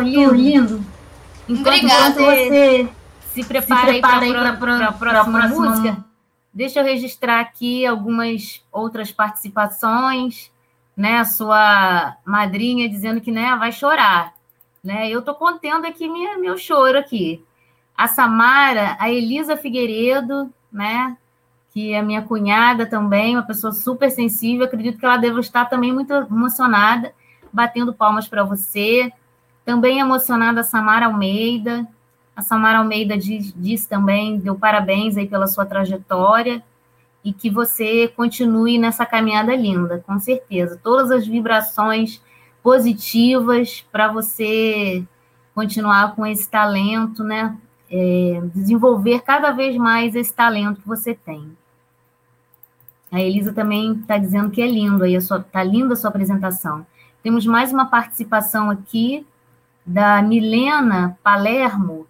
Lindo, 0.02 0.34
lindo, 0.34 0.74
lindo. 0.76 0.84
Enquanto 1.48 1.76
Obrigada. 1.76 2.14
você 2.14 2.88
se 3.32 3.44
prepara, 3.44 3.80
Se 3.82 3.90
aí 3.90 4.00
prepara 4.00 4.18
para 4.18 4.76
aí 4.76 4.82
a 4.82 4.92
pra- 4.92 4.92
próxima, 4.92 5.48
música, 5.48 6.04
deixa 6.52 6.80
eu 6.80 6.84
registrar 6.84 7.40
aqui 7.40 7.86
algumas 7.86 8.64
outras 8.72 9.12
participações, 9.12 10.50
né? 10.96 11.18
A 11.18 11.24
sua 11.24 12.16
madrinha 12.24 12.88
dizendo 12.88 13.20
que 13.20 13.30
né, 13.30 13.54
vai 13.56 13.70
chorar. 13.72 14.32
Né? 14.82 15.08
Eu 15.10 15.20
tô 15.22 15.34
contendo 15.34 15.86
aqui 15.86 16.08
minha, 16.08 16.38
meu 16.38 16.56
choro 16.56 16.98
aqui. 16.98 17.44
A 17.96 18.06
Samara, 18.08 18.96
a 19.00 19.10
Elisa 19.10 19.56
Figueiredo, 19.56 20.52
né? 20.72 21.16
Que 21.72 21.92
é 21.92 22.00
minha 22.02 22.22
cunhada 22.22 22.86
também, 22.86 23.36
uma 23.36 23.42
pessoa 23.42 23.72
super 23.72 24.10
sensível. 24.10 24.64
Acredito 24.64 24.98
que 24.98 25.04
ela 25.04 25.16
deva 25.16 25.40
estar 25.40 25.64
também 25.66 25.92
muito 25.92 26.12
emocionada, 26.12 27.12
batendo 27.52 27.92
palmas 27.92 28.26
para 28.28 28.44
você. 28.44 29.12
Também 29.66 29.98
emocionada 29.98 30.60
a 30.60 30.64
Samara 30.64 31.06
Almeida. 31.06 31.84
A 32.36 32.40
Samara 32.40 32.78
Almeida 32.78 33.18
diz, 33.18 33.52
diz 33.56 33.84
também, 33.84 34.38
deu 34.38 34.54
parabéns 34.54 35.16
aí 35.16 35.26
pela 35.26 35.48
sua 35.48 35.66
trajetória 35.66 36.62
e 37.24 37.32
que 37.32 37.50
você 37.50 38.06
continue 38.06 38.78
nessa 38.78 39.04
caminhada 39.04 39.56
linda, 39.56 40.04
com 40.06 40.20
certeza. 40.20 40.78
Todas 40.80 41.10
as 41.10 41.26
vibrações 41.26 42.22
positivas 42.62 43.84
para 43.90 44.06
você 44.06 45.04
continuar 45.52 46.14
com 46.14 46.24
esse 46.24 46.48
talento, 46.48 47.24
né? 47.24 47.56
É, 47.90 48.40
desenvolver 48.54 49.22
cada 49.22 49.50
vez 49.50 49.76
mais 49.76 50.14
esse 50.14 50.32
talento 50.32 50.80
que 50.80 50.86
você 50.86 51.12
tem. 51.12 51.56
A 53.10 53.20
Elisa 53.20 53.52
também 53.52 53.94
está 53.94 54.16
dizendo 54.16 54.50
que 54.50 54.62
é 54.62 54.66
lindo 54.66 55.02
aí, 55.02 55.14
está 55.14 55.64
linda 55.64 55.94
a 55.94 55.96
sua 55.96 56.10
apresentação. 56.10 56.86
Temos 57.20 57.44
mais 57.46 57.72
uma 57.72 57.86
participação 57.86 58.70
aqui 58.70 59.26
da 59.86 60.20
Milena 60.20 61.16
Palermo, 61.22 62.06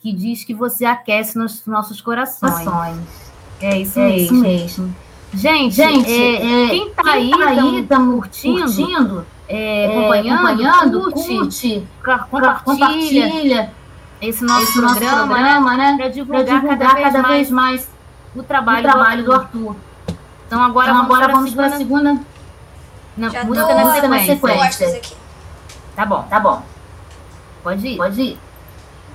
que 0.00 0.12
diz 0.12 0.44
que 0.44 0.52
você 0.52 0.84
aquece 0.84 1.38
nos 1.38 1.64
nossos 1.66 2.00
corações. 2.00 2.68
É 3.60 3.78
isso 3.78 3.98
É 3.98 4.08
mesmo. 4.08 4.24
isso 4.24 4.34
mesmo. 4.34 4.96
Gente, 5.32 5.74
Gente, 5.74 6.10
é, 6.10 6.64
é, 6.64 6.68
quem 6.70 6.90
tá 6.90 7.02
quem 7.02 7.12
aí, 7.12 7.30
tá 7.30 7.48
aí, 7.48 7.56
tamo 7.56 7.86
tamo 7.86 8.12
curtindo, 8.12 8.60
curtindo, 8.62 9.26
é, 9.46 9.84
é, 9.84 9.98
acompanhando, 9.98 10.46
acompanhando, 10.46 11.00
curte, 11.02 11.28
curte, 11.28 11.86
compartilha, 12.30 12.60
compartilha 12.64 13.72
esse 14.22 14.42
nosso 14.42 14.62
esse 14.62 14.80
nosso 14.80 14.94
programa, 14.96 15.34
programa, 15.34 15.76
né? 15.76 15.90
né? 15.90 15.96
Para 15.98 16.08
divulgar, 16.08 16.44
divulgar 16.44 16.96
cada, 16.96 17.22
vez, 17.28 17.50
mais 17.50 17.50
mais 17.50 17.88
o 18.34 18.40
o 18.40 18.42
trabalho, 18.42 18.82
trabalho 18.82 19.22
do 19.22 19.26
do 19.26 19.32
Arthur. 19.32 19.68
Arthur. 19.68 19.76
Então 20.46 20.62
agora 20.62 20.90
Então 20.90 20.96
vamos, 21.02 21.14
agora 21.14 21.26
para 21.26 21.34
vamos 21.36 21.54
para 21.54 21.66
a 21.66 21.70
segunda, 21.76 22.10
segunda 22.10 22.26
na, 23.16 23.28
Já 23.28 23.44
música 23.44 23.66
tô 23.66 23.74
na 24.08 24.18
sequência. 24.24 25.00
Tá 25.94 26.06
bom, 26.06 26.22
Tá 26.22 26.40
bom, 26.40 26.62
pode 27.68 27.88
ir. 27.88 27.96
pode 27.98 28.22
ir. 28.22 28.38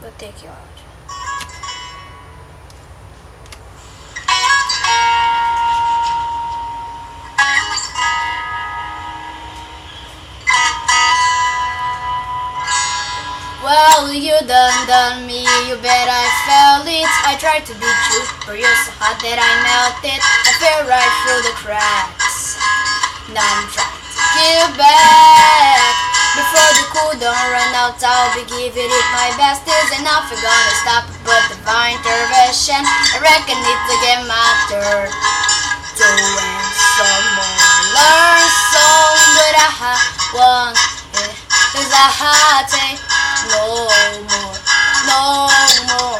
Botei 0.01 0.29
aqui 0.29 0.45
o 0.45 0.49
áudio. 0.49 0.83
Well, 13.63 14.13
you 14.13 14.37
done 14.45 14.87
done 14.87 15.25
me, 15.25 15.41
you 15.67 15.77
bet 15.77 16.07
I 16.09 16.25
felt 16.45 16.87
it. 16.87 17.09
I 17.25 17.35
tried 17.39 17.65
to 17.65 17.73
beat 17.73 18.01
you, 18.13 18.21
but 18.45 18.59
you're 18.59 18.79
so 18.85 18.91
hot 18.99 19.17
that 19.23 19.39
I 19.39 19.51
melted. 19.65 20.19
I 20.19 20.51
fell 20.61 20.85
right 20.85 21.13
through 21.23 21.41
the 21.47 21.55
cracks. 21.57 22.57
Now 23.33 23.41
I'm 23.41 23.67
trying 23.71 23.97
to 23.97 24.67
give 24.67 24.77
back. 24.77 26.02
Before 26.33 26.71
the 26.73 26.85
cool 26.89 27.13
don't 27.21 27.45
run 27.53 27.71
out, 27.77 28.01
I'll 28.01 28.33
be 28.33 28.41
giving 28.49 28.89
it 28.89 29.07
my 29.13 29.29
best. 29.37 29.69
Isn't 29.69 30.01
nothing 30.01 30.41
gonna 30.41 30.73
stop 30.81 31.05
but 31.21 31.45
divine 31.45 32.01
intervention. 32.01 32.81
I 32.81 33.21
reckon 33.21 33.53
it's 33.53 33.87
again 34.01 34.25
my 34.25 34.41
turn 34.65 35.13
to 35.13 36.07
win 36.09 36.57
some 36.97 37.25
more. 37.37 37.61
Learn 37.93 38.45
some, 38.73 39.21
but 39.37 39.55
I 39.61 39.93
want 40.33 40.77
it. 41.21 41.37
Cause 41.69 41.93
I 41.93 42.65
take 42.65 42.97
no 43.53 43.85
more, 44.25 44.57
no 45.05 45.47
more. 45.93 46.12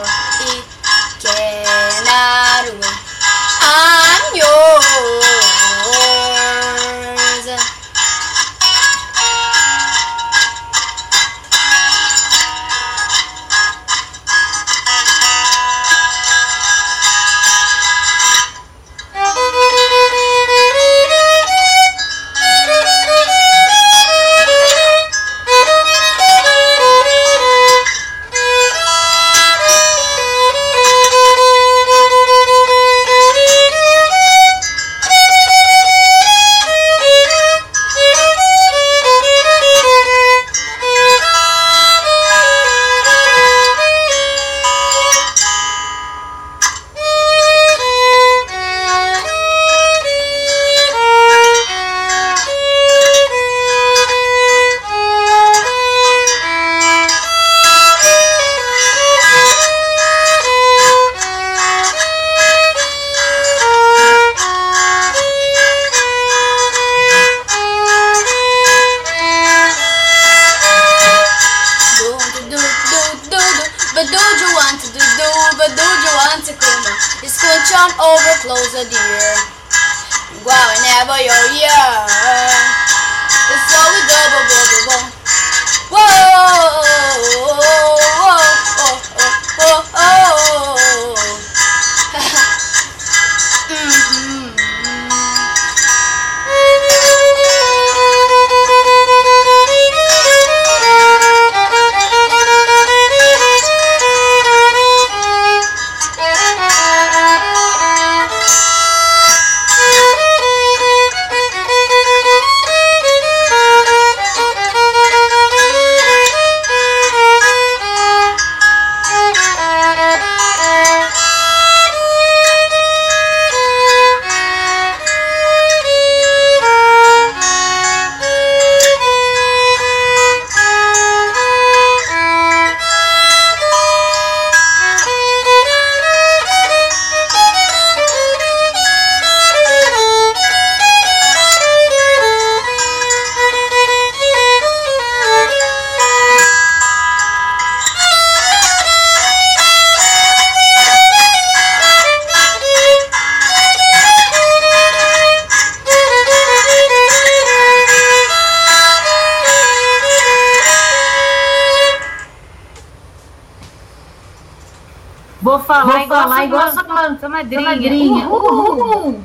Sua, 167.53 167.61
sua 167.61 167.69
madrinha. 167.71 168.25
madrinha. 168.25 168.29
Uhul. 168.29 168.77
Uhul. 168.77 169.23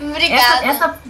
Obrigada. 0.00 0.66
Essa, 0.66 0.84
essa... 0.84 1.00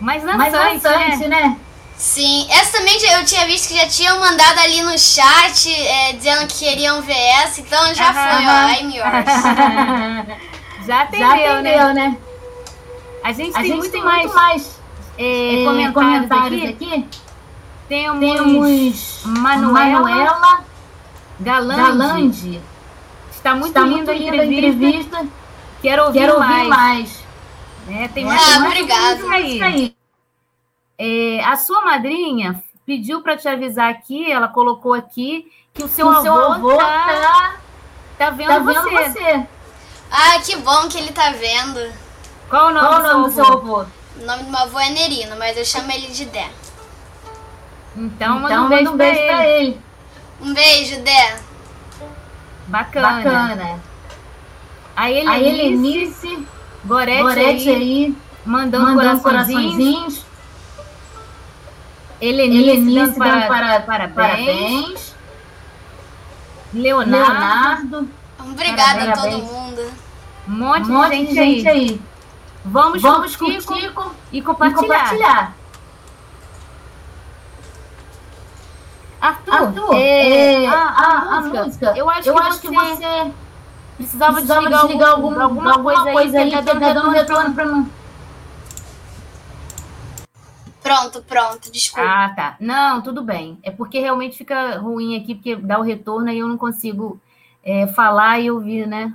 Mais 0.00 0.22
dançante, 0.22 1.26
né? 1.26 1.40
né? 1.40 1.56
Sim, 1.96 2.46
essa 2.50 2.76
também 2.76 2.94
eu 3.10 3.24
tinha 3.24 3.46
visto 3.46 3.68
que 3.68 3.76
já 3.78 3.86
tinham 3.86 4.20
mandado 4.20 4.58
ali 4.60 4.82
no 4.82 4.98
chat 4.98 5.72
é, 5.72 6.12
dizendo 6.12 6.46
que 6.46 6.58
queriam 6.58 7.00
ver 7.00 7.16
essa, 7.16 7.62
então 7.62 7.94
já 7.94 8.12
foi, 8.12 8.46
ó, 8.46 8.68
I'm 8.68 8.94
yours. 8.94 9.24
já 10.86 11.02
atendeu, 11.02 11.26
já 11.26 11.32
atendeu 11.32 11.62
né? 11.62 11.94
né? 11.94 12.16
A 13.24 13.32
gente, 13.32 13.56
a 13.56 13.60
tem, 13.60 13.66
gente 13.68 13.78
muito 13.78 13.92
tem 13.92 14.04
mais, 14.04 14.24
muito 14.24 14.36
mais 14.36 14.78
é, 15.16 15.64
comentários, 15.64 15.94
comentários 15.94 16.62
aqui. 16.68 16.94
aqui. 16.94 17.08
Temos, 17.88 18.20
Temos 18.20 19.22
Manuela, 19.24 20.00
Manuela 20.00 20.64
Galande. 21.40 21.80
Galande. 21.80 22.55
Está 24.06 24.12
muito 24.12 24.12
Está 24.12 24.12
linda, 24.12 24.36
muito 24.36 24.50
linda 24.50 24.66
a 24.66 24.90
entrevista. 24.90 25.26
Quero 25.82 26.04
ouvir 26.04 26.18
Quero 26.20 26.38
mais. 26.38 26.68
mais. 26.68 27.24
É, 27.88 28.08
tem 28.08 28.24
mais, 28.24 28.56
ah, 28.56 28.66
obrigada. 28.66 29.30
Aí. 29.30 29.96
É, 30.98 31.44
a 31.44 31.56
sua 31.56 31.84
madrinha 31.84 32.62
pediu 32.84 33.22
para 33.22 33.36
te 33.36 33.48
avisar 33.48 33.90
aqui, 33.90 34.30
ela 34.30 34.48
colocou 34.48 34.94
aqui, 34.94 35.50
que 35.74 35.82
o 35.82 35.88
seu, 35.88 36.06
o 36.06 36.10
avô, 36.10 36.22
seu 36.22 36.52
avô 36.52 36.76
tá, 36.76 36.84
tá, 36.84 37.56
tá, 38.18 38.30
vendo, 38.30 38.48
tá 38.48 38.58
vendo 38.58 38.82
você. 38.82 39.10
você. 39.10 39.46
Ah, 40.10 40.40
que 40.44 40.56
bom 40.56 40.88
que 40.88 40.98
ele 40.98 41.12
tá 41.12 41.30
vendo. 41.30 41.92
Qual 42.48 42.68
o 42.68 42.72
nome, 42.72 42.86
Qual 42.86 43.02
do, 43.02 43.08
nome 43.08 43.32
seu 43.32 43.44
do, 43.44 43.46
seu 43.48 43.58
avô? 43.58 43.86
O 44.16 44.24
nome 44.24 44.44
do 44.44 44.50
meu 44.50 44.60
avô 44.60 44.78
é 44.78 44.90
Nerino, 44.90 45.36
mas 45.36 45.56
eu 45.56 45.64
chamo 45.64 45.90
ele 45.90 46.06
de 46.08 46.24
Dé. 46.26 46.48
Então, 47.96 48.38
manda 48.38 48.54
então, 48.54 48.64
um 48.64 48.68
beijo, 48.68 48.90
um 48.92 48.96
beijo 48.96 49.20
pra, 49.26 49.46
ele. 49.46 49.66
ele. 49.66 49.80
Um 50.40 50.54
beijo, 50.54 51.00
Dé. 51.00 51.40
Bacana. 52.68 53.22
Bacana. 53.22 53.80
A 54.96 55.10
Helenice, 55.10 55.30
a 55.30 55.38
Helenice 55.38 56.46
Gorete, 56.86 57.22
Gorete 57.22 57.68
aí, 57.68 57.76
aí, 57.76 58.16
mandando, 58.44 58.84
mandando 58.86 59.22
coraçõezinhos. 59.22 59.74
coraçõezinhos. 59.74 60.26
Helenice, 62.20 62.70
Helenice 62.70 63.18
para, 63.18 63.46
para, 63.46 63.80
parabéns. 63.80 64.14
parabéns. 64.14 65.16
Leonardo. 66.72 67.16
Leonardo. 67.16 68.08
Obrigada 68.38 69.06
parabéns. 69.06 69.18
a 69.18 69.22
todo 69.22 69.42
mundo. 69.42 69.92
Um 70.48 70.52
monte, 70.52 70.88
um 70.88 70.92
monte 70.92 71.10
de 71.10 71.16
gente, 71.16 71.34
gente 71.34 71.68
aí. 71.68 71.78
aí. 71.78 72.00
Vamos, 72.64 73.02
Vamos 73.02 73.36
curtir, 73.36 73.64
curtir 73.64 73.92
e 74.32 74.42
compartilhar. 74.42 74.82
E 74.82 74.86
compartilhar. 74.86 75.56
Arthur, 79.20 79.54
Arthur 79.54 79.94
é, 79.94 80.64
é, 80.64 80.68
a, 80.68 80.74
a, 80.74 81.36
a, 81.36 81.40
música, 81.40 81.64
música, 81.64 81.94
eu 81.96 82.08
acho, 82.10 82.28
eu 82.28 82.34
que, 82.34 82.42
acho 82.42 82.58
você 82.58 82.68
que 82.68 82.74
você 82.74 83.32
precisava, 83.96 84.32
precisava 84.34 84.60
desligar, 84.60 84.86
desligar 84.86 85.10
algum, 85.10 85.40
alguma, 85.40 85.72
alguma 85.72 85.82
coisa, 85.82 86.12
coisa 86.12 86.38
aí 86.38 86.50
que 86.50 86.62
tá 86.62 86.72
dando 86.74 87.10
retorno 87.10 87.54
para 87.54 87.66
mim. 87.66 87.90
Pronto, 90.86 91.20
pronto, 91.22 91.72
desculpa. 91.72 92.08
Ah, 92.08 92.28
tá. 92.28 92.56
Não, 92.60 93.02
tudo 93.02 93.20
bem. 93.20 93.58
É 93.64 93.72
porque 93.72 93.98
realmente 93.98 94.38
fica 94.38 94.78
ruim 94.78 95.16
aqui, 95.16 95.34
porque 95.34 95.56
dá 95.56 95.80
o 95.80 95.82
retorno 95.82 96.30
e 96.30 96.38
eu 96.38 96.46
não 96.46 96.56
consigo 96.56 97.20
é, 97.64 97.88
falar 97.88 98.38
e 98.38 98.52
ouvir, 98.52 98.86
né, 98.86 99.12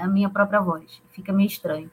a 0.00 0.06
minha 0.06 0.30
própria 0.30 0.60
voz. 0.60 1.02
Fica 1.10 1.32
meio 1.32 1.48
estranho. 1.48 1.90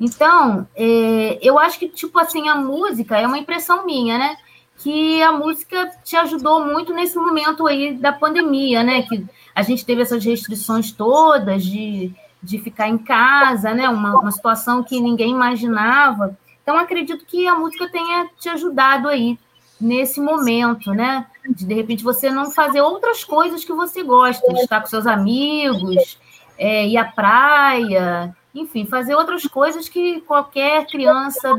Então, 0.00 0.66
é, 0.74 1.38
eu 1.40 1.60
acho 1.60 1.78
que, 1.78 1.88
tipo 1.88 2.18
assim, 2.18 2.48
a 2.48 2.56
música 2.56 3.16
é 3.16 3.26
uma 3.26 3.38
impressão 3.38 3.86
minha, 3.86 4.18
né? 4.18 4.36
Que 4.78 5.22
a 5.22 5.30
música 5.30 5.86
te 6.02 6.16
ajudou 6.16 6.64
muito 6.64 6.92
nesse 6.92 7.16
momento 7.16 7.68
aí 7.68 7.94
da 7.94 8.12
pandemia, 8.12 8.82
né? 8.82 9.02
Que 9.02 9.24
a 9.60 9.62
gente 9.62 9.84
teve 9.84 10.00
essas 10.00 10.24
restrições 10.24 10.90
todas 10.90 11.62
de, 11.62 12.12
de 12.42 12.58
ficar 12.58 12.88
em 12.88 12.96
casa, 12.96 13.74
né? 13.74 13.88
Uma, 13.88 14.18
uma 14.18 14.32
situação 14.32 14.82
que 14.82 14.98
ninguém 14.98 15.30
imaginava. 15.30 16.36
Então, 16.62 16.78
acredito 16.78 17.26
que 17.26 17.46
a 17.46 17.54
música 17.54 17.88
tenha 17.90 18.28
te 18.38 18.48
ajudado 18.48 19.06
aí 19.06 19.38
nesse 19.78 20.18
momento, 20.18 20.92
né? 20.92 21.26
De, 21.46 21.66
de 21.66 21.74
repente, 21.74 22.02
você 22.02 22.30
não 22.30 22.50
fazer 22.50 22.80
outras 22.80 23.22
coisas 23.22 23.64
que 23.64 23.72
você 23.72 24.02
gosta, 24.02 24.50
de 24.50 24.60
estar 24.60 24.80
com 24.80 24.86
seus 24.86 25.06
amigos, 25.06 26.18
é, 26.56 26.86
ir 26.86 26.96
à 26.96 27.04
praia, 27.04 28.34
enfim, 28.54 28.86
fazer 28.86 29.14
outras 29.14 29.46
coisas 29.46 29.90
que 29.90 30.22
qualquer 30.22 30.86
criança, 30.86 31.50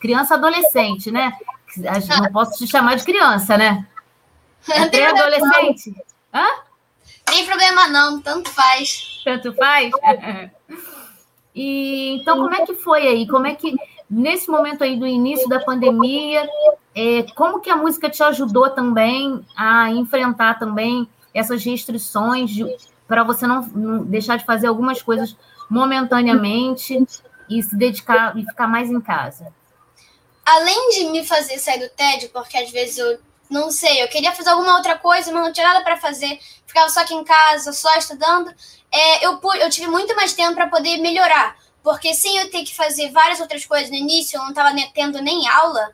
criança 0.00 0.34
adolescente, 0.34 1.10
né? 1.10 1.32
Não 2.20 2.32
posso 2.32 2.56
te 2.56 2.70
chamar 2.70 2.94
de 2.94 3.04
criança, 3.04 3.58
né? 3.58 3.84
É 4.70 4.86
pré-adolescente? 4.86 5.92
Problema 7.72 7.88
não, 7.88 8.20
tanto 8.20 8.50
faz. 8.50 9.22
Tanto 9.24 9.52
faz? 9.54 9.90
E 11.54 12.14
então, 12.14 12.38
como 12.38 12.54
é 12.54 12.64
que 12.64 12.74
foi 12.76 13.06
aí? 13.06 13.28
Como 13.28 13.46
é 13.46 13.54
que 13.54 13.76
nesse 14.08 14.50
momento 14.50 14.82
aí 14.82 14.98
do 14.98 15.06
início 15.06 15.46
da 15.50 15.60
pandemia, 15.60 16.48
é, 16.94 17.24
como 17.34 17.60
que 17.60 17.68
a 17.68 17.76
música 17.76 18.08
te 18.08 18.22
ajudou 18.22 18.70
também 18.70 19.44
a 19.54 19.90
enfrentar 19.90 20.58
também 20.58 21.06
essas 21.34 21.62
restrições 21.62 22.52
para 23.06 23.22
você 23.22 23.46
não, 23.46 23.60
não, 23.66 24.02
deixar 24.02 24.38
de 24.38 24.46
fazer 24.46 24.66
algumas 24.66 25.02
coisas 25.02 25.36
momentaneamente 25.68 27.06
e 27.50 27.62
se 27.62 27.76
dedicar 27.76 28.34
e 28.34 28.46
ficar 28.46 28.66
mais 28.66 28.90
em 28.90 29.02
casa? 29.02 29.52
Além 30.46 30.88
de 30.88 31.10
me 31.10 31.22
fazer 31.22 31.58
sair 31.58 31.80
do 31.80 31.90
tédio, 31.90 32.30
porque 32.30 32.56
às 32.56 32.70
vezes 32.70 32.96
eu 32.96 33.18
não 33.50 33.70
sei, 33.70 34.02
eu 34.02 34.08
queria 34.08 34.32
fazer 34.32 34.50
alguma 34.50 34.76
outra 34.76 34.98
coisa, 34.98 35.32
mas 35.32 35.44
não 35.44 35.52
tinha 35.52 35.66
nada 35.66 35.84
para 35.84 35.96
fazer, 35.96 36.40
ficava 36.66 36.88
só 36.88 37.00
aqui 37.00 37.14
em 37.14 37.24
casa, 37.24 37.72
só 37.72 37.94
estudando, 37.96 38.52
é, 38.90 39.26
eu, 39.26 39.40
eu 39.60 39.70
tive 39.70 39.88
muito 39.88 40.14
mais 40.16 40.32
tempo 40.32 40.54
para 40.54 40.68
poder 40.68 40.98
melhorar. 40.98 41.56
Porque 41.82 42.14
sem 42.14 42.36
eu 42.38 42.50
ter 42.50 42.62
que 42.62 42.74
fazer 42.74 43.10
várias 43.10 43.40
outras 43.40 43.66
coisas 43.66 43.90
no 43.90 43.96
início, 43.96 44.36
eu 44.36 44.42
não 44.42 44.50
estava 44.50 44.70
tendo 44.94 45.20
nem 45.20 45.48
aula, 45.48 45.92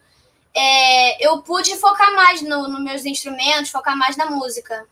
é, 0.55 1.27
eu 1.27 1.41
pude 1.43 1.77
focar 1.77 2.15
mais 2.15 2.43
nos 2.43 2.69
no 2.69 2.81
meus 2.81 3.05
instrumentos, 3.05 3.71
focar 3.71 3.97
mais 3.97 4.17
na 4.17 4.27
música. 4.27 4.87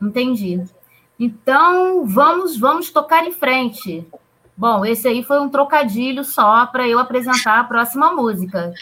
Entendi. 0.00 0.62
Então, 1.18 2.04
vamos, 2.06 2.58
vamos 2.58 2.90
tocar 2.90 3.26
em 3.26 3.32
frente. 3.32 4.06
Bom, 4.56 4.84
esse 4.84 5.08
aí 5.08 5.22
foi 5.22 5.40
um 5.40 5.48
trocadilho 5.48 6.24
só 6.24 6.66
para 6.66 6.86
eu 6.86 6.98
apresentar 6.98 7.60
a 7.60 7.64
próxima 7.64 8.14
música, 8.14 8.72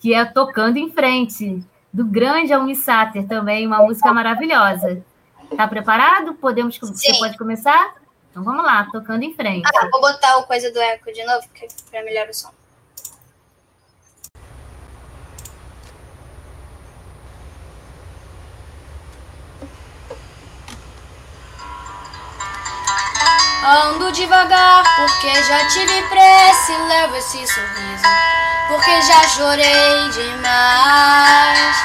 que 0.00 0.14
é 0.14 0.24
Tocando 0.24 0.78
em 0.78 0.90
Frente, 0.90 1.62
do 1.92 2.04
grande 2.04 2.52
Almi 2.52 2.74
Sater, 2.74 3.26
também 3.28 3.66
uma 3.66 3.78
música 3.78 4.12
maravilhosa. 4.12 5.04
Tá 5.56 5.68
preparado? 5.68 6.34
Podemos, 6.34 6.76
Sim. 6.76 6.86
você 6.86 7.18
pode 7.18 7.36
começar? 7.36 7.94
Então 8.30 8.42
vamos 8.42 8.64
lá, 8.64 8.88
tocando 8.90 9.24
em 9.24 9.34
frente. 9.34 9.68
Ah, 9.76 9.88
vou 9.90 10.00
botar 10.00 10.38
o 10.38 10.46
coisa 10.46 10.72
do 10.72 10.80
eco 10.80 11.12
de 11.12 11.24
novo, 11.24 11.46
para 11.90 12.02
melhorar 12.02 12.30
o 12.30 12.34
som. 12.34 12.50
Ando 23.62 24.10
devagar 24.12 24.82
porque 24.96 25.42
já 25.42 25.66
tive 25.68 26.02
pressa 26.08 26.72
e 26.72 26.76
levo 26.88 27.16
esse 27.16 27.46
sorriso. 27.46 28.04
Porque 28.68 29.02
já 29.02 29.28
chorei 29.28 30.08
demais. 30.10 31.76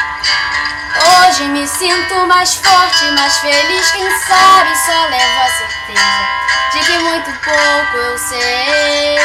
Hoje 0.98 1.44
me 1.50 1.68
sinto 1.68 2.28
mais 2.28 2.56
forte, 2.56 3.06
mais 3.12 3.38
feliz. 3.40 3.92
Quem 3.92 4.10
sabe 4.20 4.78
só 4.86 5.06
levo 5.08 5.42
a 5.42 5.50
certeza 5.50 6.46
de 6.76 6.80
que 6.80 6.98
muito 7.00 7.32
pouco 7.42 7.98
eu 7.98 8.18
sei, 8.18 9.18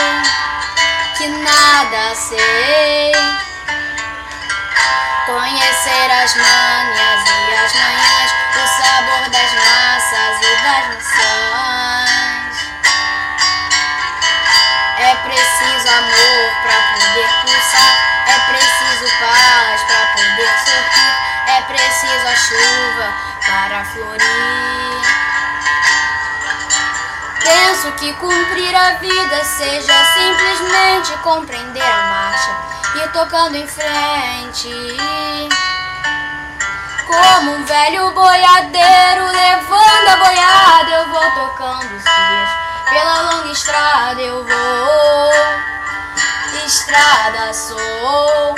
que 1.16 1.28
nada 1.28 2.14
sei. 2.14 3.12
Conhecer 5.26 6.11
as 6.11 6.34
manhas 6.34 7.28
e 7.28 7.55
as 7.55 7.72
manhãs, 7.74 8.30
o 8.55 8.66
sabor 8.82 9.30
das 9.30 9.53
massas 9.53 10.40
e 10.42 10.62
das 10.62 10.70
amor 16.01 16.51
pra 16.62 16.78
poder 16.94 17.28
pulsar, 17.42 17.92
é 18.26 18.36
preciso 18.51 19.07
paz 19.20 19.82
pra 19.82 20.01
poder 20.16 20.53
sorrir, 20.64 21.12
é 21.46 21.62
preciso 21.62 22.26
a 22.26 22.36
chuva 22.36 23.07
para 23.46 23.84
florir. 23.84 24.70
Penso 27.42 27.92
que 27.92 28.12
cumprir 28.14 28.74
a 28.74 28.92
vida 28.94 29.44
seja 29.44 30.05
simplesmente 30.14 31.16
compreender 31.22 31.82
a 31.82 32.03
marcha 32.03 32.51
e 32.96 33.09
tocando 33.09 33.57
em 33.57 33.66
frente. 33.66 34.98
Como 37.07 37.57
um 37.57 37.64
velho 37.64 38.11
boiadeiro 38.12 39.26
levando 39.26 40.09
a 40.09 40.16
boiada, 40.16 40.90
eu 40.90 41.09
vou 41.09 41.30
tocando 41.32 41.96
os 41.96 42.05
dias. 42.05 42.70
Pela 42.90 43.22
longa 43.22 43.53
estrada 43.53 44.20
eu 44.20 44.44
vou, 44.44 45.32
estrada 46.66 47.53
sou. 47.53 48.55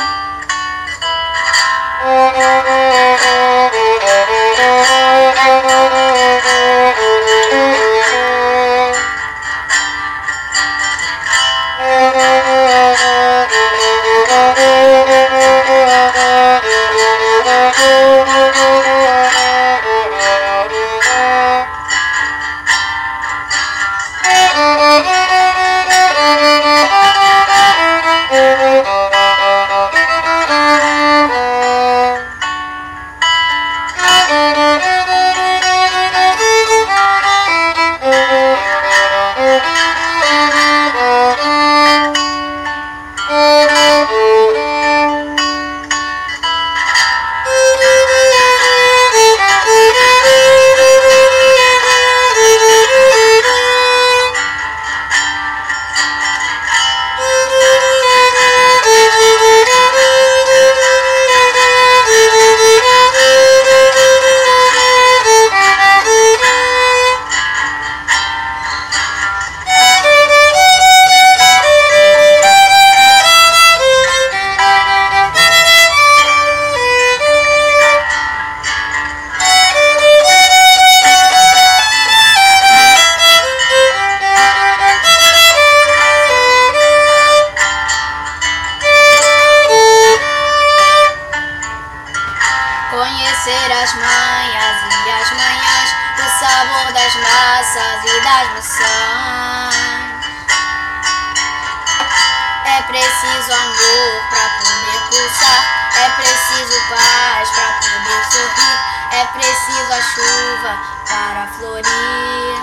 Chuva 110.63 110.79
para 111.09 111.47
florir. 111.59 112.63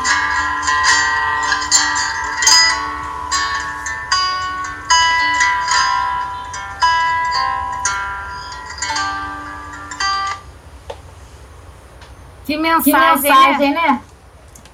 Que 12.46 12.58
mensagem, 12.58 13.22
que 13.22 13.30
mensagem 13.30 13.74
né? 13.74 13.82
né? 13.82 14.04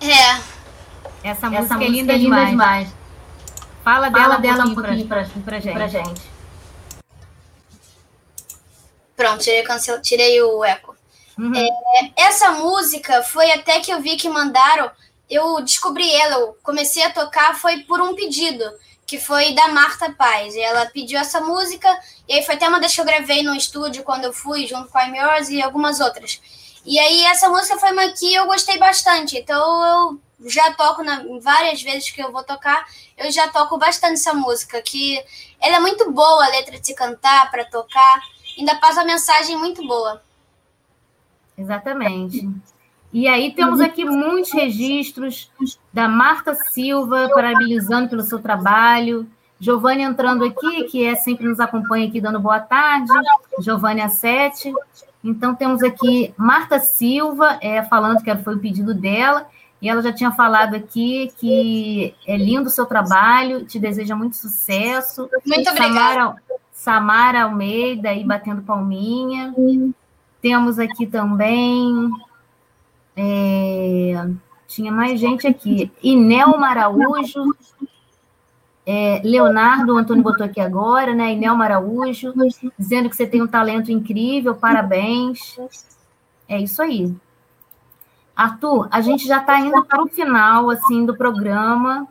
É. 0.02 1.30
Essa 1.30 1.50
música, 1.50 1.66
Essa 1.66 1.74
música 1.74 1.84
é 1.84 1.88
linda, 1.88 2.14
é 2.14 2.18
linda 2.18 2.18
demais. 2.18 2.50
demais. 2.52 2.96
Fala 3.84 4.10
dela, 4.10 4.24
Fala 4.26 4.38
dela 4.38 4.66
um 4.66 4.76
pouquinho 4.76 5.08
pra, 5.08 5.26
pra, 5.26 5.42
pra, 5.44 5.60
gente. 5.60 5.74
pra 5.74 5.88
gente. 5.88 6.22
Pronto, 9.16 9.44
tirei, 9.44 9.64
cancel... 9.64 10.02
tirei 10.02 10.42
o 10.42 10.64
eco. 10.64 10.96
Uhum. 11.38 11.54
É, 11.56 11.68
essa 12.16 12.52
música 12.52 13.24
foi 13.24 13.52
até 13.52 13.80
que 13.80 13.92
eu 13.92 14.02
vi 14.02 14.18
que 14.18 14.30
mandaram, 14.30 14.92
eu 15.30 15.62
descobri 15.62 16.12
ela, 16.14 16.36
eu 16.36 16.58
comecei 16.64 17.04
a 17.04 17.12
tocar, 17.12 17.58
foi 17.58 17.80
por 17.84 18.02
um 18.02 18.16
pedido, 18.16 18.64
que 19.06 19.20
foi 19.20 19.54
da 19.54 19.68
Marta 19.70 20.12
Paz. 20.12 20.56
E 20.56 20.60
ela 20.60 20.86
pediu 20.88 21.20
essa 21.20 21.40
música, 21.42 21.88
e 22.28 22.34
aí 22.34 22.46
foi 22.46 22.56
até 22.56 22.68
uma 22.68 22.80
das 22.80 22.94
que 22.94 23.02
eu 23.02 23.06
gravei 23.06 23.44
no 23.44 23.56
estúdio 23.56 24.04
quando 24.04 24.26
eu 24.26 24.34
fui, 24.34 24.68
junto 24.68 24.90
com 24.90 24.98
a 24.98 25.06
Yours 25.06 25.50
e 25.50 25.62
algumas 25.62 26.00
outras. 26.00 26.42
E 26.86 27.00
aí 27.00 27.24
essa 27.26 27.50
música 27.50 27.80
foi 27.80 27.92
uma 27.92 28.10
que 28.10 28.34
eu 28.34 28.46
gostei 28.46 28.78
bastante. 28.78 29.38
Então 29.38 30.20
eu 30.40 30.50
já 30.50 30.74
toco 30.74 31.04
na, 31.04 31.24
várias 31.42 31.82
vezes 31.82 32.12
que 32.12 32.22
eu 32.22 32.32
vou 32.32 32.44
tocar, 32.44 32.86
eu 33.18 33.32
já 33.32 33.48
toco 33.48 33.78
bastante 33.78 34.14
essa 34.14 34.34
música, 34.34 34.82
que 34.82 35.24
ela 35.62 35.78
é 35.78 35.80
muito 35.80 36.12
boa 36.12 36.46
a 36.46 36.50
letra 36.50 36.80
de 36.80 36.86
se 36.86 36.94
cantar, 36.94 37.50
para 37.50 37.66
tocar, 37.66 38.22
ainda 38.58 38.76
passa 38.76 39.02
a 39.02 39.06
mensagem 39.06 39.58
muito 39.58 39.86
boa. 39.88 40.22
Exatamente. 41.58 42.50
E 43.14 43.28
aí 43.28 43.54
temos 43.54 43.80
aqui 43.80 44.04
muitos 44.04 44.52
registros 44.52 45.50
da 45.94 46.08
Marta 46.08 46.54
Silva 46.54 47.30
parabenizando 47.34 48.10
pelo 48.10 48.24
seu 48.24 48.40
trabalho, 48.40 49.26
Giovanni 49.58 50.04
entrando 50.04 50.44
aqui, 50.44 50.84
que 50.84 51.06
é 51.06 51.16
sempre 51.16 51.48
nos 51.48 51.60
acompanha 51.60 52.08
aqui 52.08 52.20
dando 52.20 52.40
boa 52.40 52.60
tarde, 52.60 53.12
Giovanni 53.60 54.02
a 54.02 54.10
sete. 54.10 54.74
Então, 55.24 55.56
temos 55.56 55.82
aqui 55.82 56.34
Marta 56.38 56.78
Silva 56.78 57.58
é, 57.62 57.82
falando 57.84 58.22
que 58.22 58.36
foi 58.38 58.56
o 58.56 58.60
pedido 58.60 58.94
dela, 58.94 59.48
e 59.82 59.90
ela 59.90 60.02
já 60.02 60.12
tinha 60.12 60.32
falado 60.32 60.76
aqui 60.76 61.32
que 61.38 62.14
é 62.28 62.38
lindo 62.38 62.68
o 62.68 62.72
seu 62.72 62.86
trabalho, 62.86 63.66
te 63.66 63.80
deseja 63.80 64.16
muito 64.16 64.36
sucesso. 64.36 65.30
Muito 65.46 65.70
obrigada. 65.70 66.36
Samara, 66.72 67.44
Almeida 67.44 68.10
aí 68.10 68.24
batendo 68.24 68.62
palminha. 68.62 69.54
Temos 70.46 70.78
aqui 70.78 71.08
também. 71.08 72.12
É, 73.18 74.28
tinha 74.68 74.92
mais 74.92 75.20
gente 75.20 75.48
aqui. 75.48 75.92
Inelma 76.04 76.68
Araújo, 76.68 77.52
é, 78.86 79.24
Leonardo, 79.24 79.96
o 79.96 79.98
Antônio 79.98 80.22
botou 80.22 80.46
aqui 80.46 80.62
agora, 80.62 81.16
né? 81.16 81.34
Inel 81.34 81.60
Araújo, 81.60 82.32
dizendo 82.78 83.10
que 83.10 83.16
você 83.16 83.26
tem 83.26 83.42
um 83.42 83.48
talento 83.48 83.92
incrível, 83.92 84.54
parabéns. 84.54 85.58
É 86.48 86.62
isso 86.62 86.80
aí. 86.80 87.12
Arthur, 88.36 88.88
a 88.92 89.02
gente 89.02 89.28
já 89.28 89.40
está 89.40 89.60
indo 89.60 89.84
para 89.84 90.04
o 90.04 90.08
final 90.08 90.70
assim 90.70 91.08
do 91.08 91.18
programa, 91.18 92.08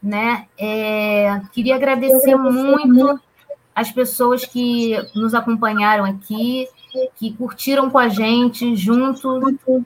né? 0.00 0.46
É, 0.56 1.42
queria 1.52 1.74
agradecer 1.74 2.36
muito 2.36 3.18
as 3.74 3.90
pessoas 3.90 4.44
que 4.44 4.96
nos 5.14 5.34
acompanharam 5.34 6.04
aqui, 6.04 6.68
que 7.16 7.32
curtiram 7.32 7.90
com 7.90 7.98
a 7.98 8.08
gente 8.08 8.76
junto, 8.76 9.40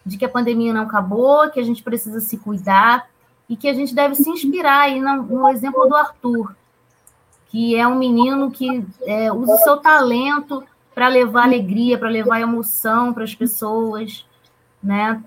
de 0.06 0.18
que 0.18 0.26
a 0.26 0.30
pandemia 0.30 0.74
não 0.74 0.82
acabou, 0.82 1.50
que 1.50 1.62
a 1.62 1.64
gente 1.64 1.82
precisa 1.82 2.20
se 2.20 2.38
cuidar 2.38 3.08
e 3.48 3.56
que 3.56 3.70
a 3.70 3.74
gente 3.74 3.96
deve 3.96 4.16
se 4.16 4.30
inspirar 4.30 4.82
aí 4.82 5.00
no, 5.00 5.24
no 5.24 5.48
exemplo 5.48 5.88
do 5.88 5.96
Arthur, 5.96 6.54
que 7.54 7.76
é 7.76 7.88
um 7.88 7.94
menino 7.94 8.50
que 8.50 8.84
é, 9.04 9.32
usa 9.32 9.54
o 9.54 9.58
seu 9.60 9.78
talento 9.78 10.64
para 10.92 11.08
levar 11.08 11.44
alegria, 11.44 12.00
para 12.00 12.10
levar 12.10 12.42
emoção 12.42 13.14
para 13.14 13.24
as 13.24 13.36
pessoas, 13.36 14.26
né? 14.82 15.24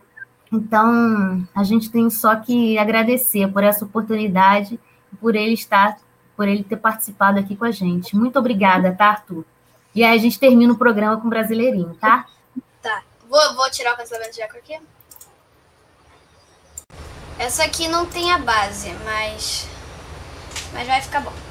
Então, 0.51 1.47
a 1.55 1.63
gente 1.63 1.89
tem 1.89 2.11
só 2.11 2.35
que 2.35 2.77
agradecer 2.79 3.47
por 3.53 3.63
essa 3.63 3.85
oportunidade, 3.85 4.79
por 5.21 5.37
ele 5.37 5.55
estar 5.55 5.99
por 6.37 6.49
ele 6.49 6.65
ter 6.65 6.77
participado 6.77 7.39
aqui 7.39 7.57
com 7.57 7.65
a 7.65 7.71
gente. 7.71 8.17
Muito 8.17 8.39
obrigada, 8.39 8.93
tá, 8.93 9.07
Arthur? 9.07 9.45
E 9.95 10.03
aí 10.05 10.19
a 10.19 10.21
gente 10.21 10.39
termina 10.39 10.73
o 10.73 10.77
programa 10.77 11.19
com 11.19 11.29
o 11.29 11.31
Brasileirinho, 11.31 11.95
tá? 11.95 12.27
Tá. 12.83 13.03
Vou, 13.31 13.55
vou 13.55 13.71
tirar 13.71 13.95
o 13.95 13.97
cancelamento 13.97 14.35
de 14.35 14.43
eco 14.43 14.59
aqui. 14.59 14.79
Essa 17.39 17.63
aqui 17.63 17.87
não 17.87 18.05
tem 18.05 18.33
a 18.33 18.39
base, 18.39 18.93
mas. 19.05 19.67
Mas 20.75 20.87
vai 20.87 21.01
ficar 21.01 21.21
bom. 21.21 21.46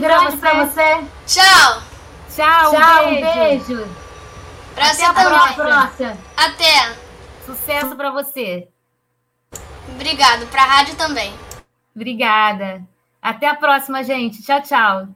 Grande, 0.00 0.36
pra 0.36 0.50
pra 0.50 0.64
você. 0.66 0.94
você. 1.26 1.40
Tchau. 1.40 1.82
Tchau, 2.34 2.70
Tchau, 2.72 3.04
um 3.04 3.08
um 3.08 3.20
beijo. 3.20 3.66
beijo. 3.76 3.88
Pra 4.74 4.84
você 4.92 5.02
Até 5.04 5.20
a 5.20 5.24
também. 5.24 5.54
próxima. 5.54 6.18
Até. 6.36 6.96
Sucesso 7.46 7.96
pra 7.96 8.10
você. 8.10 8.68
Obrigado. 9.88 10.46
Pra 10.48 10.64
rádio 10.64 10.94
também. 10.96 11.32
Obrigada. 11.94 12.82
Até 13.22 13.48
a 13.48 13.54
próxima, 13.54 14.02
gente. 14.04 14.42
Tchau, 14.42 14.60
tchau. 14.62 15.08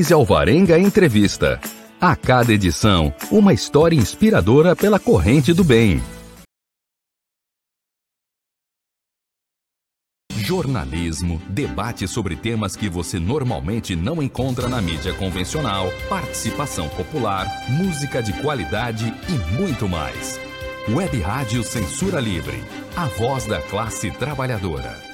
Deise 0.00 0.14
Alvarenga 0.14 0.78
Entrevista. 0.78 1.60
A 2.00 2.16
cada 2.16 2.54
edição, 2.54 3.12
uma 3.30 3.52
história 3.52 3.94
inspiradora 3.94 4.74
pela 4.74 4.98
corrente 4.98 5.52
do 5.52 5.62
bem. 5.62 6.00
Jornalismo, 10.32 11.38
debate 11.50 12.08
sobre 12.08 12.34
temas 12.34 12.76
que 12.76 12.88
você 12.88 13.20
normalmente 13.20 13.94
não 13.94 14.22
encontra 14.22 14.70
na 14.70 14.80
mídia 14.80 15.12
convencional, 15.12 15.92
participação 16.08 16.88
popular, 16.88 17.46
música 17.68 18.22
de 18.22 18.32
qualidade 18.40 19.12
e 19.28 19.60
muito 19.60 19.86
mais. 19.86 20.40
Web 20.88 21.20
Rádio 21.20 21.62
Censura 21.62 22.20
Livre, 22.20 22.64
a 22.96 23.04
voz 23.04 23.44
da 23.44 23.60
classe 23.60 24.10
trabalhadora. 24.12 25.09